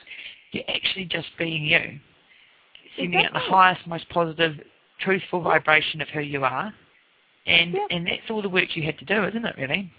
you're 0.53 0.65
actually 0.69 1.07
just 1.07 1.29
being 1.39 1.65
you. 1.65 1.99
Sending 2.97 3.21
exactly. 3.21 3.41
out 3.41 3.45
the 3.45 3.51
highest 3.51 3.87
most 3.87 4.09
positive 4.11 4.57
truthful 5.01 5.41
vibration 5.43 6.01
of 6.01 6.09
who 6.09 6.21
you 6.21 6.45
are 6.45 6.73
and 7.47 7.75
yeah. 7.75 7.87
and 7.91 8.07
that's 8.07 8.31
all 8.31 8.43
the 8.43 8.49
work 8.49 8.77
you 8.77 8.83
had 8.83 8.99
to 8.99 9.05
do 9.05 9.25
isn't 9.25 9.45
it 9.45 9.57
really 9.57 9.91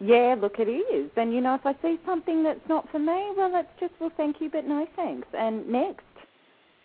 yeah, 0.00 0.36
look, 0.40 0.58
it 0.58 0.68
is. 0.68 1.10
And, 1.16 1.34
you 1.34 1.40
know, 1.40 1.56
if 1.56 1.66
I 1.66 1.74
see 1.82 1.98
something 2.06 2.44
that's 2.44 2.60
not 2.68 2.88
for 2.90 3.00
me, 3.00 3.32
well, 3.36 3.50
that's 3.50 3.68
just, 3.80 3.92
well, 4.00 4.12
thank 4.16 4.40
you, 4.40 4.48
but 4.48 4.64
no 4.64 4.86
thanks. 4.94 5.26
And 5.36 5.68
next. 5.68 6.04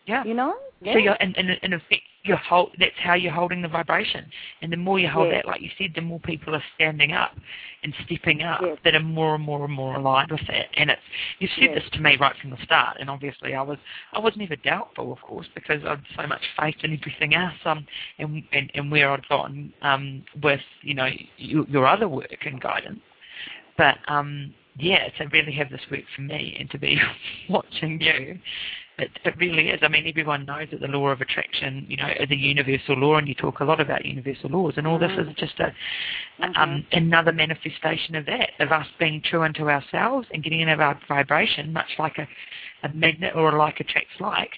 Yeah. 0.07 0.24
You 0.24 0.34
know? 0.34 0.55
Yeah. 0.82 0.93
So 0.93 0.99
you're, 0.99 1.17
and, 1.19 1.38
and 1.38 1.51
in 1.61 1.74
effect, 1.74 2.01
you're 2.24 2.38
hold, 2.38 2.71
that's 2.80 2.93
how 2.97 3.15
you're 3.15 3.34
holding 3.34 3.61
the 3.61 3.67
vibration. 3.67 4.26
And 4.61 4.71
the 4.71 4.78
more 4.78 4.97
you 4.97 5.09
hold 5.09 5.28
yes. 5.28 5.43
that, 5.43 5.47
like 5.49 5.61
you 5.61 5.69
said, 5.78 5.91
the 5.93 6.01
more 6.01 6.19
people 6.21 6.55
are 6.55 6.63
standing 6.76 7.11
up 7.11 7.32
and 7.84 7.93
stepping 8.05 8.41
up 8.41 8.61
yes. 8.63 8.78
that 8.86 8.95
are 8.95 9.01
more 9.01 9.36
and 9.36 9.43
more 9.43 9.65
and 9.65 9.74
more 9.74 9.95
aligned 9.95 10.32
with 10.32 10.45
that. 10.47 10.67
And 10.76 10.89
it's 10.89 11.01
you've 11.39 11.51
said 11.55 11.71
yes. 11.74 11.82
this 11.82 11.91
to 11.93 11.99
me 11.99 12.17
right 12.19 12.36
from 12.41 12.51
the 12.51 12.57
start, 12.63 12.97
and 12.99 13.09
obviously 13.09 13.53
I 13.55 13.61
was 13.61 13.78
I 14.13 14.19
was 14.19 14.34
never 14.38 14.55
doubtful, 14.55 15.11
of 15.11 15.21
course, 15.21 15.47
because 15.53 15.84
I 15.86 15.89
had 15.89 16.03
so 16.15 16.28
much 16.28 16.41
faith 16.57 16.76
in 16.84 16.97
everything 16.97 17.36
else, 17.36 17.53
um, 17.65 17.86
and 18.19 18.43
and, 18.53 18.71
and 18.74 18.89
where 18.89 19.11
I'd 19.11 19.28
gone 19.28 19.74
um, 19.82 20.24
with 20.41 20.61
you 20.82 20.93
know 20.93 21.09
your, 21.38 21.65
your 21.67 21.86
other 21.86 22.07
work 22.07 22.45
and 22.45 22.61
guidance. 22.61 23.01
But 23.78 23.97
um, 24.07 24.53
yeah, 24.78 25.09
to 25.17 25.26
really 25.28 25.51
have 25.53 25.69
this 25.69 25.82
work 25.91 26.03
for 26.15 26.21
me 26.21 26.55
and 26.57 26.69
to 26.71 26.78
be 26.78 26.99
watching 27.49 27.99
you 27.99 28.39
it, 29.00 29.10
it 29.26 29.36
really 29.38 29.70
is. 29.70 29.80
I 29.82 29.88
mean, 29.88 30.08
everyone 30.08 30.46
knows 30.46 30.68
that 30.72 30.80
the 30.80 30.88
law 30.88 31.08
of 31.08 31.20
attraction, 31.20 31.86
you 31.89 31.98
know, 31.98 32.10
is 32.20 32.30
a 32.30 32.36
universal 32.36 32.96
law, 32.96 33.18
and 33.18 33.28
you 33.28 33.34
talk 33.34 33.60
a 33.60 33.64
lot 33.64 33.80
about 33.80 34.06
universal 34.06 34.50
laws, 34.52 34.74
and 34.78 34.86
all 34.86 35.00
this 35.00 35.12
is 35.18 35.28
just 35.36 35.60
a 35.60 35.74
mm-hmm. 36.41 36.56
um, 36.56 36.86
another 36.91 37.32
manifestation 37.32 38.16
of 38.16 38.26
that, 38.28 38.52
of 38.60 38.72
us 38.72 38.86
being 39.00 39.22
true 39.24 39.41
unto 39.41 39.70
ourselves 39.70 40.28
and 40.32 40.44
getting 40.44 40.60
into 40.60 40.74
our 40.74 41.00
vibration, 41.08 41.74
much 41.74 41.89
like 41.98 42.18
a, 42.20 42.28
a 42.88 42.94
magnet 42.94 43.34
or 43.36 43.50
a 43.50 43.58
like 43.58 43.80
attracts 43.80 44.14
like. 44.20 44.52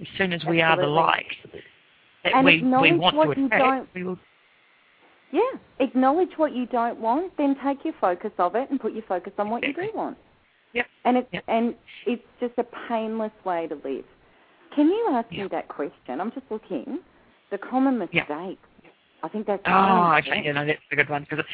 As 0.00 0.06
soon 0.18 0.32
as 0.32 0.44
we 0.44 0.60
are 0.60 0.76
the 0.76 0.86
like 0.86 1.32
that 2.24 2.34
and 2.34 2.44
we, 2.44 2.62
we 2.62 2.92
want 2.92 3.14
to 3.14 3.44
attract, 3.44 3.94
we 3.94 4.04
will. 4.04 4.18
Yeah, 5.32 5.40
acknowledge 5.80 6.30
what 6.36 6.54
you 6.54 6.66
don't 6.66 7.00
want, 7.00 7.36
then 7.36 7.56
take 7.64 7.84
your 7.84 7.94
focus 8.00 8.30
of 8.38 8.54
it 8.56 8.70
and 8.70 8.80
put 8.80 8.92
your 8.92 9.02
focus 9.02 9.32
on 9.38 9.50
what 9.50 9.66
you 9.66 9.72
do 9.72 9.90
want. 9.94 10.16
Yep. 10.76 10.86
And 11.04 11.16
it's 11.16 11.28
yep. 11.32 11.44
and 11.48 11.74
it's 12.06 12.22
just 12.38 12.52
a 12.58 12.64
painless 12.88 13.32
way 13.44 13.66
to 13.66 13.74
live. 13.76 14.04
Can 14.74 14.88
you 14.88 15.08
ask 15.12 15.26
yep. 15.30 15.44
me 15.44 15.48
that 15.52 15.68
question? 15.68 16.20
I'm 16.20 16.30
just 16.32 16.46
looking. 16.50 16.98
The 17.50 17.58
common 17.58 17.98
mistake. 17.98 18.28
Yep. 18.28 18.56
I 19.22 19.28
think 19.28 19.46
that's. 19.46 19.62
Oh, 19.66 20.14
okay. 20.18 20.42
Yeah, 20.44 20.52
no, 20.52 20.66
that's 20.66 20.78
a 20.92 20.96
good 20.96 21.08
one 21.08 21.26
because 21.28 21.44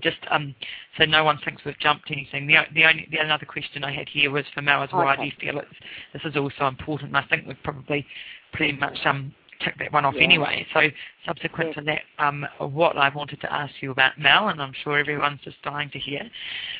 just 0.00 0.18
um, 0.30 0.54
so 0.96 1.04
no 1.04 1.24
one 1.24 1.38
thinks 1.44 1.64
we've 1.64 1.78
jumped 1.80 2.10
anything. 2.10 2.46
The 2.46 2.58
the 2.72 2.84
only 2.84 3.08
the 3.10 3.18
another 3.18 3.44
question 3.44 3.82
I 3.82 3.92
had 3.92 4.08
here 4.08 4.30
was 4.30 4.44
for 4.54 4.62
Mel 4.62 4.84
is 4.84 4.92
why 4.92 5.14
okay. 5.14 5.22
do 5.22 5.26
you 5.26 5.52
feel 5.52 5.60
it's 5.60 5.68
this 6.12 6.22
is 6.24 6.36
also 6.36 6.68
important? 6.68 7.08
And 7.08 7.16
I 7.16 7.24
think 7.28 7.46
we've 7.46 7.62
probably 7.64 8.06
pretty 8.52 8.78
much 8.78 8.98
um 9.04 9.34
tick 9.64 9.74
that 9.78 9.92
one 9.92 10.04
off 10.04 10.14
yeah. 10.16 10.24
anyway. 10.24 10.66
So 10.72 10.80
subsequent 11.26 11.70
yeah. 11.70 11.74
to 11.74 11.80
that, 11.86 12.02
um, 12.18 12.46
what 12.58 12.96
I 12.96 13.08
wanted 13.08 13.40
to 13.42 13.52
ask 13.52 13.72
you 13.80 13.90
about 13.90 14.18
Mel, 14.18 14.48
and 14.48 14.60
I'm 14.60 14.72
sure 14.84 14.98
everyone's 14.98 15.40
just 15.42 15.60
dying 15.62 15.90
to 15.90 15.98
hear, 15.98 16.28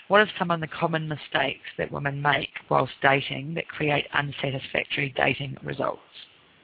what 0.09 0.21
are 0.21 0.31
some 0.39 0.51
of 0.51 0.61
the 0.61 0.67
common 0.67 1.09
mistakes 1.09 1.69
that 1.79 1.91
women 1.93 2.21
make 2.21 2.51
whilst 2.69 2.93
dating 3.03 3.55
that 3.55 3.69
create 3.69 4.07
unsatisfactory 4.15 5.15
dating 5.17 5.57
results? 5.63 6.01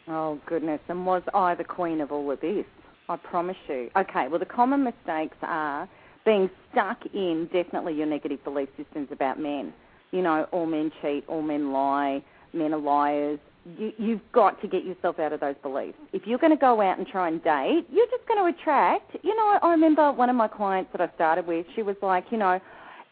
Oh 0.08 0.40
goodness, 0.46 0.80
and 0.88 1.04
was 1.04 1.22
I 1.34 1.54
the 1.54 1.64
queen 1.64 2.00
of 2.00 2.12
all 2.12 2.30
of 2.30 2.40
this? 2.40 2.64
I 3.08 3.16
promise 3.16 3.56
you. 3.68 3.90
Okay, 3.96 4.28
well 4.28 4.38
the 4.38 4.46
common 4.46 4.84
mistakes 4.84 5.36
are 5.42 5.88
being 6.24 6.50
stuck 6.72 6.98
in 7.14 7.48
definitely 7.52 7.94
your 7.94 8.06
negative 8.06 8.42
belief 8.44 8.68
systems 8.76 9.08
about 9.10 9.40
men. 9.40 9.72
You 10.10 10.22
know, 10.22 10.46
all 10.52 10.66
men 10.66 10.90
cheat, 11.02 11.24
all 11.28 11.42
men 11.42 11.72
lie, 11.72 12.22
men 12.52 12.74
are 12.74 12.80
liars, 12.80 13.38
you, 13.78 13.92
you've 13.98 14.20
got 14.32 14.60
to 14.62 14.68
get 14.68 14.84
yourself 14.84 15.18
out 15.18 15.32
of 15.32 15.40
those 15.40 15.56
beliefs. 15.62 15.98
If 16.12 16.22
you're 16.26 16.38
going 16.38 16.52
to 16.52 16.58
go 16.58 16.80
out 16.80 16.98
and 16.98 17.06
try 17.06 17.28
and 17.28 17.42
date, 17.42 17.86
you're 17.92 18.06
just 18.06 18.26
going 18.28 18.38
to 18.40 18.58
attract. 18.58 19.16
You 19.22 19.34
know, 19.34 19.58
I 19.62 19.70
remember 19.70 20.12
one 20.12 20.30
of 20.30 20.36
my 20.36 20.48
clients 20.48 20.90
that 20.92 21.00
I 21.00 21.12
started 21.14 21.46
with. 21.46 21.66
She 21.74 21.82
was 21.82 21.96
like, 22.02 22.26
you 22.30 22.38
know, 22.38 22.60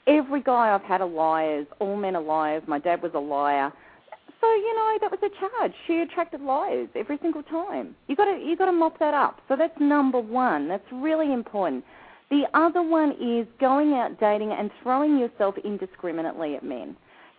every 0.07 0.42
guy 0.42 0.74
I've 0.74 0.82
had 0.82 1.00
are 1.00 1.09
liars. 1.09 1.66
All 1.80 1.96
men 1.96 2.16
are 2.16 2.22
liars. 2.22 2.62
My 2.66 2.78
dad 2.78 3.02
was 3.02 3.12
a 3.14 3.18
liar. 3.18 3.72
So 4.40 4.48
you 4.48 4.74
know 4.74 4.98
that 5.00 5.11
was 5.11 5.20
a 5.22 5.40
charge. 5.40 5.72
She 5.86 6.00
attracted 6.00 6.42
liars 6.42 6.90
every 6.94 7.18
single 7.22 7.42
time. 7.42 7.96
You 8.09 8.16
got 8.16 8.26
to 8.26 8.38
you 8.38 8.57
got 8.59 8.66
to 8.66 8.72
mop 8.72 8.98
that 8.98 9.14
up. 9.14 9.40
So 9.48 9.57
that's 9.57 9.72
number 9.80 10.20
one. 10.20 10.68
That's 10.68 10.84
really 10.92 11.32
important. 11.32 11.82
The 12.30 12.42
other 12.52 12.82
one 12.82 13.12
is 13.12 13.46
going 13.59 13.94
out 13.94 14.20
dating 14.20 14.52
and 14.52 14.70
throwing 14.82 15.18
yourself 15.18 15.55
indiscriminately 15.64 16.57
at 16.57 16.62
men. 16.62 16.94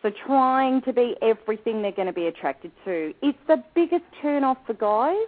So 0.06 0.12
trying 0.28 0.84
to 0.84 0.94
be 0.94 1.16
everything 1.24 1.82
they're 1.82 1.92
going 1.92 2.06
to 2.06 2.14
be 2.14 2.28
attracted 2.28 2.72
to. 2.86 3.12
It's 3.24 3.40
the 3.48 3.64
biggest 3.74 4.04
turn 4.22 4.44
off 4.44 4.58
for 4.68 4.76
guys. 4.76 5.26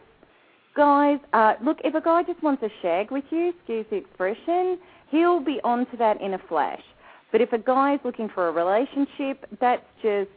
Guys, 0.76 1.18
uh, 1.34 1.56
look, 1.66 1.80
if 1.84 1.96
a 1.96 2.02
guy 2.02 2.22
just 2.22 2.44
wants 2.44 2.62
a 2.62 2.70
shag 2.84 3.10
with 3.10 3.24
you, 3.32 3.50
excuse 3.58 3.88
the 3.90 3.96
expression, 3.96 4.78
he'll 5.10 5.40
be 5.40 5.60
onto 5.64 5.98
that 5.98 6.22
in 6.22 6.36
a 6.36 6.38
flash. 6.48 6.84
But 7.32 7.42
if 7.42 7.54
a 7.54 7.58
guy 7.58 7.96
is 7.96 8.02
looking 8.06 8.30
for 8.30 8.50
a 8.50 8.52
relationship, 8.52 9.48
that's 9.60 9.82
just 10.04 10.30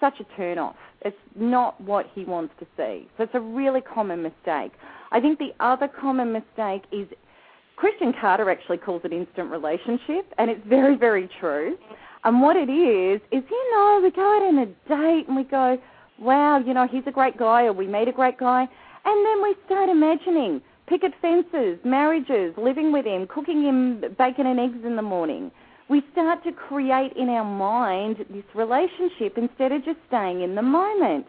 such 0.00 0.14
a 0.18 0.24
turn 0.34 0.56
off. 0.56 0.76
It's 1.02 1.14
not 1.36 1.78
what 1.78 2.06
he 2.14 2.24
wants 2.24 2.54
to 2.60 2.66
see. 2.78 3.06
So 3.18 3.24
it's 3.24 3.34
a 3.34 3.40
really 3.40 3.82
common 3.82 4.22
mistake. 4.22 4.72
I 5.12 5.20
think 5.20 5.38
the 5.38 5.52
other 5.60 5.88
common 5.88 6.32
mistake 6.32 6.84
is 6.90 7.06
Christian 7.76 8.14
Carter 8.18 8.48
actually 8.48 8.78
calls 8.78 9.02
it 9.04 9.12
instant 9.12 9.50
relationship, 9.50 10.32
and 10.38 10.50
it's 10.50 10.66
very, 10.66 10.96
very 10.96 11.28
true. 11.38 11.76
And 12.24 12.40
what 12.40 12.56
it 12.56 12.70
is, 12.70 13.20
is, 13.30 13.42
you 13.50 13.70
know, 13.72 14.00
we 14.02 14.10
go 14.10 14.22
out 14.22 14.42
on 14.42 14.58
a 14.58 14.66
date 14.88 15.28
and 15.28 15.36
we 15.36 15.44
go, 15.44 15.78
wow, 16.18 16.58
you 16.58 16.72
know, 16.72 16.88
he's 16.90 17.02
a 17.06 17.12
great 17.12 17.36
guy 17.36 17.64
or 17.64 17.72
we 17.72 17.86
meet 17.86 18.08
a 18.08 18.12
great 18.12 18.38
guy. 18.38 18.66
And 19.04 19.26
then 19.26 19.42
we 19.42 19.54
start 19.66 19.90
imagining 19.90 20.62
picket 20.86 21.12
fences, 21.20 21.78
marriages, 21.84 22.54
living 22.56 22.92
with 22.92 23.04
him, 23.04 23.26
cooking 23.26 23.62
him 23.62 24.00
bacon 24.16 24.46
and 24.46 24.58
eggs 24.58 24.84
in 24.84 24.96
the 24.96 25.02
morning. 25.02 25.50
We 25.90 26.02
start 26.12 26.42
to 26.44 26.52
create 26.52 27.12
in 27.14 27.28
our 27.28 27.44
mind 27.44 28.24
this 28.30 28.44
relationship 28.54 29.36
instead 29.36 29.72
of 29.72 29.84
just 29.84 29.98
staying 30.08 30.40
in 30.40 30.54
the 30.54 30.62
moment. 30.62 31.26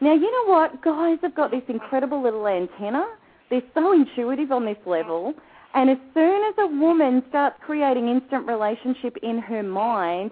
Now, 0.00 0.14
you 0.14 0.28
know 0.28 0.52
what? 0.52 0.82
Guys 0.82 1.18
have 1.22 1.36
got 1.36 1.52
this 1.52 1.62
incredible 1.68 2.20
little 2.20 2.48
antenna. 2.48 3.06
They're 3.48 3.62
so 3.74 3.92
intuitive 3.92 4.50
on 4.50 4.64
this 4.64 4.78
level 4.86 5.34
and 5.74 5.90
as 5.90 5.98
soon 6.14 6.42
as 6.44 6.54
a 6.58 6.66
woman 6.66 7.22
starts 7.28 7.56
creating 7.64 8.08
instant 8.08 8.46
relationship 8.46 9.16
in 9.22 9.38
her 9.38 9.62
mind, 9.62 10.30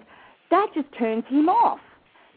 that 0.51 0.67
just 0.75 0.87
turns 0.97 1.23
him 1.29 1.49
off. 1.49 1.79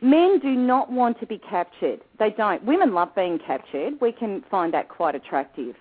Men 0.00 0.38
do 0.40 0.50
not 0.50 0.90
want 0.90 1.18
to 1.20 1.26
be 1.26 1.38
captured. 1.38 2.00
They 2.18 2.30
don't. 2.30 2.64
Women 2.64 2.94
love 2.94 3.14
being 3.14 3.38
captured. 3.38 3.94
We 4.00 4.12
can 4.12 4.44
find 4.50 4.72
that 4.74 4.88
quite 4.88 5.14
attractive, 5.14 5.74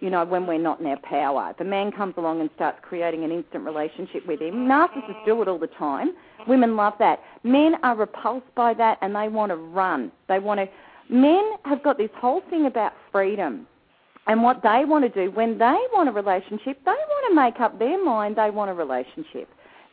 you 0.00 0.10
know, 0.10 0.24
when 0.24 0.46
we're 0.46 0.58
not 0.58 0.80
in 0.80 0.86
our 0.86 0.98
power. 0.98 1.54
The 1.58 1.64
man 1.64 1.92
comes 1.92 2.14
along 2.16 2.40
and 2.40 2.50
starts 2.56 2.78
creating 2.82 3.24
an 3.24 3.30
instant 3.30 3.64
relationship 3.64 4.26
with 4.26 4.40
him. 4.40 4.66
Narcissists 4.66 5.24
do 5.24 5.40
it 5.42 5.48
all 5.48 5.58
the 5.58 5.68
time. 5.68 6.14
Women 6.46 6.76
love 6.76 6.94
that. 6.98 7.20
Men 7.44 7.74
are 7.82 7.96
repulsed 7.96 8.52
by 8.54 8.74
that 8.74 8.98
and 9.00 9.14
they 9.14 9.28
want 9.28 9.50
to 9.50 9.56
run. 9.56 10.10
They 10.28 10.38
want 10.38 10.60
to. 10.60 10.68
Men 11.12 11.52
have 11.64 11.82
got 11.82 11.98
this 11.98 12.10
whole 12.16 12.42
thing 12.50 12.66
about 12.66 12.92
freedom 13.12 13.66
and 14.28 14.42
what 14.42 14.62
they 14.62 14.84
want 14.84 15.04
to 15.04 15.24
do 15.24 15.30
when 15.32 15.58
they 15.58 15.78
want 15.92 16.08
a 16.08 16.12
relationship, 16.12 16.78
they 16.84 16.90
want 16.90 17.30
to 17.30 17.34
make 17.34 17.60
up 17.60 17.78
their 17.78 18.02
mind 18.02 18.36
they 18.36 18.50
want 18.50 18.70
a 18.70 18.74
relationship. 18.74 19.48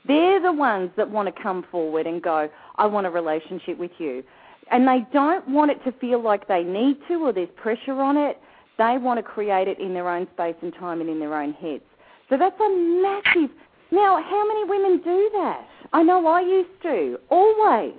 They're 0.07 0.41
the 0.41 0.51
ones 0.51 0.91
that 0.97 1.09
want 1.09 1.33
to 1.33 1.41
come 1.41 1.65
forward 1.71 2.05
and 2.05 2.21
go, 2.21 2.49
I 2.75 2.85
want 2.85 3.07
a 3.07 3.09
relationship 3.09 3.79
with 3.79 3.91
you. 3.97 4.23
And 4.71 4.87
they 4.87 5.05
don't 5.13 5.47
want 5.47 5.71
it 5.71 5.83
to 5.85 5.91
feel 5.93 6.21
like 6.21 6.47
they 6.47 6.63
need 6.63 6.97
to 7.07 7.15
or 7.25 7.33
there's 7.33 7.49
pressure 7.55 8.01
on 8.01 8.17
it. 8.17 8.37
They 8.77 8.97
want 8.97 9.17
to 9.19 9.23
create 9.23 9.67
it 9.67 9.79
in 9.79 9.93
their 9.93 10.09
own 10.09 10.27
space 10.33 10.55
and 10.61 10.73
time 10.73 11.01
and 11.01 11.09
in 11.09 11.19
their 11.19 11.33
own 11.33 11.53
heads. 11.53 11.83
So 12.29 12.37
that's 12.37 12.59
a 12.59 12.69
massive. 12.69 13.55
Now, 13.91 14.21
how 14.21 14.47
many 14.47 14.65
women 14.65 15.01
do 15.03 15.29
that? 15.33 15.65
I 15.93 16.03
know 16.03 16.27
I 16.27 16.41
used 16.41 16.81
to, 16.83 17.19
always. 17.29 17.93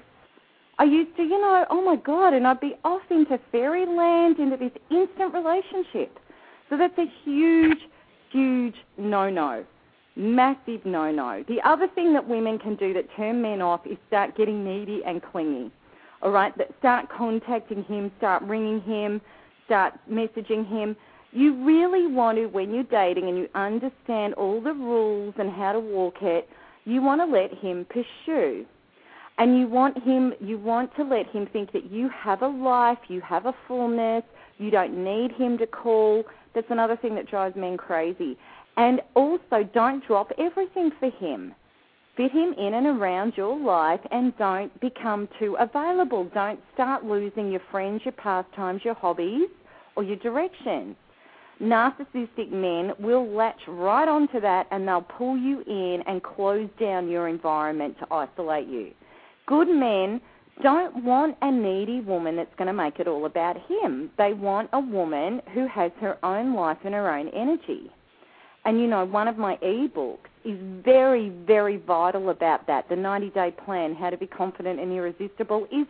I 0.79 0.85
used 0.85 1.17
to, 1.17 1.23
you 1.23 1.41
know, 1.41 1.65
oh 1.71 1.83
my 1.83 1.97
God, 1.97 2.35
and 2.35 2.47
I'd 2.47 2.61
be 2.61 2.75
off 2.85 3.03
into 3.11 3.41
fairyland, 3.51 4.39
into 4.39 4.59
this 4.59 4.73
instant 4.91 5.33
relationship. 5.33 6.19
So 6.69 6.77
that's 6.77 6.97
a 6.99 7.07
huge, 7.25 7.79
huge 8.31 8.75
no 8.99 9.31
no. 9.31 9.65
Massive 10.17 10.85
no 10.85 11.11
no. 11.13 11.45
The 11.47 11.61
other 11.63 11.89
thing 11.95 12.13
that 12.15 12.27
women 12.27 12.59
can 12.59 12.77
do 12.77 12.93
that 12.95 13.05
turn 13.17 13.43
men 13.43 13.61
off 13.61 13.87
is 13.87 13.99
start 14.09 14.37
getting 14.37 14.65
needy 14.65 15.03
and 15.07 15.23
clingy. 15.23 15.71
All 16.23 16.31
right, 16.31 16.53
start 16.79 17.09
contacting 17.11 17.85
him, 17.85 18.11
start 18.19 18.43
ringing 18.43 18.81
him, 18.81 19.21
start 19.67 19.95
messaging 20.11 20.67
him. 20.67 20.97
You 21.33 21.63
really 21.65 22.07
want 22.07 22.39
to, 22.39 22.47
when 22.47 22.73
you're 22.73 22.85
dating 22.85 23.29
and 23.29 23.37
you 23.37 23.49
understand 23.55 24.33
all 24.35 24.61
the 24.61 24.73
rules 24.73 25.35
and 25.39 25.51
how 25.51 25.73
to 25.73 25.81
walk 25.81 26.23
it, 26.23 26.49
you 26.87 27.03
want 27.03 27.21
to 27.21 27.27
let 27.27 27.53
him 27.53 27.87
pursue. 27.91 28.65
And 29.39 29.59
you 29.59 29.67
want 29.69 30.03
him, 30.03 30.33
you 30.41 30.57
want 30.57 30.97
to 30.97 31.05
let 31.05 31.27
him 31.27 31.47
think 31.53 31.73
that 31.73 31.91
you 31.93 32.09
have 32.09 32.41
a 32.41 32.49
life, 32.49 32.99
you 33.09 33.21
have 33.21 33.45
a 33.45 33.55
fullness, 33.69 34.25
you 34.57 34.71
don't 34.71 35.05
need 35.05 35.33
him 35.33 35.59
to 35.59 35.67
call. 35.67 36.25
That's 36.57 36.71
another 36.71 36.97
thing 36.97 37.15
that 37.17 37.29
drives 37.29 37.55
men 37.55 37.77
crazy. 37.77 38.39
And 38.79 39.03
also, 39.15 39.69
don't 39.75 40.05
drop 40.07 40.33
everything 40.39 40.91
for 40.99 41.11
him. 41.11 41.55
Fit 42.17 42.33
him 42.33 42.55
in 42.57 42.73
and 42.73 42.87
around 42.87 43.35
your 43.37 43.59
life 43.61 44.01
and 44.11 44.37
don't 44.39 44.81
become 44.81 45.29
too 45.39 45.55
available. 45.61 46.31
Don't 46.33 46.59
start 46.73 47.05
losing 47.05 47.51
your 47.51 47.61
friends, 47.71 48.01
your 48.07 48.13
pastimes, 48.13 48.81
your 48.87 48.95
hobbies, 48.95 49.51
or 49.97 50.03
your 50.03 50.17
directions. 50.17 50.97
Narcissistic 51.61 52.51
men 52.51 52.93
will 52.99 53.27
latch 53.29 53.61
right 53.69 54.09
onto 54.09 54.41
that 54.41 54.67
and 54.71 54.89
they'll 54.89 55.03
pull 55.03 55.37
you 55.37 55.61
in 55.67 56.03
and 56.07 56.23
close 56.23 56.71
down 56.81 57.11
your 57.11 57.29
environment 57.29 57.97
to 57.99 58.07
isolate 58.11 58.67
you. 58.67 58.93
Good 59.47 59.69
men 59.69 60.23
don't 60.63 61.05
want 61.05 61.37
a 61.43 61.51
needy 61.51 62.01
woman 62.01 62.37
that's 62.37 62.55
going 62.57 62.69
to 62.69 62.73
make 62.73 62.99
it 62.99 63.07
all 63.07 63.27
about 63.27 63.57
him. 63.69 64.11
They 64.17 64.33
want 64.33 64.71
a 64.73 64.81
woman 64.81 65.43
who 65.53 65.67
has 65.67 65.93
her 66.01 66.17
own 66.25 66.55
life 66.55 66.79
and 66.85 66.95
her 66.95 67.11
own 67.11 67.29
energy. 67.29 67.91
And 68.65 68.81
you 68.81 68.87
know, 68.87 69.05
one 69.05 69.29
of 69.29 69.39
my 69.39 69.57
ebooks 69.59 70.29
is 70.45 70.59
very, 70.85 71.29
very 71.47 71.77
vital 71.77 72.31
about 72.31 72.67
that. 72.67 72.89
The 72.89 72.97
90 72.97 73.31
day 73.31 73.55
plan, 73.65 73.95
How 73.95 74.11
to 74.11 74.17
Be 74.17 74.27
Confident 74.27 74.81
and 74.81 74.93
Irresistible, 74.93 75.67
is 75.71 75.87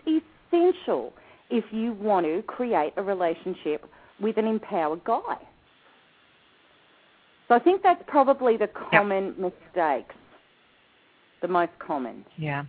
essential 0.52 1.12
if 1.48 1.64
you 1.70 1.92
want 1.94 2.26
to 2.26 2.42
create 2.42 2.92
a 2.96 3.02
relationship 3.02 3.88
with 4.20 4.36
an 4.36 4.46
empowered 4.46 5.04
guy. 5.04 5.38
So 7.48 7.54
I 7.54 7.60
think 7.60 7.82
that's 7.82 8.02
probably 8.08 8.56
the 8.56 8.68
common 8.90 9.34
yep. 9.38 9.52
mistakes, 9.52 10.14
the 11.40 11.48
most 11.48 11.72
common. 11.78 12.24
Yeah. 12.36 12.64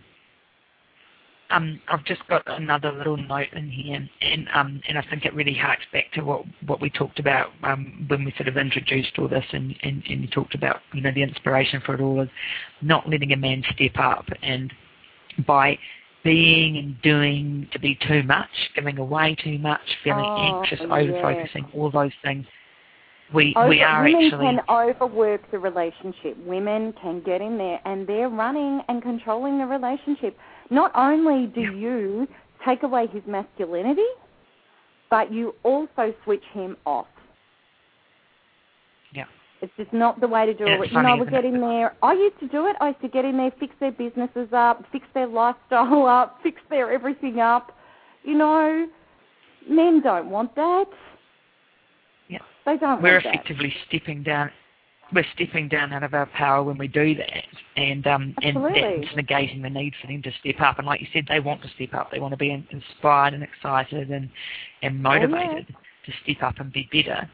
Um, 1.50 1.80
I've 1.88 2.04
just 2.04 2.20
got 2.28 2.42
another 2.46 2.92
little 2.92 3.16
note 3.16 3.48
in 3.54 3.70
here, 3.70 4.06
and 4.20 4.48
um, 4.54 4.82
and 4.86 4.98
I 4.98 5.04
think 5.08 5.24
it 5.24 5.34
really 5.34 5.54
harks 5.54 5.84
back 5.92 6.12
to 6.12 6.20
what, 6.20 6.44
what 6.66 6.80
we 6.80 6.90
talked 6.90 7.18
about 7.18 7.48
um, 7.62 8.04
when 8.08 8.24
we 8.24 8.32
sort 8.36 8.48
of 8.48 8.58
introduced 8.58 9.18
all 9.18 9.28
this, 9.28 9.44
and, 9.52 9.74
and, 9.82 10.02
and 10.08 10.20
you 10.20 10.28
talked 10.28 10.54
about 10.54 10.80
you 10.92 11.00
know 11.00 11.10
the 11.10 11.22
inspiration 11.22 11.80
for 11.86 11.94
it 11.94 12.00
all 12.02 12.20
is 12.20 12.28
not 12.82 13.08
letting 13.08 13.32
a 13.32 13.36
man 13.36 13.62
step 13.74 13.92
up, 13.98 14.26
and 14.42 14.72
by 15.46 15.78
being 16.22 16.76
and 16.76 17.00
doing 17.00 17.66
to 17.72 17.78
be 17.78 17.98
too 18.06 18.22
much, 18.24 18.50
giving 18.74 18.98
away 18.98 19.34
too 19.42 19.58
much, 19.58 19.80
feeling 20.04 20.24
oh, 20.26 20.60
anxious, 20.60 20.80
yeah. 20.80 20.94
over 20.94 21.22
focusing, 21.22 21.66
all 21.72 21.90
those 21.90 22.12
things 22.22 22.44
we 23.34 23.54
Over, 23.56 23.68
we 23.68 23.82
are 23.82 24.04
women 24.04 24.24
actually 24.24 24.46
can 24.46 24.60
overwork 24.70 25.50
the 25.50 25.58
relationship. 25.58 26.36
Women 26.46 26.94
can 27.00 27.20
get 27.20 27.40
in 27.40 27.58
there 27.58 27.80
and 27.84 28.06
they're 28.06 28.30
running 28.30 28.80
and 28.88 29.02
controlling 29.02 29.58
the 29.58 29.66
relationship. 29.66 30.36
Not 30.70 30.92
only 30.94 31.46
do 31.46 31.60
you 31.60 32.28
take 32.66 32.82
away 32.82 33.06
his 33.06 33.22
masculinity, 33.26 34.02
but 35.10 35.32
you 35.32 35.54
also 35.62 36.14
switch 36.24 36.42
him 36.52 36.76
off. 36.84 37.06
Yeah. 39.12 39.24
It's 39.62 39.72
just 39.76 39.92
not 39.92 40.20
the 40.20 40.28
way 40.28 40.46
to 40.46 40.54
do 40.54 40.64
yeah, 40.64 40.82
it. 40.82 40.92
You 40.92 41.02
know, 41.02 41.16
we 41.16 41.30
get 41.30 41.44
in 41.44 41.60
there. 41.60 41.96
I 42.02 42.12
used 42.12 42.38
to 42.40 42.48
do 42.48 42.66
it. 42.66 42.76
I 42.80 42.88
used 42.88 43.00
to 43.00 43.08
get 43.08 43.24
in 43.24 43.36
there, 43.36 43.52
fix 43.58 43.74
their 43.80 43.92
businesses 43.92 44.48
up, 44.52 44.84
fix 44.92 45.06
their 45.14 45.26
lifestyle 45.26 46.06
up, 46.06 46.38
fix 46.42 46.60
their 46.70 46.92
everything 46.92 47.40
up. 47.40 47.72
You 48.24 48.36
know, 48.36 48.86
men 49.68 50.02
don't 50.02 50.30
want 50.30 50.54
that. 50.56 50.86
Yeah. 52.28 52.38
They 52.66 52.76
don't. 52.76 53.02
We're 53.02 53.18
effectively 53.18 53.70
that. 53.70 53.88
stepping 53.88 54.22
down. 54.22 54.50
We're 55.14 55.24
stepping 55.34 55.68
down 55.68 55.92
out 55.92 56.02
of 56.02 56.12
our 56.12 56.26
power 56.26 56.62
when 56.62 56.76
we 56.76 56.86
do 56.86 57.14
that, 57.14 57.44
and 57.76 58.06
um, 58.06 58.34
and 58.42 58.56
that's 58.56 59.14
negating 59.16 59.62
the 59.62 59.70
need 59.70 59.94
for 60.00 60.06
them 60.06 60.20
to 60.22 60.30
step 60.40 60.60
up. 60.60 60.78
And 60.78 60.86
like 60.86 61.00
you 61.00 61.06
said, 61.12 61.24
they 61.28 61.40
want 61.40 61.62
to 61.62 61.68
step 61.76 61.94
up. 61.94 62.10
They 62.10 62.20
want 62.20 62.32
to 62.32 62.36
be 62.36 62.50
inspired 62.70 63.32
and 63.32 63.42
excited 63.42 64.10
and 64.10 64.28
and 64.82 65.02
motivated 65.02 65.66
oh, 65.70 65.80
yeah. 65.80 66.12
to 66.12 66.12
step 66.22 66.42
up 66.42 66.60
and 66.60 66.70
be 66.72 66.88
better. 66.92 67.28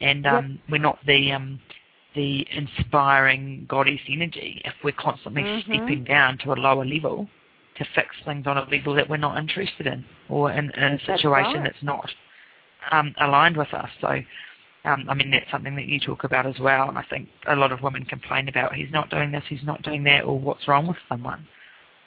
And 0.00 0.26
um, 0.26 0.50
yep. 0.50 0.60
we're 0.68 0.78
not 0.78 0.98
the 1.06 1.30
um, 1.30 1.60
the 2.14 2.46
inspiring 2.50 3.66
goddess 3.68 4.00
energy 4.08 4.60
if 4.64 4.74
we're 4.82 4.92
constantly 4.92 5.42
mm-hmm. 5.42 5.72
stepping 5.72 6.04
down 6.04 6.38
to 6.38 6.52
a 6.52 6.54
lower 6.54 6.84
level 6.84 7.28
to 7.78 7.84
fix 7.94 8.08
things 8.24 8.46
on 8.46 8.58
a 8.58 8.68
level 8.70 8.94
that 8.94 9.08
we're 9.08 9.16
not 9.16 9.38
interested 9.38 9.86
in 9.86 10.04
or 10.28 10.50
in, 10.50 10.70
in 10.72 10.82
a 10.82 10.98
situation 11.00 11.22
that's, 11.22 11.44
right. 11.54 11.64
that's 11.64 11.82
not 11.82 12.10
um, 12.90 13.14
aligned 13.20 13.56
with 13.56 13.72
us. 13.72 13.88
So 14.00 14.20
um, 14.84 15.06
I 15.08 15.14
mean, 15.14 15.30
that's 15.30 15.50
something 15.50 15.76
that 15.76 15.86
you 15.86 16.00
talk 16.00 16.24
about 16.24 16.44
as 16.44 16.58
well, 16.58 16.88
and 16.88 16.98
I 16.98 17.04
think 17.08 17.28
a 17.46 17.54
lot 17.54 17.70
of 17.70 17.82
women 17.82 18.04
complain 18.04 18.48
about 18.48 18.74
he's 18.74 18.90
not 18.90 19.10
doing 19.10 19.30
this, 19.30 19.44
he's 19.48 19.62
not 19.62 19.82
doing 19.82 20.02
that, 20.04 20.24
or 20.24 20.38
what's 20.38 20.66
wrong 20.66 20.88
with 20.88 20.96
someone. 21.08 21.46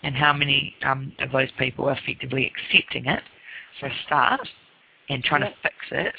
And 0.03 0.13
how 0.13 0.33
many 0.33 0.75
um, 0.83 1.13
of 1.19 1.31
those 1.31 1.49
people 1.57 1.87
are 1.89 1.97
effectively 1.97 2.51
accepting 2.51 3.05
it 3.05 3.23
for 3.79 3.87
a 3.87 3.93
start 4.05 4.41
and 5.09 5.23
trying 5.23 5.41
to 5.41 5.53
fix 5.63 5.75
it, 5.91 6.13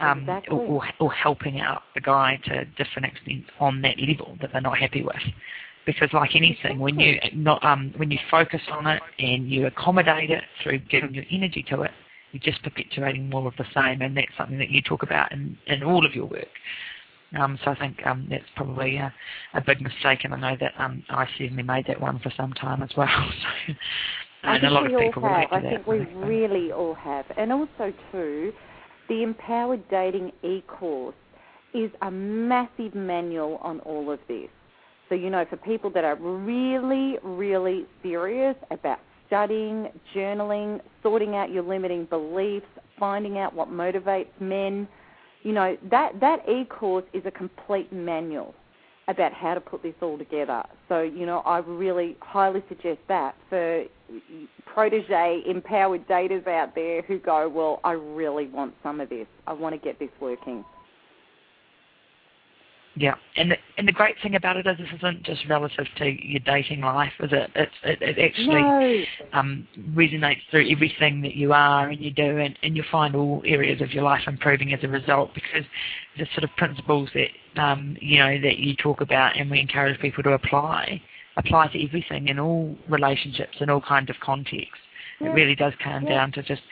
um, 0.00 0.20
exactly. 0.20 0.56
or, 0.56 0.60
or, 0.60 0.84
or 1.00 1.12
helping 1.12 1.60
out 1.60 1.82
the 1.94 2.00
guy 2.00 2.38
to 2.44 2.60
a 2.60 2.64
different 2.64 3.06
extent 3.06 3.44
on 3.58 3.80
that 3.82 3.98
level 3.98 4.36
that 4.40 4.50
they're 4.52 4.60
not 4.60 4.76
happy 4.76 5.02
with. 5.02 5.16
Because 5.86 6.10
like 6.12 6.36
anything, 6.36 6.78
when 6.78 7.00
you 7.00 7.18
not 7.34 7.64
um, 7.64 7.92
when 7.96 8.10
you 8.12 8.18
focus 8.30 8.60
on 8.70 8.86
it 8.86 9.02
and 9.18 9.50
you 9.50 9.66
accommodate 9.66 10.30
it 10.30 10.44
through 10.62 10.78
giving 10.78 11.12
your 11.12 11.24
energy 11.32 11.64
to 11.70 11.82
it, 11.82 11.90
you're 12.32 12.42
just 12.42 12.62
perpetuating 12.62 13.28
more 13.28 13.46
of 13.46 13.54
the 13.56 13.66
same, 13.74 14.02
and 14.02 14.16
that's 14.16 14.32
something 14.36 14.58
that 14.58 14.70
you 14.70 14.82
talk 14.82 15.02
about 15.02 15.32
in, 15.32 15.56
in 15.66 15.82
all 15.82 16.04
of 16.04 16.14
your 16.14 16.26
work. 16.26 16.48
Um, 17.38 17.58
so 17.64 17.70
I 17.70 17.74
think 17.76 18.06
um, 18.06 18.26
that's 18.28 18.44
probably 18.56 18.96
a, 18.96 19.12
a, 19.54 19.60
big 19.60 19.80
mistake, 19.80 20.20
and 20.24 20.34
I 20.34 20.40
know 20.52 20.56
that 20.60 20.72
um, 20.78 21.02
I 21.08 21.26
certainly 21.38 21.62
made 21.62 21.86
that 21.86 22.00
one 22.00 22.18
for 22.18 22.32
some 22.36 22.52
time 22.52 22.82
as 22.82 22.90
well. 22.96 23.08
So, 24.44 24.48
and 24.48 24.64
a 24.64 24.70
lot 24.70 24.92
of 24.92 24.98
people 24.98 25.22
relate 25.22 25.50
to 25.50 25.54
I 25.54 25.60
that. 25.60 25.70
think 25.70 25.86
we 25.86 25.98
really 26.16 26.72
all 26.72 26.94
have, 26.94 27.26
and 27.36 27.52
also 27.52 27.92
too, 28.10 28.52
the 29.08 29.22
Empowered 29.22 29.88
Dating 29.88 30.32
e-course 30.42 31.14
is 31.72 31.92
a 32.02 32.10
massive 32.10 32.92
manual 32.92 33.58
on 33.62 33.78
all 33.80 34.10
of 34.10 34.18
this. 34.26 34.48
So 35.08 35.14
you 35.14 35.30
know, 35.30 35.44
for 35.48 35.58
people 35.58 35.90
that 35.90 36.02
are 36.02 36.16
really, 36.16 37.18
really 37.22 37.86
serious 38.02 38.56
about 38.72 38.98
studying, 39.32 39.88
journaling, 40.14 40.78
sorting 41.02 41.34
out 41.34 41.50
your 41.50 41.62
limiting 41.62 42.04
beliefs, 42.04 42.66
finding 43.00 43.38
out 43.38 43.54
what 43.54 43.70
motivates 43.70 44.28
men. 44.40 44.86
You 45.42 45.52
know, 45.52 45.74
that, 45.90 46.20
that 46.20 46.46
e-course 46.46 47.06
is 47.14 47.22
a 47.24 47.30
complete 47.30 47.90
manual 47.90 48.54
about 49.08 49.32
how 49.32 49.54
to 49.54 49.60
put 49.60 49.82
this 49.82 49.94
all 50.02 50.18
together. 50.18 50.62
So, 50.86 51.00
you 51.00 51.24
know, 51.24 51.38
I 51.40 51.58
really 51.58 52.14
highly 52.20 52.62
suggest 52.68 53.00
that 53.08 53.34
for 53.48 53.84
protege 54.66 55.42
empowered 55.46 56.06
daters 56.06 56.46
out 56.46 56.74
there 56.74 57.00
who 57.00 57.18
go, 57.18 57.48
well, 57.48 57.80
I 57.84 57.92
really 57.92 58.48
want 58.48 58.74
some 58.82 59.00
of 59.00 59.08
this. 59.08 59.26
I 59.46 59.54
want 59.54 59.74
to 59.74 59.80
get 59.80 59.98
this 59.98 60.10
working. 60.20 60.62
Yeah, 62.94 63.14
and 63.36 63.52
the, 63.52 63.56
and 63.78 63.88
the 63.88 63.92
great 63.92 64.16
thing 64.22 64.34
about 64.34 64.58
it 64.58 64.66
is 64.66 64.76
this 64.76 64.86
isn't 64.98 65.22
just 65.22 65.46
relative 65.48 65.86
to 65.96 66.04
your 66.04 66.40
dating 66.40 66.82
life, 66.82 67.12
is 67.20 67.30
it? 67.32 67.50
It's, 67.54 67.72
it, 67.84 68.02
it 68.02 68.18
actually 68.18 68.60
no. 68.60 69.04
um, 69.38 69.66
resonates 69.94 70.42
through 70.50 70.70
everything 70.70 71.22
that 71.22 71.34
you 71.34 71.54
are 71.54 71.88
and 71.88 71.98
you 71.98 72.10
do, 72.10 72.36
and, 72.38 72.58
and 72.62 72.76
you 72.76 72.84
find 72.92 73.16
all 73.16 73.42
areas 73.46 73.80
of 73.80 73.92
your 73.92 74.02
life 74.02 74.22
improving 74.26 74.74
as 74.74 74.80
a 74.82 74.88
result 74.88 75.30
because 75.34 75.64
the 76.18 76.26
sort 76.34 76.44
of 76.44 76.50
principles 76.58 77.08
that 77.14 77.62
um, 77.62 77.96
you 78.00 78.18
know 78.18 78.38
that 78.42 78.58
you 78.58 78.76
talk 78.76 79.00
about 79.00 79.38
and 79.38 79.50
we 79.50 79.58
encourage 79.58 79.98
people 80.00 80.22
to 80.22 80.32
apply 80.32 81.00
apply 81.38 81.68
to 81.68 81.82
everything 81.82 82.28
in 82.28 82.38
all 82.38 82.76
relationships 82.90 83.56
in 83.60 83.70
all 83.70 83.80
kinds 83.80 84.10
of 84.10 84.16
contexts. 84.20 84.76
Yeah. 85.18 85.28
It 85.28 85.30
really 85.30 85.54
does 85.54 85.72
come 85.82 86.04
yeah. 86.04 86.10
down 86.10 86.32
to 86.32 86.42
just 86.42 86.62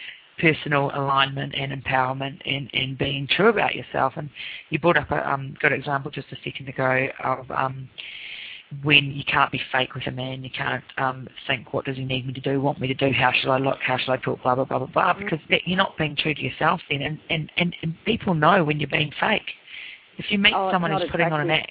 personal 0.40 0.90
alignment 0.94 1.54
and 1.54 1.72
empowerment 1.72 2.40
and, 2.44 2.70
and 2.72 2.96
being 2.98 3.26
true 3.28 3.48
about 3.48 3.74
yourself. 3.74 4.14
And 4.16 4.30
you 4.70 4.78
brought 4.78 4.96
up 4.96 5.10
a 5.10 5.30
um, 5.30 5.54
good 5.60 5.72
example 5.72 6.10
just 6.10 6.28
a 6.32 6.36
second 6.44 6.68
ago 6.68 7.08
of, 7.22 7.50
um, 7.50 7.88
when 8.84 9.10
you 9.10 9.24
can't 9.24 9.50
be 9.50 9.60
fake 9.72 9.94
with 9.94 10.06
a 10.06 10.12
man, 10.12 10.44
you 10.44 10.50
can't 10.50 10.84
um, 10.96 11.28
think, 11.46 11.74
what 11.74 11.84
does 11.84 11.96
he 11.96 12.04
need 12.04 12.26
me 12.26 12.32
to 12.32 12.40
do, 12.40 12.60
want 12.60 12.80
me 12.80 12.86
to 12.86 12.94
do, 12.94 13.10
how 13.12 13.32
should 13.32 13.50
I 13.50 13.58
look, 13.58 13.78
how 13.84 13.98
should 13.98 14.10
I 14.12 14.16
talk, 14.16 14.42
blah, 14.42 14.54
blah, 14.54 14.64
blah, 14.64 14.78
blah, 14.78 14.86
blah, 14.86 15.12
mm-hmm. 15.12 15.24
because 15.24 15.40
that, 15.50 15.62
you're 15.66 15.76
not 15.76 15.96
being 15.98 16.14
true 16.14 16.34
to 16.34 16.40
yourself 16.40 16.80
then. 16.88 17.02
And, 17.02 17.18
and, 17.30 17.50
and, 17.56 17.74
and 17.82 17.94
people 18.04 18.34
know 18.34 18.62
when 18.62 18.78
you're 18.78 18.88
being 18.88 19.12
fake. 19.18 19.50
If 20.18 20.30
you 20.30 20.38
meet 20.38 20.54
oh, 20.54 20.70
someone 20.70 20.92
who's 20.92 21.10
putting 21.10 21.32
on 21.32 21.40
an 21.40 21.50
act, 21.50 21.70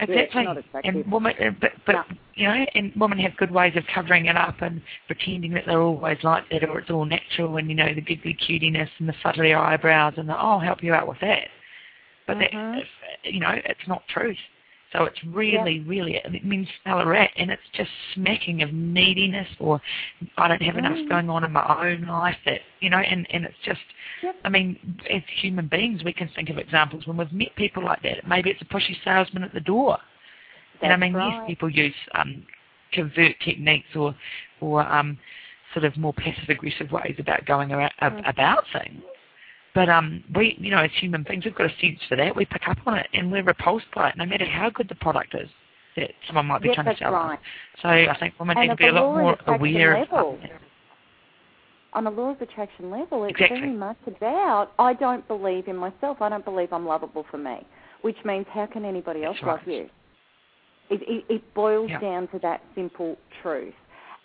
exactly, 0.00 0.46
and 0.84 1.10
women, 1.10 1.34
uh, 1.40 1.50
but, 1.60 1.72
but 1.86 1.92
no. 1.92 2.02
you 2.34 2.48
know, 2.48 2.66
and 2.74 2.92
women 2.96 3.18
have 3.18 3.36
good 3.36 3.50
ways 3.50 3.74
of 3.76 3.84
covering 3.94 4.26
it 4.26 4.36
up 4.36 4.60
and 4.60 4.82
pretending 5.06 5.52
that 5.54 5.64
they're 5.66 5.80
always 5.80 6.18
like 6.22 6.44
that, 6.50 6.68
or 6.68 6.80
it's 6.80 6.90
all 6.90 7.04
natural, 7.04 7.56
and 7.56 7.68
you 7.68 7.74
know, 7.74 7.94
the 7.94 8.00
giggly 8.00 8.36
cutiness 8.36 8.88
and 8.98 9.08
the 9.08 9.14
fuddly 9.24 9.56
eyebrows, 9.56 10.14
and 10.16 10.28
the, 10.28 10.34
oh, 10.34 10.54
I'll 10.54 10.60
help 10.60 10.82
you 10.82 10.94
out 10.94 11.08
with 11.08 11.20
that. 11.20 11.48
But 12.26 12.38
mm-hmm. 12.38 12.78
that, 12.78 12.84
you 13.24 13.40
know, 13.40 13.52
it's 13.52 13.88
not 13.88 14.02
truth. 14.08 14.36
So 14.94 15.04
it's 15.04 15.18
really, 15.24 15.78
yeah. 15.78 15.90
really, 15.90 16.14
it 16.24 16.44
means 16.44 16.68
smell 16.82 17.00
and 17.00 17.50
it's 17.50 17.62
just 17.74 17.90
smacking 18.14 18.62
of 18.62 18.72
neediness, 18.72 19.48
or 19.58 19.80
I 20.38 20.46
don't 20.46 20.62
have 20.62 20.76
mm. 20.76 20.78
enough 20.78 21.08
going 21.08 21.28
on 21.28 21.42
in 21.42 21.50
my 21.50 21.90
own 21.90 22.06
life 22.06 22.36
that, 22.46 22.60
you 22.80 22.90
know, 22.90 22.98
and, 22.98 23.26
and 23.30 23.44
it's 23.44 23.56
just, 23.64 23.80
yep. 24.22 24.36
I 24.44 24.50
mean, 24.50 25.00
as 25.10 25.22
human 25.40 25.66
beings, 25.66 26.04
we 26.04 26.12
can 26.12 26.30
think 26.36 26.48
of 26.48 26.58
examples 26.58 27.08
when 27.08 27.16
we've 27.16 27.32
met 27.32 27.56
people 27.56 27.84
like 27.84 28.02
that. 28.02 28.28
Maybe 28.28 28.50
it's 28.50 28.62
a 28.62 28.66
pushy 28.66 28.94
salesman 29.02 29.42
at 29.42 29.52
the 29.52 29.60
door. 29.60 29.98
That's 30.74 30.84
and 30.84 30.92
I 30.92 30.96
mean, 30.96 31.14
right. 31.14 31.38
yes, 31.38 31.44
people 31.48 31.68
use 31.68 31.94
um, 32.14 32.44
covert 32.94 33.34
techniques 33.44 33.96
or, 33.96 34.14
or 34.60 34.82
um, 34.86 35.18
sort 35.72 35.84
of 35.84 35.96
more 35.96 36.12
passive 36.12 36.48
aggressive 36.48 36.92
ways 36.92 37.16
about 37.18 37.44
going 37.46 37.72
around, 37.72 37.92
mm. 38.00 38.28
about 38.28 38.62
things. 38.72 39.02
But 39.74 39.88
um, 39.88 40.22
we, 40.34 40.56
you 40.58 40.70
know, 40.70 40.78
as 40.78 40.90
human 41.00 41.24
beings, 41.24 41.44
we've 41.44 41.54
got 41.54 41.66
a 41.66 41.74
sense 41.80 41.98
for 42.08 42.16
that. 42.16 42.36
We 42.36 42.44
pick 42.44 42.68
up 42.68 42.78
on 42.86 42.98
it, 42.98 43.08
and 43.12 43.30
we're 43.30 43.42
repulsed 43.42 43.86
by 43.94 44.10
it, 44.10 44.16
no 44.16 44.24
matter 44.24 44.44
how 44.46 44.70
good 44.70 44.88
the 44.88 44.94
product 44.96 45.34
is 45.34 45.48
that 45.96 46.10
someone 46.26 46.46
might 46.46 46.62
be 46.62 46.68
yes, 46.68 46.74
trying 46.76 46.94
to 46.94 46.98
sell 46.98 47.12
right. 47.12 47.38
So 47.82 47.88
I 47.88 48.16
think 48.18 48.34
women 48.38 48.56
and 48.58 48.68
need 48.68 48.74
to 48.74 48.76
be 48.76 48.88
a 48.88 48.92
lot 48.92 49.16
more 49.16 49.36
aware 49.46 49.98
level, 50.00 50.34
of 50.34 50.40
that. 50.40 50.60
On 51.92 52.06
a 52.06 52.10
law 52.10 52.30
of 52.30 52.40
attraction 52.40 52.90
level, 52.90 53.24
it's 53.24 53.32
exactly. 53.32 53.60
very 53.60 53.72
much 53.72 53.96
about 54.06 54.72
I 54.78 54.94
don't 54.94 55.26
believe 55.28 55.68
in 55.68 55.76
myself. 55.76 56.20
I 56.20 56.28
don't 56.28 56.44
believe 56.44 56.72
I'm 56.72 56.86
lovable 56.86 57.24
for 57.30 57.38
me, 57.38 57.58
which 58.02 58.16
means 58.24 58.46
how 58.52 58.66
can 58.66 58.84
anybody 58.84 59.24
else 59.24 59.36
That's 59.40 59.46
love 59.46 59.60
right. 59.66 59.76
you? 59.76 59.90
It, 60.90 61.00
it, 61.02 61.24
it 61.28 61.54
boils 61.54 61.90
yeah. 61.90 62.00
down 62.00 62.28
to 62.28 62.38
that 62.40 62.62
simple 62.74 63.16
truth. 63.42 63.74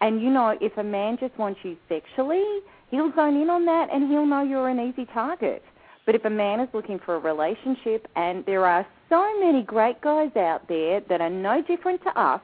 And 0.02 0.22
you 0.22 0.30
know, 0.30 0.58
if 0.60 0.78
a 0.78 0.84
man 0.84 1.18
just 1.20 1.38
wants 1.38 1.60
you 1.64 1.78
sexually, 1.88 2.44
he'll 2.92 3.12
zone 3.16 3.42
in 3.42 3.50
on 3.50 3.66
that 3.66 3.88
and 3.92 4.10
he'll 4.10 4.26
know 4.26 4.44
you're 4.44 4.70
an 4.70 4.80
easy 4.80 5.06
target. 5.14 5.64
But 6.06 6.16
if 6.16 6.26
a 6.26 6.30
man 6.30 6.60
is 6.60 6.70
looking 6.74 7.00
for 7.06 7.16
a 7.16 7.20
relationship, 7.20 8.08
and 8.16 8.44
there 8.46 8.66
are 8.66 8.86
so 9.10 9.40
many 9.40 9.62
great 9.62 10.02
guys 10.02 10.32
out 10.36 10.68
there 10.68 11.02
that 11.08 11.22
are 11.22 11.30
no 11.30 11.62
different 11.62 12.02
to 12.04 12.20
us, 12.20 12.42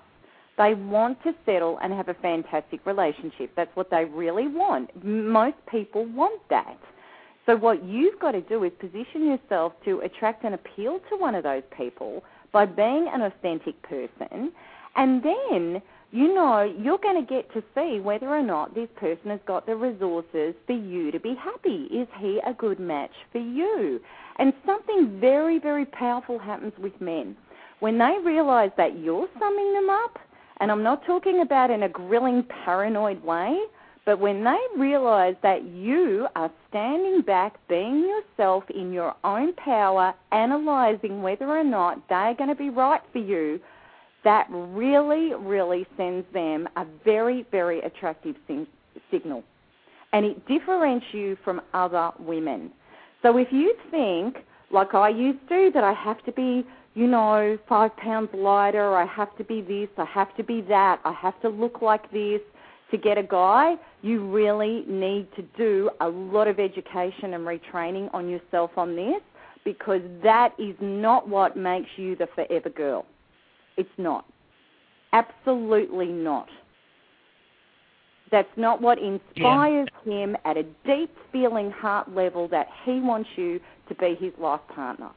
they 0.57 0.73
want 0.75 1.21
to 1.23 1.33
settle 1.45 1.79
and 1.81 1.91
have 1.91 2.07
a 2.07 2.13
fantastic 2.15 2.85
relationship. 2.85 3.51
That's 3.55 3.75
what 3.75 3.89
they 3.89 4.05
really 4.05 4.47
want. 4.47 4.91
Most 5.03 5.57
people 5.69 6.05
want 6.05 6.41
that. 6.49 6.77
So 7.45 7.55
what 7.55 7.83
you've 7.83 8.19
got 8.19 8.31
to 8.31 8.41
do 8.41 8.63
is 8.63 8.71
position 8.79 9.25
yourself 9.25 9.73
to 9.85 9.99
attract 10.01 10.43
and 10.43 10.53
appeal 10.53 10.99
to 11.09 11.17
one 11.17 11.35
of 11.35 11.43
those 11.43 11.63
people 11.75 12.23
by 12.51 12.65
being 12.65 13.09
an 13.11 13.21
authentic 13.21 13.81
person 13.81 14.51
and 14.95 15.21
then 15.23 15.81
you 16.15 16.33
know 16.33 16.63
you're 16.63 16.97
going 16.97 17.23
to 17.23 17.29
get 17.29 17.51
to 17.53 17.61
see 17.75 17.99
whether 17.99 18.29
or 18.29 18.41
not 18.41 18.73
this 18.73 18.87
person 18.95 19.31
has 19.31 19.39
got 19.45 19.65
the 19.65 19.75
resources 19.75 20.55
for 20.65 20.71
you 20.71 21.11
to 21.11 21.19
be 21.19 21.35
happy. 21.35 21.89
Is 21.91 22.07
he 22.19 22.39
a 22.47 22.53
good 22.53 22.79
match 22.79 23.11
for 23.33 23.39
you? 23.39 23.99
And 24.39 24.53
something 24.65 25.19
very, 25.19 25.59
very 25.59 25.85
powerful 25.85 26.39
happens 26.39 26.71
with 26.81 26.93
men. 27.01 27.35
When 27.81 27.97
they 27.97 28.15
realize 28.23 28.71
that 28.77 28.97
you're 28.97 29.27
summing 29.37 29.73
them 29.73 29.89
up, 29.89 30.17
and 30.61 30.71
I'm 30.71 30.83
not 30.83 31.05
talking 31.05 31.41
about 31.41 31.69
in 31.69 31.83
a 31.83 31.89
grilling, 31.89 32.45
paranoid 32.63 33.21
way, 33.21 33.59
but 34.05 34.19
when 34.19 34.41
they 34.43 34.59
realize 34.77 35.35
that 35.43 35.65
you 35.65 36.27
are 36.37 36.51
standing 36.69 37.23
back, 37.23 37.55
being 37.67 38.07
yourself 38.07 38.63
in 38.69 38.93
your 38.93 39.15
own 39.25 39.53
power, 39.55 40.13
analyzing 40.31 41.21
whether 41.21 41.49
or 41.49 41.63
not 41.63 42.07
they're 42.07 42.35
going 42.35 42.49
to 42.49 42.55
be 42.55 42.69
right 42.69 43.01
for 43.11 43.17
you, 43.17 43.59
that 44.25 44.47
really, 44.49 45.33
really 45.33 45.87
sends 45.95 46.25
them 46.33 46.67
a 46.75 46.85
very, 47.05 47.45
very 47.51 47.79
attractive 47.79 48.35
sim- 48.47 48.67
signal. 49.09 49.43
And 50.11 50.25
it 50.25 50.45
differentiates 50.47 51.13
you 51.13 51.37
from 51.43 51.61
other 51.73 52.11
women. 52.19 52.71
So 53.21 53.37
if 53.37 53.47
you 53.51 53.75
think, 53.89 54.37
like 54.71 54.93
I 54.93 55.09
used 55.09 55.47
to, 55.49 55.71
that 55.73 55.83
I 55.83 55.93
have 55.93 56.23
to 56.25 56.31
be, 56.33 56.65
you 56.95 57.07
know, 57.07 57.57
five 57.69 57.95
pounds 57.97 58.29
lighter, 58.33 58.95
I 58.95 59.05
have 59.05 59.35
to 59.37 59.43
be 59.43 59.61
this, 59.61 59.89
I 59.97 60.05
have 60.05 60.35
to 60.37 60.43
be 60.43 60.61
that, 60.61 60.99
I 61.05 61.13
have 61.13 61.39
to 61.41 61.49
look 61.49 61.81
like 61.81 62.11
this 62.11 62.41
to 62.91 62.97
get 62.97 63.17
a 63.17 63.23
guy, 63.23 63.75
you 64.01 64.29
really 64.29 64.83
need 64.87 65.27
to 65.35 65.41
do 65.57 65.89
a 66.01 66.07
lot 66.07 66.47
of 66.47 66.59
education 66.59 67.33
and 67.33 67.45
retraining 67.45 68.13
on 68.13 68.29
yourself 68.29 68.71
on 68.77 68.95
this 68.95 69.21
because 69.63 70.01
that 70.23 70.53
is 70.59 70.75
not 70.79 71.27
what 71.27 71.57
makes 71.57 71.89
you 71.97 72.15
the 72.15 72.27
forever 72.35 72.69
girl. 72.69 73.05
It's 73.77 73.89
not. 73.97 74.25
Absolutely 75.13 76.07
not. 76.07 76.47
That's 78.31 78.47
not 78.57 78.81
what 78.81 78.97
inspires 78.97 79.87
yeah. 80.05 80.13
him 80.13 80.37
at 80.45 80.57
a 80.57 80.63
deep 80.85 81.15
feeling 81.31 81.71
heart 81.71 82.13
level 82.13 82.47
that 82.49 82.67
he 82.83 82.99
wants 82.99 83.29
you 83.35 83.59
to 83.87 83.95
be 83.95 84.15
his 84.19 84.33
life 84.39 84.61
partner. 84.73 85.11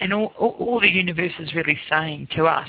And 0.00 0.12
all, 0.12 0.32
all, 0.38 0.56
all 0.58 0.80
the 0.80 0.88
universe 0.88 1.32
is 1.38 1.54
really 1.54 1.78
saying 1.90 2.28
to 2.36 2.46
us, 2.46 2.68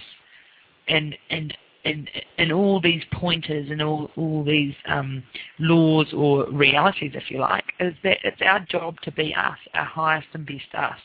and 0.87 1.15
and 1.29 1.55
and 1.85 2.09
and 2.37 2.51
all 2.51 2.81
these 2.81 3.01
pointers 3.13 3.69
and 3.71 3.81
all 3.81 4.11
all 4.17 4.43
these 4.43 4.75
um, 4.87 5.23
laws 5.59 6.13
or 6.13 6.49
realities, 6.51 7.11
if 7.15 7.31
you 7.31 7.39
like, 7.39 7.65
is 7.79 7.93
that 8.03 8.17
it's 8.23 8.41
our 8.41 8.59
job 8.69 8.99
to 9.01 9.11
be 9.11 9.33
us, 9.33 9.57
our 9.73 9.85
highest 9.85 10.27
and 10.33 10.45
best 10.45 10.73
us 10.77 10.99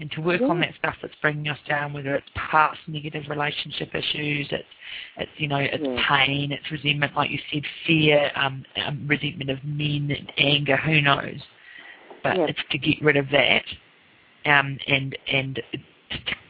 and 0.00 0.10
to 0.12 0.20
work 0.20 0.40
yeah. 0.40 0.46
on 0.48 0.60
that 0.60 0.74
stuff 0.78 0.94
that's 1.02 1.14
bringing 1.20 1.48
us 1.48 1.58
down, 1.68 1.92
whether 1.92 2.14
it's 2.14 2.28
past 2.34 2.78
negative 2.86 3.24
relationship 3.28 3.94
issues, 3.94 4.46
it's, 4.50 4.64
it's 5.16 5.30
you 5.36 5.48
know, 5.48 5.58
it's 5.58 5.82
yeah. 5.84 6.04
pain, 6.08 6.52
it's 6.52 6.70
resentment, 6.70 7.14
like 7.16 7.30
you 7.30 7.38
said, 7.52 7.62
fear, 7.86 8.30
um, 8.36 8.64
um, 8.86 9.06
resentment 9.08 9.50
of 9.50 9.58
men, 9.64 10.10
and 10.16 10.32
anger, 10.38 10.76
who 10.76 11.00
knows? 11.00 11.40
But 12.22 12.36
yeah. 12.36 12.46
it's 12.48 12.60
to 12.70 12.78
get 12.78 13.02
rid 13.02 13.16
of 13.16 13.26
that, 13.30 13.64
um, 14.46 14.78
and 14.86 15.16
and 15.32 15.60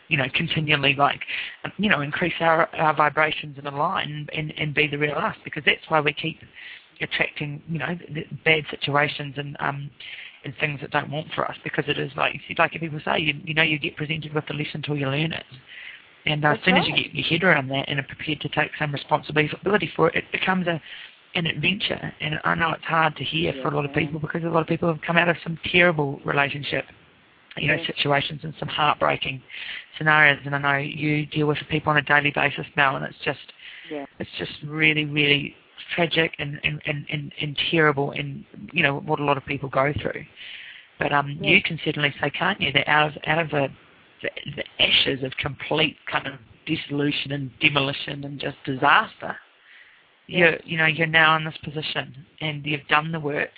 you 0.09 0.17
know, 0.17 0.27
continually 0.35 0.95
like, 0.95 1.21
um, 1.65 1.73
you 1.79 1.89
know, 1.89 2.01
increase 2.01 2.35
our 2.41 2.75
our 2.77 2.95
vibrations 2.95 3.57
and 3.59 3.67
align 3.67 4.29
and 4.35 4.53
and 4.59 4.75
be 4.75 4.87
the 4.87 4.99
real 4.99 5.17
us, 5.17 5.37
because 5.45 5.63
that's 5.65 5.89
why 5.89 6.01
we 6.01 6.13
keep 6.13 6.39
attracting, 7.01 7.63
you 7.69 7.79
know, 7.79 7.97
bad 8.45 8.65
situations 8.71 9.35
and 9.37 9.57
um 9.61 9.91
and 10.45 10.55
things 10.61 10.81
that 10.81 10.91
don't 10.91 11.11
want 11.11 11.27
for 11.35 11.49
us 11.49 11.57
because 11.65 11.85
it 11.89 11.99
is 11.99 12.11
like 12.17 12.35
you 12.35 12.41
see 12.47 12.55
like 12.59 12.73
people 12.73 13.01
say, 13.05 13.19
you, 13.19 13.35
you 13.45 13.55
know, 13.55 13.63
you 13.63 13.79
get 13.79 13.97
presented 13.97 14.33
with 14.35 14.47
the 14.47 14.55
lesson 14.55 14.77
until 14.77 14.97
you 14.97 15.07
learn 15.07 15.33
it. 15.33 15.45
And 16.27 16.45
uh, 16.45 16.51
as 16.51 16.59
soon 16.65 16.75
right. 16.75 16.83
as 16.83 16.89
you 16.89 16.97
get 16.97 17.15
your 17.15 17.27
head 17.27 17.45
around 17.45 17.69
that 17.69 17.89
and 17.89 17.99
are 17.99 18.05
prepared 18.05 18.41
to 18.43 18.49
take 18.49 18.71
some 18.79 18.93
responsibility 18.93 19.91
for 19.97 20.09
it, 20.09 20.17
it 20.17 20.25
becomes 20.33 20.67
a 20.67 20.81
an 21.35 21.47
adventure. 21.47 22.13
And 22.21 22.41
I 22.45 22.55
know 22.55 22.73
it's 22.73 22.85
hard 22.85 23.17
to 23.17 23.25
hear 23.25 23.55
yeah. 23.55 23.63
for 23.63 23.69
a 23.69 23.75
lot 23.75 23.85
of 23.85 23.93
people 23.95 24.19
because 24.19 24.45
a 24.45 24.49
lot 24.49 24.61
of 24.61 24.67
people 24.67 24.89
have 24.89 25.01
come 25.03 25.17
out 25.17 25.29
of 25.29 25.37
some 25.43 25.59
terrible 25.71 26.21
relationship, 26.25 26.85
you 27.57 27.69
know, 27.69 27.75
yeah. 27.75 27.87
situations 27.87 28.41
and 28.45 28.55
some 28.59 28.69
heartbreaking 28.69 29.43
scenarios. 29.97 30.39
And 30.45 30.55
I 30.55 30.59
know 30.59 30.79
you 30.79 31.27
deal 31.27 31.47
with 31.47 31.59
people 31.71 31.91
on 31.91 31.99
a 31.99 32.03
daily 32.03 32.33
basis 32.35 32.67
now, 32.77 32.97
and 32.97 33.05
it's 33.05 33.19
just 33.25 33.53
yeah. 33.91 34.07
it's 34.19 34.31
just 34.39 34.53
really, 34.65 35.05
really 35.05 35.55
tragic 35.95 36.35
and, 36.39 36.61
and, 36.65 36.81
and, 36.87 37.33
and, 37.41 37.59
terrible 37.71 38.13
and 38.13 38.45
you 38.73 38.83
know 38.83 39.01
what 39.01 39.21
a 39.21 39.25
lot 39.25 39.37
of 39.37 39.45
people 39.45 39.69
go 39.69 39.93
through. 40.01 40.25
But 40.99 41.13
um, 41.13 41.39
you 41.41 41.63
can 41.63 41.79
certainly 41.85 42.13
say, 42.21 42.31
can't 42.31 42.61
you, 42.61 42.73
that 42.73 42.89
out 42.89 43.09
of 43.09 43.23
out 43.27 43.39
of 43.39 43.51
the, 43.51 43.69
the, 44.23 44.31
the 44.57 44.83
ashes 44.83 45.23
of 45.23 45.33
complete 45.37 45.97
kind 46.11 46.27
of 46.27 46.35
dissolution 46.67 47.33
and 47.33 47.51
demolition 47.61 48.25
and 48.25 48.41
just 48.41 48.57
disaster, 48.65 49.37
you're 50.27 50.57
you 50.65 50.77
know 50.77 50.87
you're 50.87 51.07
now 51.07 51.37
in 51.37 51.45
this 51.45 51.57
position 51.65 52.27
and 52.41 52.65
you've 52.67 52.87
done 52.89 53.13
the 53.13 53.21
work 53.21 53.51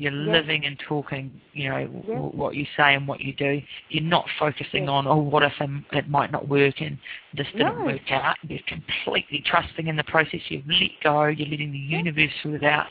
you're 0.00 0.12
yeah. 0.12 0.32
living 0.32 0.64
and 0.64 0.78
talking, 0.88 1.30
you 1.52 1.68
know, 1.68 1.86
w- 1.86 2.30
what 2.34 2.54
you 2.54 2.64
say 2.74 2.94
and 2.94 3.06
what 3.06 3.20
you 3.20 3.34
do. 3.34 3.60
You're 3.90 4.02
not 4.02 4.24
focusing 4.38 4.84
yeah. 4.84 4.90
on, 4.90 5.06
oh, 5.06 5.16
what 5.16 5.42
if 5.42 5.52
it 5.92 6.08
might 6.08 6.32
not 6.32 6.48
work 6.48 6.80
and 6.80 6.96
this 7.36 7.46
didn't 7.52 7.78
no. 7.78 7.84
work 7.84 8.10
out. 8.10 8.36
You're 8.42 8.60
completely 8.66 9.44
trusting 9.44 9.88
in 9.88 9.96
the 9.96 10.04
process. 10.04 10.40
You've 10.48 10.66
let 10.66 10.90
go. 11.04 11.26
You're 11.26 11.48
letting 11.48 11.72
the 11.72 11.78
universe 11.78 12.30
sort 12.42 12.54
it 12.56 12.64
out. 12.64 12.86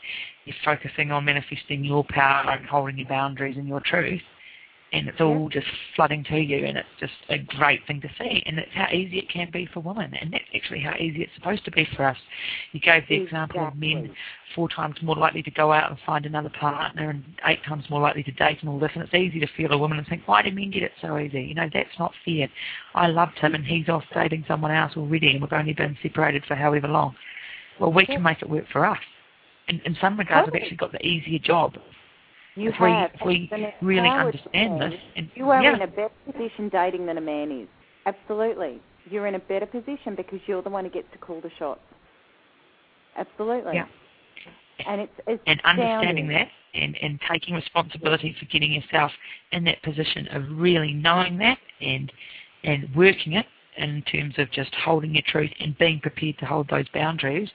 You're 0.45 0.55
focusing 0.63 1.11
on 1.11 1.25
manifesting 1.25 1.83
your 1.83 2.05
power 2.09 2.51
and 2.51 2.65
holding 2.67 2.99
your 2.99 3.07
boundaries 3.07 3.57
and 3.57 3.67
your 3.67 3.81
truth. 3.83 4.21
And 4.91 5.07
it's 5.07 5.21
all 5.21 5.49
just 5.49 5.67
flooding 5.95 6.23
to 6.25 6.37
you, 6.37 6.65
and 6.65 6.77
it's 6.77 6.87
just 6.99 7.13
a 7.29 7.37
great 7.37 7.85
thing 7.85 8.01
to 8.01 8.09
see. 8.17 8.41
And 8.45 8.57
it's 8.57 8.71
how 8.73 8.87
easy 8.91 9.19
it 9.19 9.29
can 9.29 9.49
be 9.51 9.67
for 9.71 9.81
women, 9.81 10.13
and 10.19 10.33
that's 10.33 10.43
actually 10.55 10.79
how 10.79 10.95
easy 10.95 11.21
it's 11.21 11.35
supposed 11.35 11.63
to 11.65 11.71
be 11.71 11.87
for 11.95 12.05
us. 12.05 12.17
You 12.71 12.79
gave 12.79 13.03
the 13.07 13.21
example 13.21 13.65
of 13.67 13.75
men 13.75 14.11
four 14.55 14.67
times 14.67 14.95
more 15.03 15.15
likely 15.15 15.43
to 15.43 15.51
go 15.51 15.71
out 15.71 15.91
and 15.91 15.99
find 16.05 16.25
another 16.25 16.49
partner, 16.59 17.11
and 17.11 17.23
eight 17.45 17.63
times 17.65 17.85
more 17.89 18.01
likely 18.01 18.23
to 18.23 18.31
date, 18.31 18.57
and 18.61 18.69
all 18.69 18.79
this. 18.79 18.91
And 18.95 19.03
it's 19.03 19.13
easy 19.13 19.39
to 19.39 19.47
feel 19.55 19.71
a 19.71 19.77
woman 19.77 19.99
and 19.99 20.07
think, 20.07 20.23
why 20.27 20.41
do 20.41 20.51
men 20.51 20.71
get 20.71 20.83
it 20.83 20.93
so 21.01 21.17
easy? 21.19 21.41
You 21.41 21.55
know, 21.55 21.69
that's 21.71 21.99
not 21.99 22.13
fair. 22.25 22.49
I 22.95 23.07
loved 23.07 23.37
him, 23.37 23.53
and 23.53 23.65
he's 23.65 23.89
off 23.89 24.03
dating 24.13 24.45
someone 24.47 24.71
else 24.71 24.93
already, 24.97 25.31
and 25.31 25.41
we've 25.41 25.53
only 25.53 25.73
been 25.73 25.97
separated 26.01 26.45
for 26.45 26.55
however 26.55 26.87
long. 26.87 27.15
Well, 27.79 27.93
we 27.93 28.05
can 28.05 28.23
make 28.23 28.41
it 28.41 28.49
work 28.49 28.65
for 28.71 28.85
us. 28.85 28.99
In, 29.67 29.79
in 29.85 29.95
some 30.01 30.17
regards, 30.17 30.49
we've 30.51 30.61
actually 30.63 30.77
got 30.77 30.91
the 30.91 31.05
easier 31.05 31.37
job 31.37 31.75
you 32.59 32.69
if 32.69 32.75
have. 32.75 33.11
we, 33.25 33.49
if 33.51 33.73
we 33.81 33.87
really 33.87 34.09
understand 34.09 34.81
this. 34.81 34.99
And, 35.15 35.29
you 35.35 35.49
are 35.49 35.61
yeah. 35.61 35.75
in 35.75 35.81
a 35.81 35.87
better 35.87 36.11
position 36.31 36.69
dating 36.69 37.05
than 37.05 37.17
a 37.17 37.21
man 37.21 37.51
is. 37.51 37.67
Absolutely. 38.05 38.81
You're 39.09 39.27
in 39.27 39.35
a 39.35 39.39
better 39.39 39.65
position 39.65 40.15
because 40.15 40.39
you're 40.45 40.61
the 40.61 40.69
one 40.69 40.85
who 40.85 40.91
gets 40.91 41.07
to 41.13 41.17
call 41.17 41.41
the 41.41 41.51
shots. 41.57 41.81
Absolutely. 43.17 43.75
Yeah. 43.75 43.85
And 44.87 45.01
it's, 45.01 45.13
it's 45.27 45.43
and 45.45 45.61
understanding 45.65 46.29
that 46.29 46.47
and, 46.73 46.95
and 47.01 47.19
taking 47.29 47.55
responsibility 47.55 48.35
for 48.39 48.45
getting 48.45 48.73
yourself 48.73 49.11
in 49.51 49.63
that 49.65 49.81
position 49.83 50.27
of 50.31 50.43
really 50.51 50.93
knowing 50.93 51.37
that 51.39 51.57
and 51.81 52.11
and 52.63 52.87
working 52.95 53.33
it 53.33 53.45
in 53.77 54.01
terms 54.03 54.35
of 54.37 54.51
just 54.51 54.73
holding 54.75 55.13
your 55.13 55.23
truth 55.27 55.51
and 55.59 55.77
being 55.77 55.99
prepared 55.99 56.37
to 56.37 56.45
hold 56.45 56.67
those 56.69 56.87
boundaries 56.93 57.49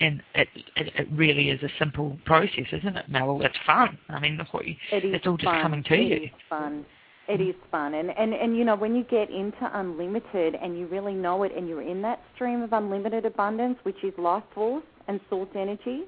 and 0.00 0.22
it, 0.34 0.48
it, 0.76 0.92
it 0.94 1.08
really 1.12 1.50
is 1.50 1.62
a 1.62 1.68
simple 1.78 2.16
process, 2.24 2.66
isn't 2.72 2.96
it, 2.96 3.08
Mel? 3.08 3.40
It's 3.42 3.56
fun. 3.66 3.98
I 4.08 4.20
mean, 4.20 4.36
look 4.36 4.52
what 4.54 4.66
you, 4.66 4.74
it 4.92 5.04
is 5.04 5.14
it's 5.14 5.26
all 5.26 5.36
just 5.36 5.44
fun. 5.46 5.62
coming 5.62 5.82
to 5.84 5.94
it 5.94 6.00
you. 6.00 6.16
It 6.16 6.22
is 6.24 6.30
fun. 6.48 6.86
It 7.28 7.42
is 7.42 7.54
fun, 7.70 7.92
and 7.92 8.10
and 8.10 8.32
and 8.32 8.56
you 8.56 8.64
know 8.64 8.74
when 8.74 8.96
you 8.96 9.04
get 9.04 9.28
into 9.28 9.68
unlimited 9.74 10.54
and 10.54 10.78
you 10.78 10.86
really 10.86 11.12
know 11.12 11.42
it, 11.42 11.52
and 11.54 11.68
you're 11.68 11.82
in 11.82 12.00
that 12.02 12.22
stream 12.34 12.62
of 12.62 12.72
unlimited 12.72 13.26
abundance, 13.26 13.76
which 13.82 14.02
is 14.02 14.14
life 14.16 14.44
force 14.54 14.84
and 15.08 15.20
source 15.28 15.50
energy, 15.54 16.04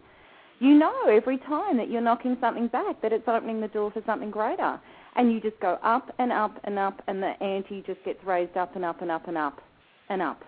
you 0.61 0.75
know 0.75 0.95
every 1.11 1.37
time 1.37 1.77
that 1.77 1.91
you're 1.91 2.01
knocking 2.01 2.39
something 2.41 2.69
back 2.69 3.03
that 3.03 3.13
it's 3.13 3.29
opening 3.29 3.61
the 3.61 3.69
door 3.69 3.91
for 3.91 4.03
something 4.07 4.31
greater, 4.31 4.81
and 5.17 5.31
you 5.31 5.43
just 5.43 5.61
go 5.61 5.79
up 5.83 6.11
and 6.19 6.33
up 6.33 6.59
and 6.65 6.79
up, 6.79 7.03
and 7.07 7.23
the 7.23 7.33
ante 7.43 7.83
just 7.87 8.03
gets 8.03 8.25
raised 8.25 8.57
up 8.57 8.75
and 8.75 8.85
up 8.85 9.03
and 9.03 9.11
up 9.11 9.29
and 9.29 9.37
up 9.37 9.61
and 10.09 10.23
up. 10.23 10.41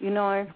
You 0.00 0.10
know, 0.10 0.46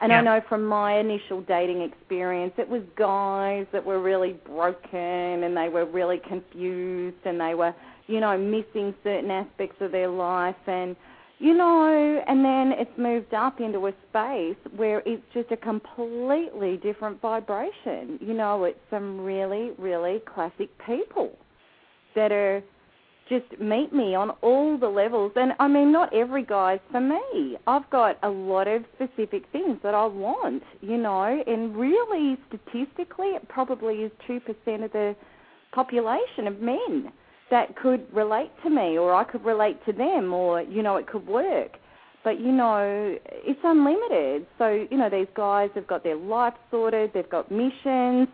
and 0.00 0.10
yeah. 0.10 0.18
I 0.18 0.22
know 0.22 0.40
from 0.48 0.64
my 0.64 0.98
initial 0.98 1.40
dating 1.42 1.80
experience, 1.82 2.52
it 2.58 2.68
was 2.68 2.82
guys 2.96 3.66
that 3.72 3.84
were 3.84 4.00
really 4.00 4.34
broken 4.46 4.98
and 5.44 5.56
they 5.56 5.68
were 5.68 5.86
really 5.86 6.20
confused 6.28 7.16
and 7.24 7.40
they 7.40 7.54
were, 7.54 7.74
you 8.06 8.20
know, 8.20 8.36
missing 8.36 8.94
certain 9.02 9.30
aspects 9.30 9.76
of 9.80 9.92
their 9.92 10.08
life 10.08 10.56
and, 10.66 10.96
you 11.38 11.54
know, 11.54 12.22
and 12.26 12.44
then 12.44 12.72
it's 12.78 12.98
moved 12.98 13.32
up 13.34 13.60
into 13.60 13.86
a 13.86 13.92
space 14.10 14.56
where 14.76 15.02
it's 15.06 15.22
just 15.32 15.50
a 15.50 15.56
completely 15.56 16.76
different 16.78 17.20
vibration. 17.20 18.18
You 18.20 18.34
know, 18.34 18.64
it's 18.64 18.78
some 18.90 19.20
really, 19.20 19.72
really 19.78 20.20
classic 20.20 20.68
people 20.84 21.32
that 22.14 22.32
are 22.32 22.62
just 23.28 23.60
meet 23.60 23.92
me 23.92 24.14
on 24.14 24.30
all 24.42 24.78
the 24.78 24.88
levels. 24.88 25.32
And 25.36 25.52
I 25.58 25.68
mean, 25.68 25.92
not 25.92 26.14
every 26.14 26.44
guy's 26.44 26.80
for 26.90 27.00
me. 27.00 27.56
I've 27.66 27.88
got 27.90 28.18
a 28.22 28.28
lot 28.28 28.68
of 28.68 28.84
specific 28.94 29.44
things 29.52 29.78
that 29.82 29.94
I 29.94 30.06
want, 30.06 30.62
you 30.80 30.96
know, 30.96 31.42
and 31.46 31.76
really 31.76 32.36
statistically, 32.48 33.28
it 33.28 33.48
probably 33.48 33.96
is 33.96 34.12
2% 34.28 34.40
of 34.84 34.92
the 34.92 35.16
population 35.72 36.46
of 36.46 36.60
men 36.60 37.12
that 37.50 37.76
could 37.76 38.06
relate 38.12 38.50
to 38.64 38.70
me, 38.70 38.98
or 38.98 39.14
I 39.14 39.24
could 39.24 39.44
relate 39.44 39.84
to 39.86 39.92
them, 39.92 40.32
or, 40.32 40.62
you 40.62 40.82
know, 40.82 40.96
it 40.96 41.06
could 41.06 41.26
work. 41.26 41.76
But, 42.24 42.40
you 42.40 42.50
know, 42.50 43.16
it's 43.24 43.60
unlimited. 43.62 44.46
So, 44.58 44.86
you 44.90 44.96
know, 44.96 45.08
these 45.08 45.28
guys 45.36 45.70
have 45.76 45.86
got 45.86 46.02
their 46.02 46.16
life 46.16 46.54
sorted, 46.72 47.12
they've 47.14 47.30
got 47.30 47.50
missions, 47.50 48.28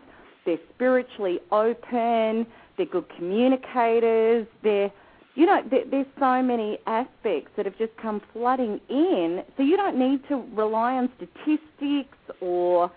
they're 0.45 0.57
spiritually 0.73 1.39
open 1.51 2.47
they're 2.77 2.85
good 2.85 3.05
communicators. 3.15 4.47
They're, 4.63 4.91
you 5.35 5.45
know, 5.45 5.61
there, 5.69 5.83
there's 5.89 6.07
so 6.19 6.41
many 6.41 6.79
aspects 6.87 7.51
that 7.55 7.65
have 7.65 7.77
just 7.77 7.95
come 8.01 8.21
flooding 8.33 8.79
in. 8.89 9.43
So 9.57 9.63
you 9.63 9.77
don't 9.77 9.97
need 9.97 10.27
to 10.29 10.43
rely 10.53 10.93
on 10.95 11.09
statistics 11.17 12.17
or 12.41 12.91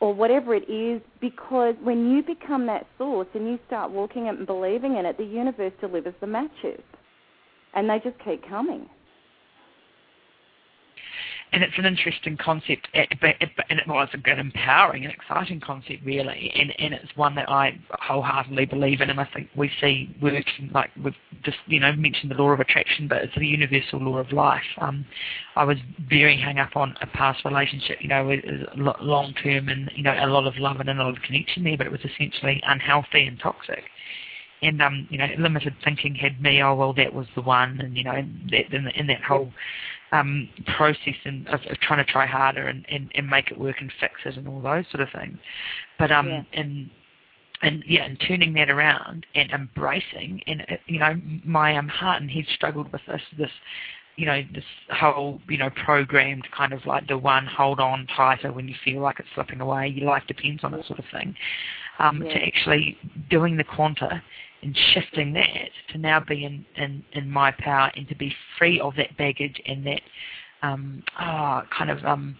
or 0.00 0.12
whatever 0.12 0.52
it 0.52 0.68
is, 0.68 1.00
because 1.20 1.76
when 1.80 2.10
you 2.10 2.24
become 2.24 2.66
that 2.66 2.84
source 2.98 3.28
and 3.34 3.46
you 3.46 3.56
start 3.68 3.92
walking 3.92 4.26
it 4.26 4.36
and 4.36 4.48
believing 4.48 4.96
in 4.96 5.06
it, 5.06 5.16
the 5.16 5.22
universe 5.24 5.72
delivers 5.80 6.14
the 6.20 6.26
matches, 6.26 6.82
and 7.74 7.88
they 7.88 8.00
just 8.00 8.16
keep 8.24 8.44
coming 8.48 8.88
and 11.52 11.62
it's 11.62 11.74
an 11.76 11.84
interesting 11.84 12.38
concept, 12.38 12.88
and 12.94 13.08
it 13.10 13.86
was 13.86 14.08
a 14.14 14.16
good, 14.16 14.38
empowering 14.38 15.04
and 15.04 15.12
exciting 15.12 15.60
concept, 15.60 16.02
really, 16.04 16.50
and, 16.54 16.72
and 16.78 16.94
it's 16.94 17.14
one 17.14 17.34
that 17.34 17.48
I 17.50 17.78
wholeheartedly 17.90 18.66
believe 18.66 19.02
in, 19.02 19.10
and 19.10 19.20
I 19.20 19.28
think 19.34 19.50
we 19.54 19.70
see 19.80 20.16
working 20.22 20.70
like 20.72 20.90
we've 21.02 21.14
just 21.42 21.58
you 21.66 21.80
know 21.80 21.92
mentioned 21.92 22.30
the 22.30 22.36
law 22.36 22.50
of 22.50 22.60
attraction, 22.60 23.06
but 23.06 23.18
it's 23.18 23.34
the 23.36 23.46
universal 23.46 24.00
law 24.00 24.18
of 24.18 24.32
life. 24.32 24.62
Um, 24.80 25.04
I 25.54 25.64
was 25.64 25.76
very 26.08 26.40
hung 26.40 26.58
up 26.58 26.74
on 26.74 26.94
a 27.02 27.06
past 27.06 27.44
relationship, 27.44 27.98
you 28.00 28.08
know, 28.08 28.38
long 29.00 29.34
term, 29.42 29.68
and 29.68 29.90
you 29.94 30.02
know 30.02 30.14
a 30.18 30.26
lot 30.26 30.46
of 30.46 30.56
love 30.56 30.80
and 30.80 30.88
a 30.88 30.94
lot 30.94 31.16
of 31.16 31.22
connection 31.22 31.64
there, 31.64 31.76
but 31.76 31.86
it 31.86 31.92
was 31.92 32.00
essentially 32.00 32.62
unhealthy 32.66 33.26
and 33.26 33.38
toxic 33.38 33.84
and 34.62 34.80
um, 34.80 35.08
you 35.10 35.18
know, 35.18 35.26
limited 35.38 35.74
thinking 35.84 36.14
had 36.14 36.40
me. 36.40 36.62
Oh 36.62 36.74
well, 36.74 36.92
that 36.94 37.12
was 37.12 37.26
the 37.34 37.42
one, 37.42 37.80
and 37.80 37.96
you 37.96 38.04
know, 38.04 38.24
that, 38.52 38.72
in 38.72 39.06
that 39.08 39.22
whole 39.22 39.52
um, 40.12 40.48
process 40.76 41.14
and 41.24 41.48
of, 41.48 41.60
of, 41.68 41.78
trying 41.80 42.04
to 42.04 42.10
try 42.10 42.26
harder 42.26 42.68
and, 42.68 42.86
and, 42.88 43.10
and 43.14 43.28
make 43.28 43.50
it 43.50 43.58
work 43.58 43.76
and 43.80 43.90
fix 43.98 44.14
it 44.24 44.36
and 44.36 44.46
all 44.46 44.60
those 44.60 44.84
sort 44.90 45.00
of 45.00 45.08
things. 45.10 45.38
But 45.98 46.12
um, 46.12 46.28
yeah. 46.28 46.42
and 46.52 46.90
and 47.62 47.84
yeah, 47.86 48.04
and 48.04 48.22
turning 48.26 48.52
that 48.54 48.70
around 48.70 49.26
and 49.34 49.50
embracing, 49.50 50.42
and 50.46 50.62
uh, 50.62 50.76
you 50.86 50.98
know, 50.98 51.14
my 51.44 51.76
um, 51.76 51.88
heart 51.88 52.20
and 52.20 52.30
head 52.30 52.44
struggled 52.54 52.92
with 52.92 53.02
this 53.06 53.22
this 53.38 53.50
you 54.16 54.26
know, 54.26 54.42
this 54.52 54.64
whole, 54.90 55.40
you 55.48 55.56
know, 55.56 55.70
programmed 55.84 56.46
kind 56.54 56.72
of 56.72 56.84
like 56.84 57.08
the 57.08 57.16
one 57.16 57.46
hold 57.46 57.80
on 57.80 58.06
tighter 58.14 58.52
when 58.52 58.68
you 58.68 58.74
feel 58.84 59.00
like 59.00 59.18
it's 59.18 59.28
slipping 59.34 59.60
away, 59.60 59.88
your 59.88 60.06
life 60.06 60.22
depends 60.28 60.62
on 60.64 60.74
it 60.74 60.84
sort 60.86 60.98
of 60.98 61.04
thing, 61.10 61.34
um, 61.98 62.22
yeah. 62.22 62.34
to 62.34 62.46
actually 62.46 62.98
doing 63.30 63.56
the 63.56 63.64
quanta 63.64 64.22
and 64.62 64.76
shifting 64.94 65.32
that 65.32 65.70
to 65.90 65.98
now 65.98 66.20
be 66.20 66.44
in, 66.44 66.64
in, 66.76 67.04
in 67.12 67.28
my 67.28 67.50
power 67.50 67.90
and 67.96 68.08
to 68.08 68.14
be 68.14 68.34
free 68.58 68.80
of 68.80 68.94
that 68.96 69.16
baggage 69.16 69.60
and 69.66 69.84
that 69.86 70.00
um, 70.62 71.02
oh, 71.20 71.62
kind 71.76 71.90
of 71.90 72.04
um, 72.04 72.36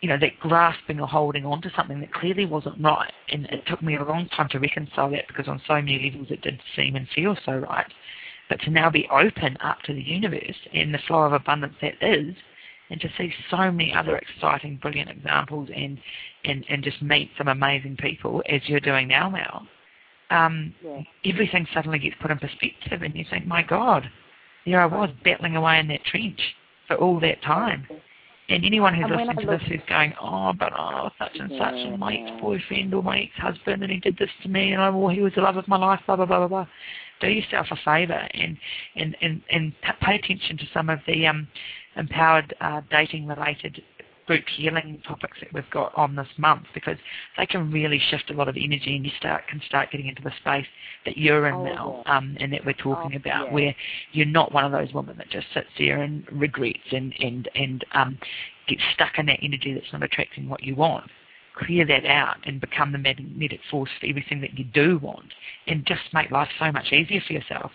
you 0.00 0.08
know 0.08 0.18
that 0.18 0.38
grasping 0.40 1.00
or 1.00 1.06
holding 1.06 1.46
on 1.46 1.62
to 1.62 1.70
something 1.76 2.00
that 2.00 2.12
clearly 2.12 2.44
wasn't 2.44 2.82
right. 2.82 3.12
And 3.30 3.46
it 3.46 3.64
took 3.66 3.82
me 3.82 3.96
a 3.96 4.04
long 4.04 4.28
time 4.36 4.48
to 4.50 4.58
reconcile 4.58 5.10
that 5.12 5.28
because 5.28 5.46
on 5.46 5.62
so 5.66 5.74
many 5.74 6.10
levels 6.10 6.30
it 6.30 6.42
did 6.42 6.60
seem 6.74 6.96
and 6.96 7.06
feel 7.14 7.36
so 7.44 7.52
right. 7.52 7.86
But 8.48 8.60
to 8.62 8.70
now 8.70 8.90
be 8.90 9.08
open 9.10 9.56
up 9.62 9.80
to 9.82 9.94
the 9.94 10.02
universe 10.02 10.56
and 10.74 10.92
the 10.92 10.98
flow 11.06 11.22
of 11.22 11.32
abundance 11.32 11.76
that 11.80 11.94
is, 12.02 12.34
and 12.90 13.00
to 13.00 13.08
see 13.16 13.32
so 13.48 13.70
many 13.70 13.94
other 13.94 14.16
exciting, 14.16 14.76
brilliant 14.82 15.08
examples 15.08 15.70
and, 15.74 15.98
and, 16.44 16.64
and 16.68 16.82
just 16.82 17.00
meet 17.00 17.30
some 17.38 17.48
amazing 17.48 17.96
people 17.96 18.42
as 18.50 18.60
you're 18.66 18.80
doing 18.80 19.08
now, 19.08 19.30
Mel 19.30 19.66
um, 20.32 20.74
yeah. 20.84 21.02
everything 21.24 21.66
suddenly 21.74 21.98
gets 21.98 22.16
put 22.20 22.30
in 22.30 22.38
perspective, 22.38 23.02
and 23.02 23.14
you 23.14 23.24
think, 23.28 23.46
my 23.46 23.62
God, 23.62 24.08
there 24.66 24.80
I 24.80 24.86
was 24.86 25.10
battling 25.24 25.56
away 25.56 25.78
in 25.78 25.88
that 25.88 26.04
trench 26.04 26.40
for 26.86 26.96
all 26.96 27.20
that 27.20 27.42
time. 27.42 27.86
And 28.48 28.64
anyone 28.64 28.94
who's 28.94 29.04
and 29.04 29.16
listening 29.16 29.46
to 29.46 29.52
this 29.52 29.62
who's 29.68 29.80
going, 29.88 30.12
oh, 30.20 30.52
but 30.52 30.72
oh, 30.76 31.10
such 31.18 31.36
and 31.38 31.50
such, 31.58 31.74
and 31.74 31.98
my 31.98 32.14
ex-boyfriend 32.14 32.92
or 32.92 33.02
my 33.02 33.20
ex-husband, 33.20 33.82
and 33.82 33.92
he 33.92 33.98
did 33.98 34.18
this 34.18 34.30
to 34.42 34.48
me, 34.48 34.72
and 34.72 34.82
oh, 34.82 34.96
well, 34.98 35.14
he 35.14 35.22
was 35.22 35.32
the 35.34 35.40
love 35.40 35.56
of 35.56 35.68
my 35.68 35.78
life, 35.78 36.00
blah 36.06 36.16
blah 36.16 36.26
blah 36.26 36.38
blah 36.38 36.48
blah. 36.48 36.66
Do 37.20 37.28
yourself 37.28 37.68
a 37.70 37.76
favour 37.84 38.28
and 38.34 38.58
and 38.96 39.16
and 39.22 39.42
and 39.50 39.72
pay 40.00 40.16
attention 40.16 40.58
to 40.58 40.64
some 40.74 40.90
of 40.90 40.98
the 41.06 41.26
um, 41.26 41.46
empowered 41.96 42.52
uh, 42.60 42.82
dating-related 42.90 43.80
group 44.26 44.44
healing 44.56 45.02
topics 45.06 45.38
that 45.40 45.52
we've 45.52 45.68
got 45.70 45.92
on 45.96 46.14
this 46.14 46.28
month 46.38 46.64
because 46.74 46.96
they 47.36 47.46
can 47.46 47.70
really 47.70 48.00
shift 48.10 48.30
a 48.30 48.34
lot 48.34 48.48
of 48.48 48.56
energy 48.56 48.96
and 48.96 49.04
you 49.04 49.10
start 49.18 49.42
can 49.48 49.60
start 49.66 49.90
getting 49.90 50.08
into 50.08 50.22
the 50.22 50.32
space 50.40 50.66
that 51.04 51.16
you're 51.16 51.46
in 51.48 51.54
oh, 51.54 51.64
now 51.64 52.02
yeah. 52.06 52.16
um, 52.16 52.36
and 52.40 52.52
that 52.52 52.64
we're 52.64 52.72
talking 52.72 53.12
oh, 53.14 53.16
about 53.16 53.46
yeah. 53.46 53.52
where 53.52 53.74
you're 54.12 54.26
not 54.26 54.52
one 54.52 54.64
of 54.64 54.72
those 54.72 54.92
women 54.94 55.16
that 55.16 55.28
just 55.30 55.46
sits 55.52 55.68
there 55.78 56.02
and 56.02 56.24
regrets 56.30 56.78
and 56.92 57.12
and 57.20 57.48
and 57.54 57.84
um, 57.92 58.18
gets 58.68 58.82
stuck 58.94 59.18
in 59.18 59.26
that 59.26 59.40
energy 59.42 59.74
that's 59.74 59.92
not 59.92 60.02
attracting 60.02 60.48
what 60.48 60.62
you 60.62 60.74
want 60.74 61.10
clear 61.56 61.84
that 61.86 62.06
out 62.06 62.36
and 62.46 62.60
become 62.60 62.92
the 62.92 62.98
magnetic 62.98 63.60
force 63.70 63.90
for 64.00 64.06
everything 64.06 64.40
that 64.40 64.58
you 64.58 64.64
do 64.64 64.98
want 64.98 65.34
and 65.66 65.84
just 65.86 66.00
make 66.14 66.30
life 66.30 66.48
so 66.58 66.72
much 66.72 66.92
easier 66.92 67.20
for 67.26 67.34
yourself 67.34 67.70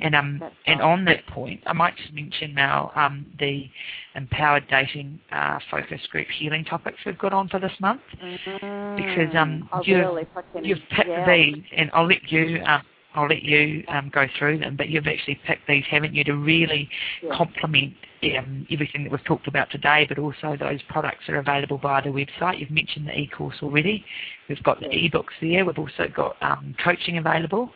and 0.00 0.14
um 0.14 0.42
and 0.66 0.80
on 0.80 1.04
that 1.06 1.26
point, 1.26 1.60
I 1.66 1.72
might 1.72 1.96
just 1.96 2.12
mention 2.12 2.54
now 2.54 2.92
um, 2.94 3.26
the 3.38 3.68
empowered 4.14 4.66
dating 4.68 5.20
uh, 5.32 5.58
focus 5.70 6.00
group 6.10 6.26
healing 6.28 6.64
topics 6.64 6.98
we've 7.04 7.18
got 7.18 7.32
on 7.32 7.48
for 7.48 7.60
this 7.60 7.72
month 7.80 8.00
mm-hmm. 8.22 8.96
because 8.96 9.34
um 9.36 9.68
oh, 9.72 9.82
you 9.84 9.98
really 9.98 10.26
you've 10.62 10.78
picked 10.90 11.08
yeah. 11.08 11.26
these, 11.26 11.62
and 11.76 11.90
I'll 11.92 12.06
let 12.08 12.30
you 12.30 12.60
uh, 12.66 12.80
I'll 13.14 13.28
let 13.28 13.42
you 13.42 13.82
um, 13.88 14.10
go 14.14 14.26
through 14.38 14.58
them, 14.58 14.76
but 14.76 14.88
you've 14.88 15.06
actually 15.06 15.40
picked 15.46 15.66
these, 15.66 15.84
haven't 15.90 16.14
you, 16.14 16.22
to 16.24 16.36
really 16.36 16.88
yeah. 17.22 17.36
complement 17.36 17.94
um, 18.38 18.66
everything 18.70 19.04
that 19.04 19.10
we've 19.10 19.24
talked 19.24 19.48
about 19.48 19.70
today, 19.70 20.06
but 20.08 20.18
also 20.18 20.56
those 20.58 20.80
products 20.88 21.24
that 21.26 21.34
are 21.34 21.38
available 21.38 21.78
via 21.78 22.02
the 22.02 22.10
website. 22.10 22.60
You've 22.60 22.70
mentioned 22.70 23.08
the 23.08 23.18
e-course 23.18 23.56
already. 23.62 24.04
We've 24.48 24.62
got 24.62 24.80
the 24.80 24.90
e-books 24.90 25.34
there. 25.40 25.64
We've 25.64 25.78
also 25.78 26.06
got 26.14 26.36
um, 26.40 26.76
coaching 26.82 27.18
available. 27.18 27.72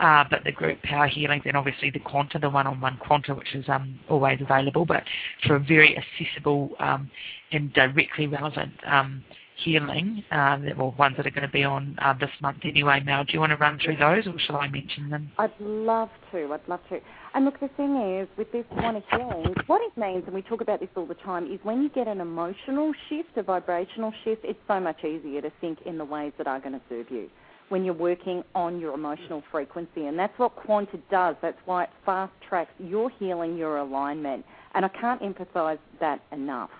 Uh, 0.00 0.24
but 0.30 0.42
the 0.44 0.52
group 0.52 0.82
power 0.82 1.06
healing, 1.06 1.42
and 1.44 1.56
obviously 1.56 1.90
the 1.90 1.98
quanta, 1.98 2.38
the 2.38 2.48
one-on-one 2.48 2.96
quanta, 2.96 3.34
which 3.34 3.54
is 3.54 3.68
um, 3.68 3.98
always 4.08 4.40
available, 4.40 4.86
but 4.86 5.02
for 5.46 5.56
a 5.56 5.60
very 5.60 5.94
accessible 5.96 6.70
um, 6.78 7.10
and 7.52 7.70
directly 7.74 8.26
relevant 8.26 8.72
um, 8.86 9.22
healing, 9.62 10.24
uh, 10.32 10.58
or 10.78 10.92
ones 10.92 11.16
that 11.18 11.26
are 11.26 11.30
going 11.30 11.46
to 11.46 11.52
be 11.52 11.64
on 11.64 11.98
uh, 12.00 12.14
this 12.14 12.30
month 12.40 12.58
anyway. 12.64 12.98
Mel, 13.04 13.24
do 13.24 13.34
you 13.34 13.40
want 13.40 13.50
to 13.50 13.58
run 13.58 13.78
through 13.78 13.96
those, 13.96 14.26
or 14.26 14.38
shall 14.38 14.56
I 14.56 14.68
mention 14.68 15.10
them? 15.10 15.30
I'd 15.36 15.52
love 15.60 16.08
to. 16.32 16.50
I'd 16.50 16.66
love 16.66 16.80
to. 16.88 16.98
And 17.34 17.44
look, 17.44 17.60
the 17.60 17.68
thing 17.76 17.94
is, 17.96 18.28
with 18.38 18.50
this 18.52 18.64
of 18.70 19.02
healing, 19.10 19.54
what 19.66 19.82
it 19.82 20.00
means, 20.00 20.24
and 20.24 20.34
we 20.34 20.40
talk 20.40 20.62
about 20.62 20.80
this 20.80 20.88
all 20.96 21.04
the 21.04 21.14
time, 21.14 21.52
is 21.52 21.60
when 21.62 21.82
you 21.82 21.90
get 21.90 22.08
an 22.08 22.22
emotional 22.22 22.94
shift, 23.10 23.36
a 23.36 23.42
vibrational 23.42 24.14
shift, 24.24 24.44
it's 24.44 24.58
so 24.66 24.80
much 24.80 25.04
easier 25.04 25.42
to 25.42 25.52
think 25.60 25.78
in 25.84 25.98
the 25.98 26.06
ways 26.06 26.32
that 26.38 26.46
are 26.46 26.58
going 26.58 26.72
to 26.72 26.80
serve 26.88 27.10
you 27.10 27.28
when 27.70 27.84
you're 27.84 27.94
working 27.94 28.42
on 28.54 28.78
your 28.78 28.92
emotional 28.94 29.42
frequency. 29.50 30.06
And 30.06 30.18
that's 30.18 30.36
what 30.38 30.54
Quanta 30.56 30.98
does. 31.10 31.36
That's 31.40 31.58
why 31.64 31.84
it 31.84 31.90
fast 32.04 32.32
tracks 32.46 32.72
your 32.78 33.10
healing, 33.10 33.56
your 33.56 33.78
alignment. 33.78 34.44
And 34.74 34.84
I 34.84 34.88
can't 34.88 35.22
emphasize 35.22 35.78
that 36.00 36.20
enough. 36.32 36.70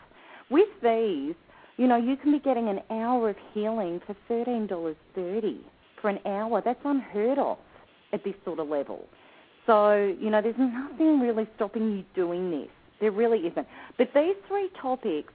With 0.50 0.68
these, 0.82 1.34
you 1.76 1.86
know, 1.86 1.96
you 1.96 2.16
can 2.16 2.32
be 2.32 2.40
getting 2.40 2.68
an 2.68 2.80
hour 2.90 3.30
of 3.30 3.36
healing 3.54 4.00
for 4.06 4.14
$13.30 4.28 5.58
for 6.02 6.10
an 6.10 6.18
hour. 6.26 6.60
That's 6.62 6.80
unheard 6.84 7.38
of 7.38 7.58
at 8.12 8.24
this 8.24 8.34
sort 8.44 8.58
of 8.58 8.68
level. 8.68 9.06
So, 9.66 10.14
you 10.20 10.30
know, 10.30 10.42
there's 10.42 10.58
nothing 10.58 11.20
really 11.20 11.46
stopping 11.54 11.92
you 11.92 12.04
doing 12.14 12.50
this. 12.50 12.68
There 13.00 13.12
really 13.12 13.38
isn't. 13.46 13.66
But 13.96 14.10
these 14.12 14.34
three 14.48 14.70
topics, 14.80 15.32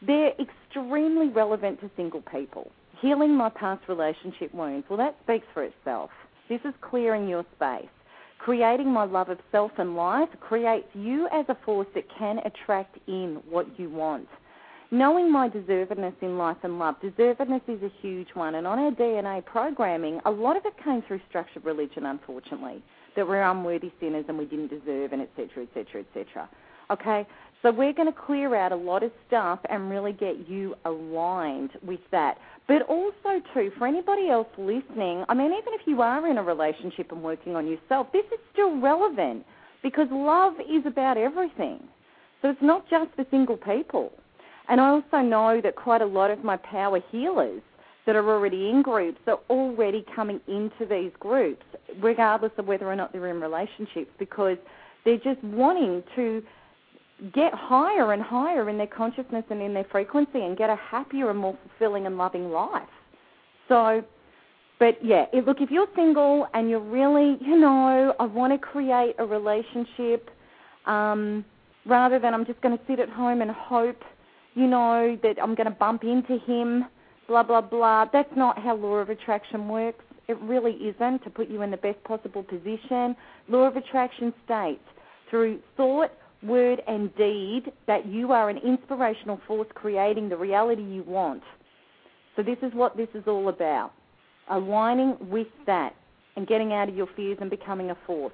they're 0.00 0.32
extremely 0.40 1.28
relevant 1.28 1.80
to 1.82 1.90
single 1.94 2.22
people. 2.22 2.70
Healing 3.00 3.36
my 3.36 3.50
past 3.50 3.82
relationship 3.88 4.54
wounds, 4.54 4.86
well, 4.88 4.98
that 4.98 5.16
speaks 5.24 5.46
for 5.52 5.64
itself. 5.64 6.10
This 6.48 6.60
is 6.64 6.74
clearing 6.80 7.28
your 7.28 7.44
space. 7.56 7.88
Creating 8.38 8.88
my 8.88 9.04
love 9.04 9.30
of 9.30 9.38
self 9.50 9.72
and 9.78 9.96
life 9.96 10.28
creates 10.40 10.88
you 10.94 11.28
as 11.32 11.46
a 11.48 11.56
force 11.64 11.88
that 11.94 12.04
can 12.18 12.38
attract 12.44 12.98
in 13.06 13.40
what 13.48 13.66
you 13.78 13.88
want 13.88 14.28
knowing 14.94 15.30
my 15.30 15.48
deservedness 15.48 16.14
in 16.22 16.38
life 16.38 16.56
and 16.62 16.78
love. 16.78 16.94
Deservedness 17.02 17.62
is 17.68 17.82
a 17.82 17.90
huge 18.00 18.28
one, 18.34 18.54
and 18.54 18.66
on 18.66 18.78
our 18.78 18.92
DNA 18.92 19.44
programming, 19.44 20.20
a 20.24 20.30
lot 20.30 20.56
of 20.56 20.64
it 20.64 20.74
came 20.82 21.02
through 21.02 21.20
structured 21.28 21.64
religion, 21.64 22.06
unfortunately, 22.06 22.82
that 23.16 23.26
we're 23.26 23.42
unworthy 23.42 23.92
sinners 24.00 24.24
and 24.28 24.38
we 24.38 24.44
didn't 24.44 24.68
deserve, 24.68 25.12
and 25.12 25.20
etc., 25.20 25.64
etc., 25.64 26.02
etc. 26.02 26.48
Okay, 26.90 27.26
so 27.64 27.72
we're 27.72 27.94
going 27.94 28.12
to 28.12 28.18
clear 28.26 28.54
out 28.54 28.72
a 28.72 28.76
lot 28.76 29.02
of 29.02 29.10
stuff 29.26 29.58
and 29.70 29.88
really 29.90 30.12
get 30.12 30.46
you 30.46 30.74
aligned 30.84 31.70
with 31.82 32.00
that. 32.10 32.36
But 32.68 32.82
also, 32.82 33.40
too, 33.54 33.72
for 33.78 33.86
anybody 33.86 34.28
else 34.28 34.48
listening, 34.58 35.24
I 35.30 35.34
mean, 35.34 35.46
even 35.46 35.72
if 35.72 35.80
you 35.86 36.02
are 36.02 36.28
in 36.28 36.36
a 36.36 36.42
relationship 36.42 37.10
and 37.10 37.22
working 37.22 37.56
on 37.56 37.66
yourself, 37.66 38.08
this 38.12 38.26
is 38.26 38.38
still 38.52 38.78
relevant 38.78 39.46
because 39.82 40.08
love 40.10 40.52
is 40.60 40.84
about 40.84 41.16
everything. 41.16 41.80
So 42.42 42.50
it's 42.50 42.60
not 42.60 42.84
just 42.90 43.10
for 43.16 43.24
single 43.30 43.56
people. 43.56 44.12
And 44.68 44.78
I 44.78 44.88
also 44.90 45.26
know 45.26 45.62
that 45.62 45.74
quite 45.74 46.02
a 46.02 46.06
lot 46.06 46.30
of 46.30 46.44
my 46.44 46.58
power 46.58 47.00
healers 47.10 47.62
that 48.04 48.14
are 48.14 48.30
already 48.30 48.68
in 48.68 48.82
groups 48.82 49.20
are 49.26 49.40
already 49.48 50.04
coming 50.14 50.38
into 50.48 50.84
these 50.86 51.12
groups, 51.18 51.64
regardless 52.02 52.52
of 52.58 52.66
whether 52.66 52.86
or 52.86 52.96
not 52.96 53.14
they're 53.14 53.28
in 53.28 53.40
relationships, 53.40 54.10
because 54.18 54.58
they're 55.06 55.16
just 55.16 55.42
wanting 55.42 56.02
to 56.14 56.42
get 57.32 57.52
higher 57.54 58.12
and 58.12 58.22
higher 58.22 58.68
in 58.68 58.78
their 58.78 58.86
consciousness 58.86 59.44
and 59.50 59.62
in 59.62 59.74
their 59.74 59.86
frequency 59.90 60.40
and 60.40 60.56
get 60.56 60.70
a 60.70 60.76
happier 60.76 61.30
and 61.30 61.38
more 61.38 61.56
fulfilling 61.68 62.06
and 62.06 62.18
loving 62.18 62.50
life. 62.50 62.82
So, 63.68 64.02
but 64.78 65.02
yeah, 65.02 65.26
look, 65.46 65.60
if 65.60 65.70
you're 65.70 65.86
single 65.94 66.46
and 66.54 66.68
you're 66.68 66.80
really, 66.80 67.38
you 67.40 67.56
know, 67.58 68.14
I 68.18 68.24
want 68.24 68.52
to 68.52 68.58
create 68.58 69.14
a 69.18 69.24
relationship 69.24 70.30
um, 70.86 71.44
rather 71.86 72.18
than 72.18 72.34
I'm 72.34 72.44
just 72.44 72.60
going 72.60 72.76
to 72.76 72.84
sit 72.86 72.98
at 72.98 73.08
home 73.08 73.40
and 73.40 73.50
hope 73.50 74.02
you 74.54 74.66
know, 74.66 75.18
that 75.22 75.36
I'm 75.42 75.54
going 75.54 75.66
to 75.66 75.74
bump 75.74 76.04
into 76.04 76.38
him, 76.38 76.84
blah, 77.26 77.42
blah, 77.42 77.60
blah. 77.60 78.06
That's 78.12 78.34
not 78.36 78.58
how 78.58 78.76
law 78.76 78.96
of 78.96 79.10
attraction 79.10 79.68
works. 79.68 80.04
It 80.28 80.38
really 80.40 80.72
isn't 80.72 81.22
to 81.24 81.30
put 81.30 81.50
you 81.50 81.62
in 81.62 81.70
the 81.70 81.76
best 81.76 82.02
possible 82.04 82.42
position. 82.42 83.16
Law 83.48 83.66
of 83.66 83.76
attraction 83.76 84.32
states 84.44 84.84
through 85.28 85.58
thought, 85.76 86.12
word, 86.44 86.82
and 86.86 87.14
deed 87.16 87.72
that 87.86 88.06
you 88.06 88.32
are 88.32 88.50
an 88.50 88.58
inspirational 88.58 89.40
force 89.46 89.68
creating 89.74 90.28
the 90.28 90.36
reality 90.36 90.82
you 90.82 91.02
want. 91.04 91.42
So 92.36 92.42
this 92.42 92.58
is 92.62 92.72
what 92.74 92.96
this 92.96 93.08
is 93.14 93.24
all 93.26 93.48
about. 93.48 93.92
Aligning 94.50 95.16
with 95.20 95.46
that 95.66 95.94
and 96.36 96.46
getting 96.46 96.72
out 96.72 96.88
of 96.88 96.96
your 96.96 97.08
fears 97.16 97.38
and 97.40 97.48
becoming 97.48 97.90
a 97.90 97.96
force. 98.06 98.32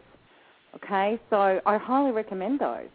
Okay, 0.74 1.20
so 1.30 1.60
I 1.66 1.76
highly 1.78 2.12
recommend 2.12 2.60
those. 2.60 2.88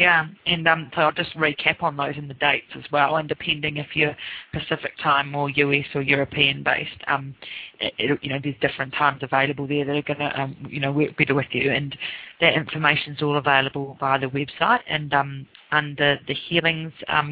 Yeah, 0.00 0.28
and 0.46 0.66
um, 0.66 0.90
so 0.94 1.02
I'll 1.02 1.12
just 1.12 1.36
recap 1.36 1.82
on 1.82 1.94
those 1.94 2.14
and 2.16 2.30
the 2.30 2.32
dates 2.32 2.72
as 2.74 2.84
well. 2.90 3.16
And 3.16 3.28
depending 3.28 3.76
if 3.76 3.94
you're 3.94 4.16
Pacific 4.50 4.92
time 5.02 5.34
or 5.34 5.50
US 5.50 5.84
or 5.94 6.00
European 6.00 6.62
based, 6.62 7.04
um, 7.06 7.34
it, 7.80 8.18
you 8.22 8.30
know, 8.30 8.38
there's 8.42 8.54
different 8.62 8.94
times 8.94 9.22
available 9.22 9.66
there 9.66 9.84
that 9.84 9.94
are 9.94 10.00
going 10.00 10.20
to, 10.20 10.40
um, 10.40 10.56
you 10.70 10.80
know, 10.80 10.90
work 10.90 11.18
better 11.18 11.34
with 11.34 11.48
you. 11.52 11.70
And 11.70 11.94
that 12.40 12.54
information 12.54 13.12
is 13.12 13.20
all 13.20 13.36
available 13.36 13.98
via 14.00 14.18
the 14.18 14.28
website. 14.28 14.80
And 14.88 15.12
under 15.70 16.18
the 16.26 16.34
healings, 16.48 16.94
uh, 17.06 17.22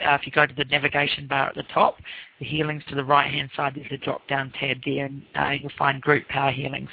if 0.00 0.24
you 0.24 0.32
go 0.32 0.46
to 0.46 0.54
the 0.54 0.64
navigation 0.64 1.26
bar 1.26 1.48
at 1.50 1.54
the 1.54 1.64
top, 1.64 1.98
the 2.38 2.46
healings 2.46 2.82
to 2.88 2.94
the 2.94 3.04
right 3.04 3.30
hand 3.30 3.50
side, 3.54 3.74
there's 3.76 3.92
a 3.92 4.02
drop 4.02 4.26
down 4.26 4.54
tab 4.58 4.78
there, 4.86 5.04
and 5.04 5.22
uh, 5.34 5.50
you'll 5.50 5.70
find 5.76 6.00
group 6.00 6.26
power 6.28 6.50
healing. 6.50 6.88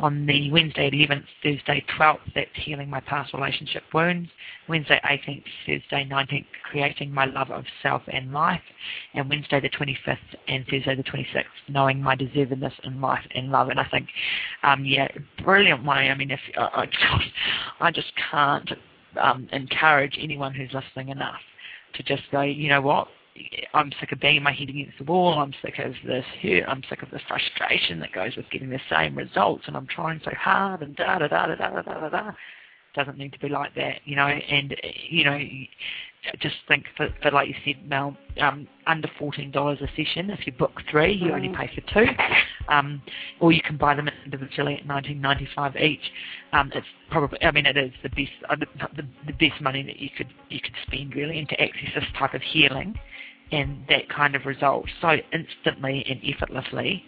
On 0.00 0.26
the 0.26 0.50
Wednesday 0.50 0.90
11th, 0.90 1.24
Thursday 1.42 1.84
12th, 1.96 2.18
that's 2.34 2.50
healing 2.54 2.90
my 2.90 3.00
past 3.00 3.32
relationship 3.32 3.84
wounds. 3.92 4.28
Wednesday 4.68 5.00
18th, 5.04 5.44
Thursday 5.66 6.08
19th, 6.10 6.46
creating 6.68 7.12
my 7.12 7.26
love 7.26 7.50
of 7.50 7.64
self 7.80 8.02
and 8.08 8.32
life. 8.32 8.60
And 9.14 9.28
Wednesday 9.28 9.60
the 9.60 9.70
25th 9.70 10.18
and 10.48 10.64
Thursday 10.66 10.96
the 10.96 11.04
26th, 11.04 11.44
knowing 11.68 12.02
my 12.02 12.16
deservedness 12.16 12.72
in 12.82 13.00
life 13.00 13.24
and 13.34 13.52
love. 13.52 13.68
And 13.68 13.78
I 13.78 13.86
think, 13.88 14.08
um, 14.64 14.84
yeah, 14.84 15.06
brilliant 15.44 15.84
way. 15.84 16.10
I 16.10 16.14
mean, 16.16 16.32
if 16.32 16.40
I, 16.56 16.88
I 17.80 17.90
just 17.92 18.12
can't 18.30 18.70
um, 19.20 19.48
encourage 19.52 20.18
anyone 20.20 20.54
who's 20.54 20.72
listening 20.72 21.10
enough 21.10 21.40
to 21.94 22.02
just 22.02 22.22
go, 22.32 22.42
you 22.42 22.68
know 22.68 22.80
what, 22.80 23.06
I'm 23.72 23.90
sick 23.98 24.12
of 24.12 24.20
banging 24.20 24.44
my 24.44 24.52
head 24.52 24.68
against 24.68 24.98
the 24.98 25.04
wall. 25.04 25.38
I'm 25.38 25.52
sick 25.60 25.78
of 25.80 25.94
this 26.06 26.24
hurt. 26.40 26.64
I'm 26.68 26.82
sick 26.88 27.02
of 27.02 27.10
the 27.10 27.20
frustration 27.26 27.98
that 28.00 28.12
goes 28.12 28.36
with 28.36 28.48
getting 28.50 28.70
the 28.70 28.80
same 28.88 29.16
results, 29.16 29.64
and 29.66 29.76
I'm 29.76 29.88
trying 29.88 30.20
so 30.24 30.30
hard 30.38 30.82
and 30.82 30.94
da 30.94 31.18
da 31.18 31.26
da 31.26 31.46
da 31.46 31.56
da 31.56 31.82
da 31.82 32.00
da 32.00 32.08
da. 32.08 32.32
Doesn't 32.94 33.18
need 33.18 33.32
to 33.32 33.40
be 33.40 33.48
like 33.48 33.74
that, 33.74 34.02
you 34.04 34.14
know. 34.14 34.28
And 34.28 34.76
you 35.10 35.24
know, 35.24 35.40
just 36.38 36.54
think 36.68 36.84
for, 36.96 37.08
for 37.22 37.32
like 37.32 37.48
you 37.48 37.54
said, 37.64 37.88
Mel, 37.88 38.16
um, 38.40 38.68
under 38.86 39.10
fourteen 39.18 39.50
dollars 39.50 39.80
a 39.80 39.88
session. 39.96 40.30
If 40.30 40.46
you 40.46 40.52
book 40.52 40.80
three, 40.88 41.12
you 41.12 41.32
only 41.32 41.48
pay 41.48 41.68
for 41.74 41.80
two, 41.92 42.06
um, 42.68 43.02
or 43.40 43.50
you 43.50 43.62
can 43.62 43.76
buy 43.76 43.96
them 43.96 44.08
individually 44.24 44.76
at 44.76 44.86
nineteen 44.86 45.20
ninety 45.20 45.48
five 45.56 45.74
each. 45.74 46.12
Um, 46.52 46.70
it's 46.72 46.86
probably, 47.10 47.42
I 47.42 47.50
mean, 47.50 47.66
it 47.66 47.76
is 47.76 47.90
the 48.04 48.10
best, 48.10 48.30
uh, 48.48 48.54
the, 48.54 49.02
the 49.26 49.32
best 49.32 49.60
money 49.60 49.82
that 49.82 49.98
you 49.98 50.10
could 50.16 50.28
you 50.50 50.60
could 50.60 50.74
spend 50.86 51.16
really, 51.16 51.40
and 51.40 51.48
to 51.48 51.60
access 51.60 51.90
this 51.96 52.04
type 52.16 52.34
of 52.34 52.42
healing 52.42 52.94
and 53.52 53.84
that 53.88 54.08
kind 54.08 54.34
of 54.34 54.46
result 54.46 54.86
so 55.00 55.16
instantly 55.32 56.04
and 56.08 56.20
effortlessly. 56.24 57.04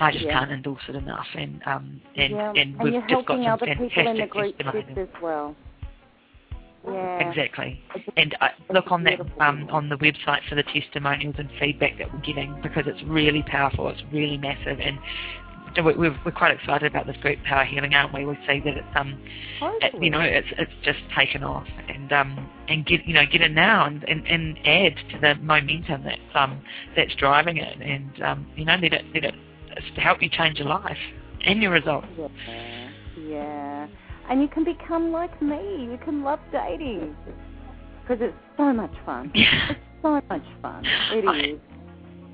I 0.00 0.12
just 0.12 0.24
yeah. 0.24 0.38
can't 0.38 0.52
endorse 0.52 0.82
it 0.88 0.94
enough, 0.94 1.26
and 1.34 1.60
um, 1.66 2.00
and 2.14 2.32
yeah. 2.32 2.52
and 2.54 2.78
we've 2.78 2.94
and 2.94 3.08
just 3.08 3.26
got 3.26 3.36
some 3.36 3.58
fantastic 3.58 4.32
testimonials 4.32 4.96
as 4.96 5.22
well. 5.22 5.56
Yeah. 6.86 7.28
Exactly. 7.28 7.82
And 8.16 8.36
uh, 8.40 8.48
look 8.72 8.92
on 8.92 9.02
that 9.04 9.20
um, 9.40 9.68
on 9.70 9.88
the 9.88 9.96
website 9.96 10.48
for 10.48 10.54
the 10.54 10.62
testimonials 10.62 11.34
and 11.38 11.50
feedback 11.58 11.98
that 11.98 12.12
we're 12.12 12.20
getting 12.20 12.58
because 12.62 12.84
it's 12.86 13.02
really 13.04 13.42
powerful. 13.42 13.88
It's 13.88 14.02
really 14.12 14.38
massive, 14.38 14.78
and 14.80 14.98
we're, 15.76 16.16
we're 16.24 16.32
quite 16.32 16.52
excited 16.52 16.90
about 16.90 17.06
this 17.06 17.16
group 17.18 17.38
power 17.44 17.64
healing, 17.64 17.94
aren't 17.94 18.12
we? 18.14 18.24
We 18.24 18.34
see 18.46 18.60
that 18.60 18.76
it's 18.76 18.86
um, 18.94 19.20
it, 19.60 19.94
you 20.02 20.10
know, 20.10 20.20
it's 20.20 20.48
it's 20.58 20.72
just 20.82 20.98
taken 21.16 21.42
off, 21.42 21.66
and 21.88 22.12
um, 22.12 22.48
and 22.68 22.84
get 22.86 23.06
you 23.06 23.14
know 23.14 23.24
get 23.30 23.40
in 23.40 23.54
now 23.54 23.86
and, 23.86 24.04
and, 24.04 24.26
and 24.26 24.58
add 24.66 24.96
to 25.12 25.18
the 25.20 25.34
momentum 25.42 26.04
that's 26.04 26.20
um 26.34 26.62
that's 26.96 27.14
driving 27.16 27.58
it, 27.58 27.80
and 27.80 28.22
um, 28.22 28.46
you 28.56 28.64
know, 28.64 28.76
let 28.76 28.92
it 28.92 29.04
let 29.14 29.24
it 29.24 29.34
help 29.96 30.22
you 30.22 30.28
change 30.28 30.58
your 30.58 30.68
life 30.68 30.98
and 31.44 31.62
your 31.62 31.72
results. 31.72 32.06
Yeah, 32.18 32.90
yeah, 33.26 33.86
and 34.30 34.40
you 34.40 34.48
can 34.48 34.64
become 34.64 35.12
like 35.12 35.40
me. 35.40 35.88
You 35.90 35.98
can 36.04 36.22
love 36.22 36.40
dating 36.52 37.16
because 38.02 38.18
it's 38.20 38.36
so 38.56 38.72
much 38.72 38.94
fun. 39.04 39.30
Yeah. 39.34 39.70
It's 39.70 39.80
so 40.02 40.20
much 40.30 40.44
fun. 40.62 40.84
It 41.12 41.54
is. 41.54 41.60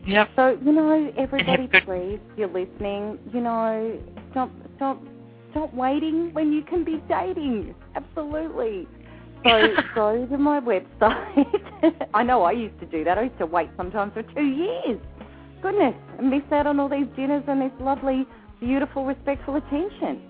Yep. 0.06 0.28
So 0.36 0.58
you 0.62 0.72
know, 0.72 1.10
everybody, 1.16 1.66
please, 1.84 2.20
you're 2.36 2.48
listening. 2.48 3.18
You 3.32 3.40
know, 3.40 3.98
stop, 4.30 4.50
stop, 4.76 5.02
stop 5.52 5.72
waiting 5.72 6.34
when 6.34 6.52
you 6.52 6.60
can 6.62 6.84
be 6.84 7.02
dating. 7.08 7.74
Absolutely. 7.94 8.86
So 9.44 9.68
go 9.94 10.26
to 10.26 10.38
my 10.38 10.60
website. 10.60 12.08
I 12.14 12.22
know 12.22 12.42
I 12.42 12.52
used 12.52 12.78
to 12.80 12.86
do 12.86 13.02
that. 13.04 13.16
I 13.18 13.22
used 13.24 13.38
to 13.38 13.46
wait 13.46 13.70
sometimes 13.76 14.12
for 14.12 14.22
two 14.22 14.44
years. 14.44 15.00
Goodness, 15.62 15.94
and 16.18 16.30
miss 16.30 16.42
out 16.52 16.66
on 16.66 16.78
all 16.80 16.90
these 16.90 17.06
dinners 17.16 17.44
and 17.48 17.62
this 17.62 17.72
lovely, 17.80 18.26
beautiful, 18.60 19.06
respectful 19.06 19.56
attention. 19.56 20.20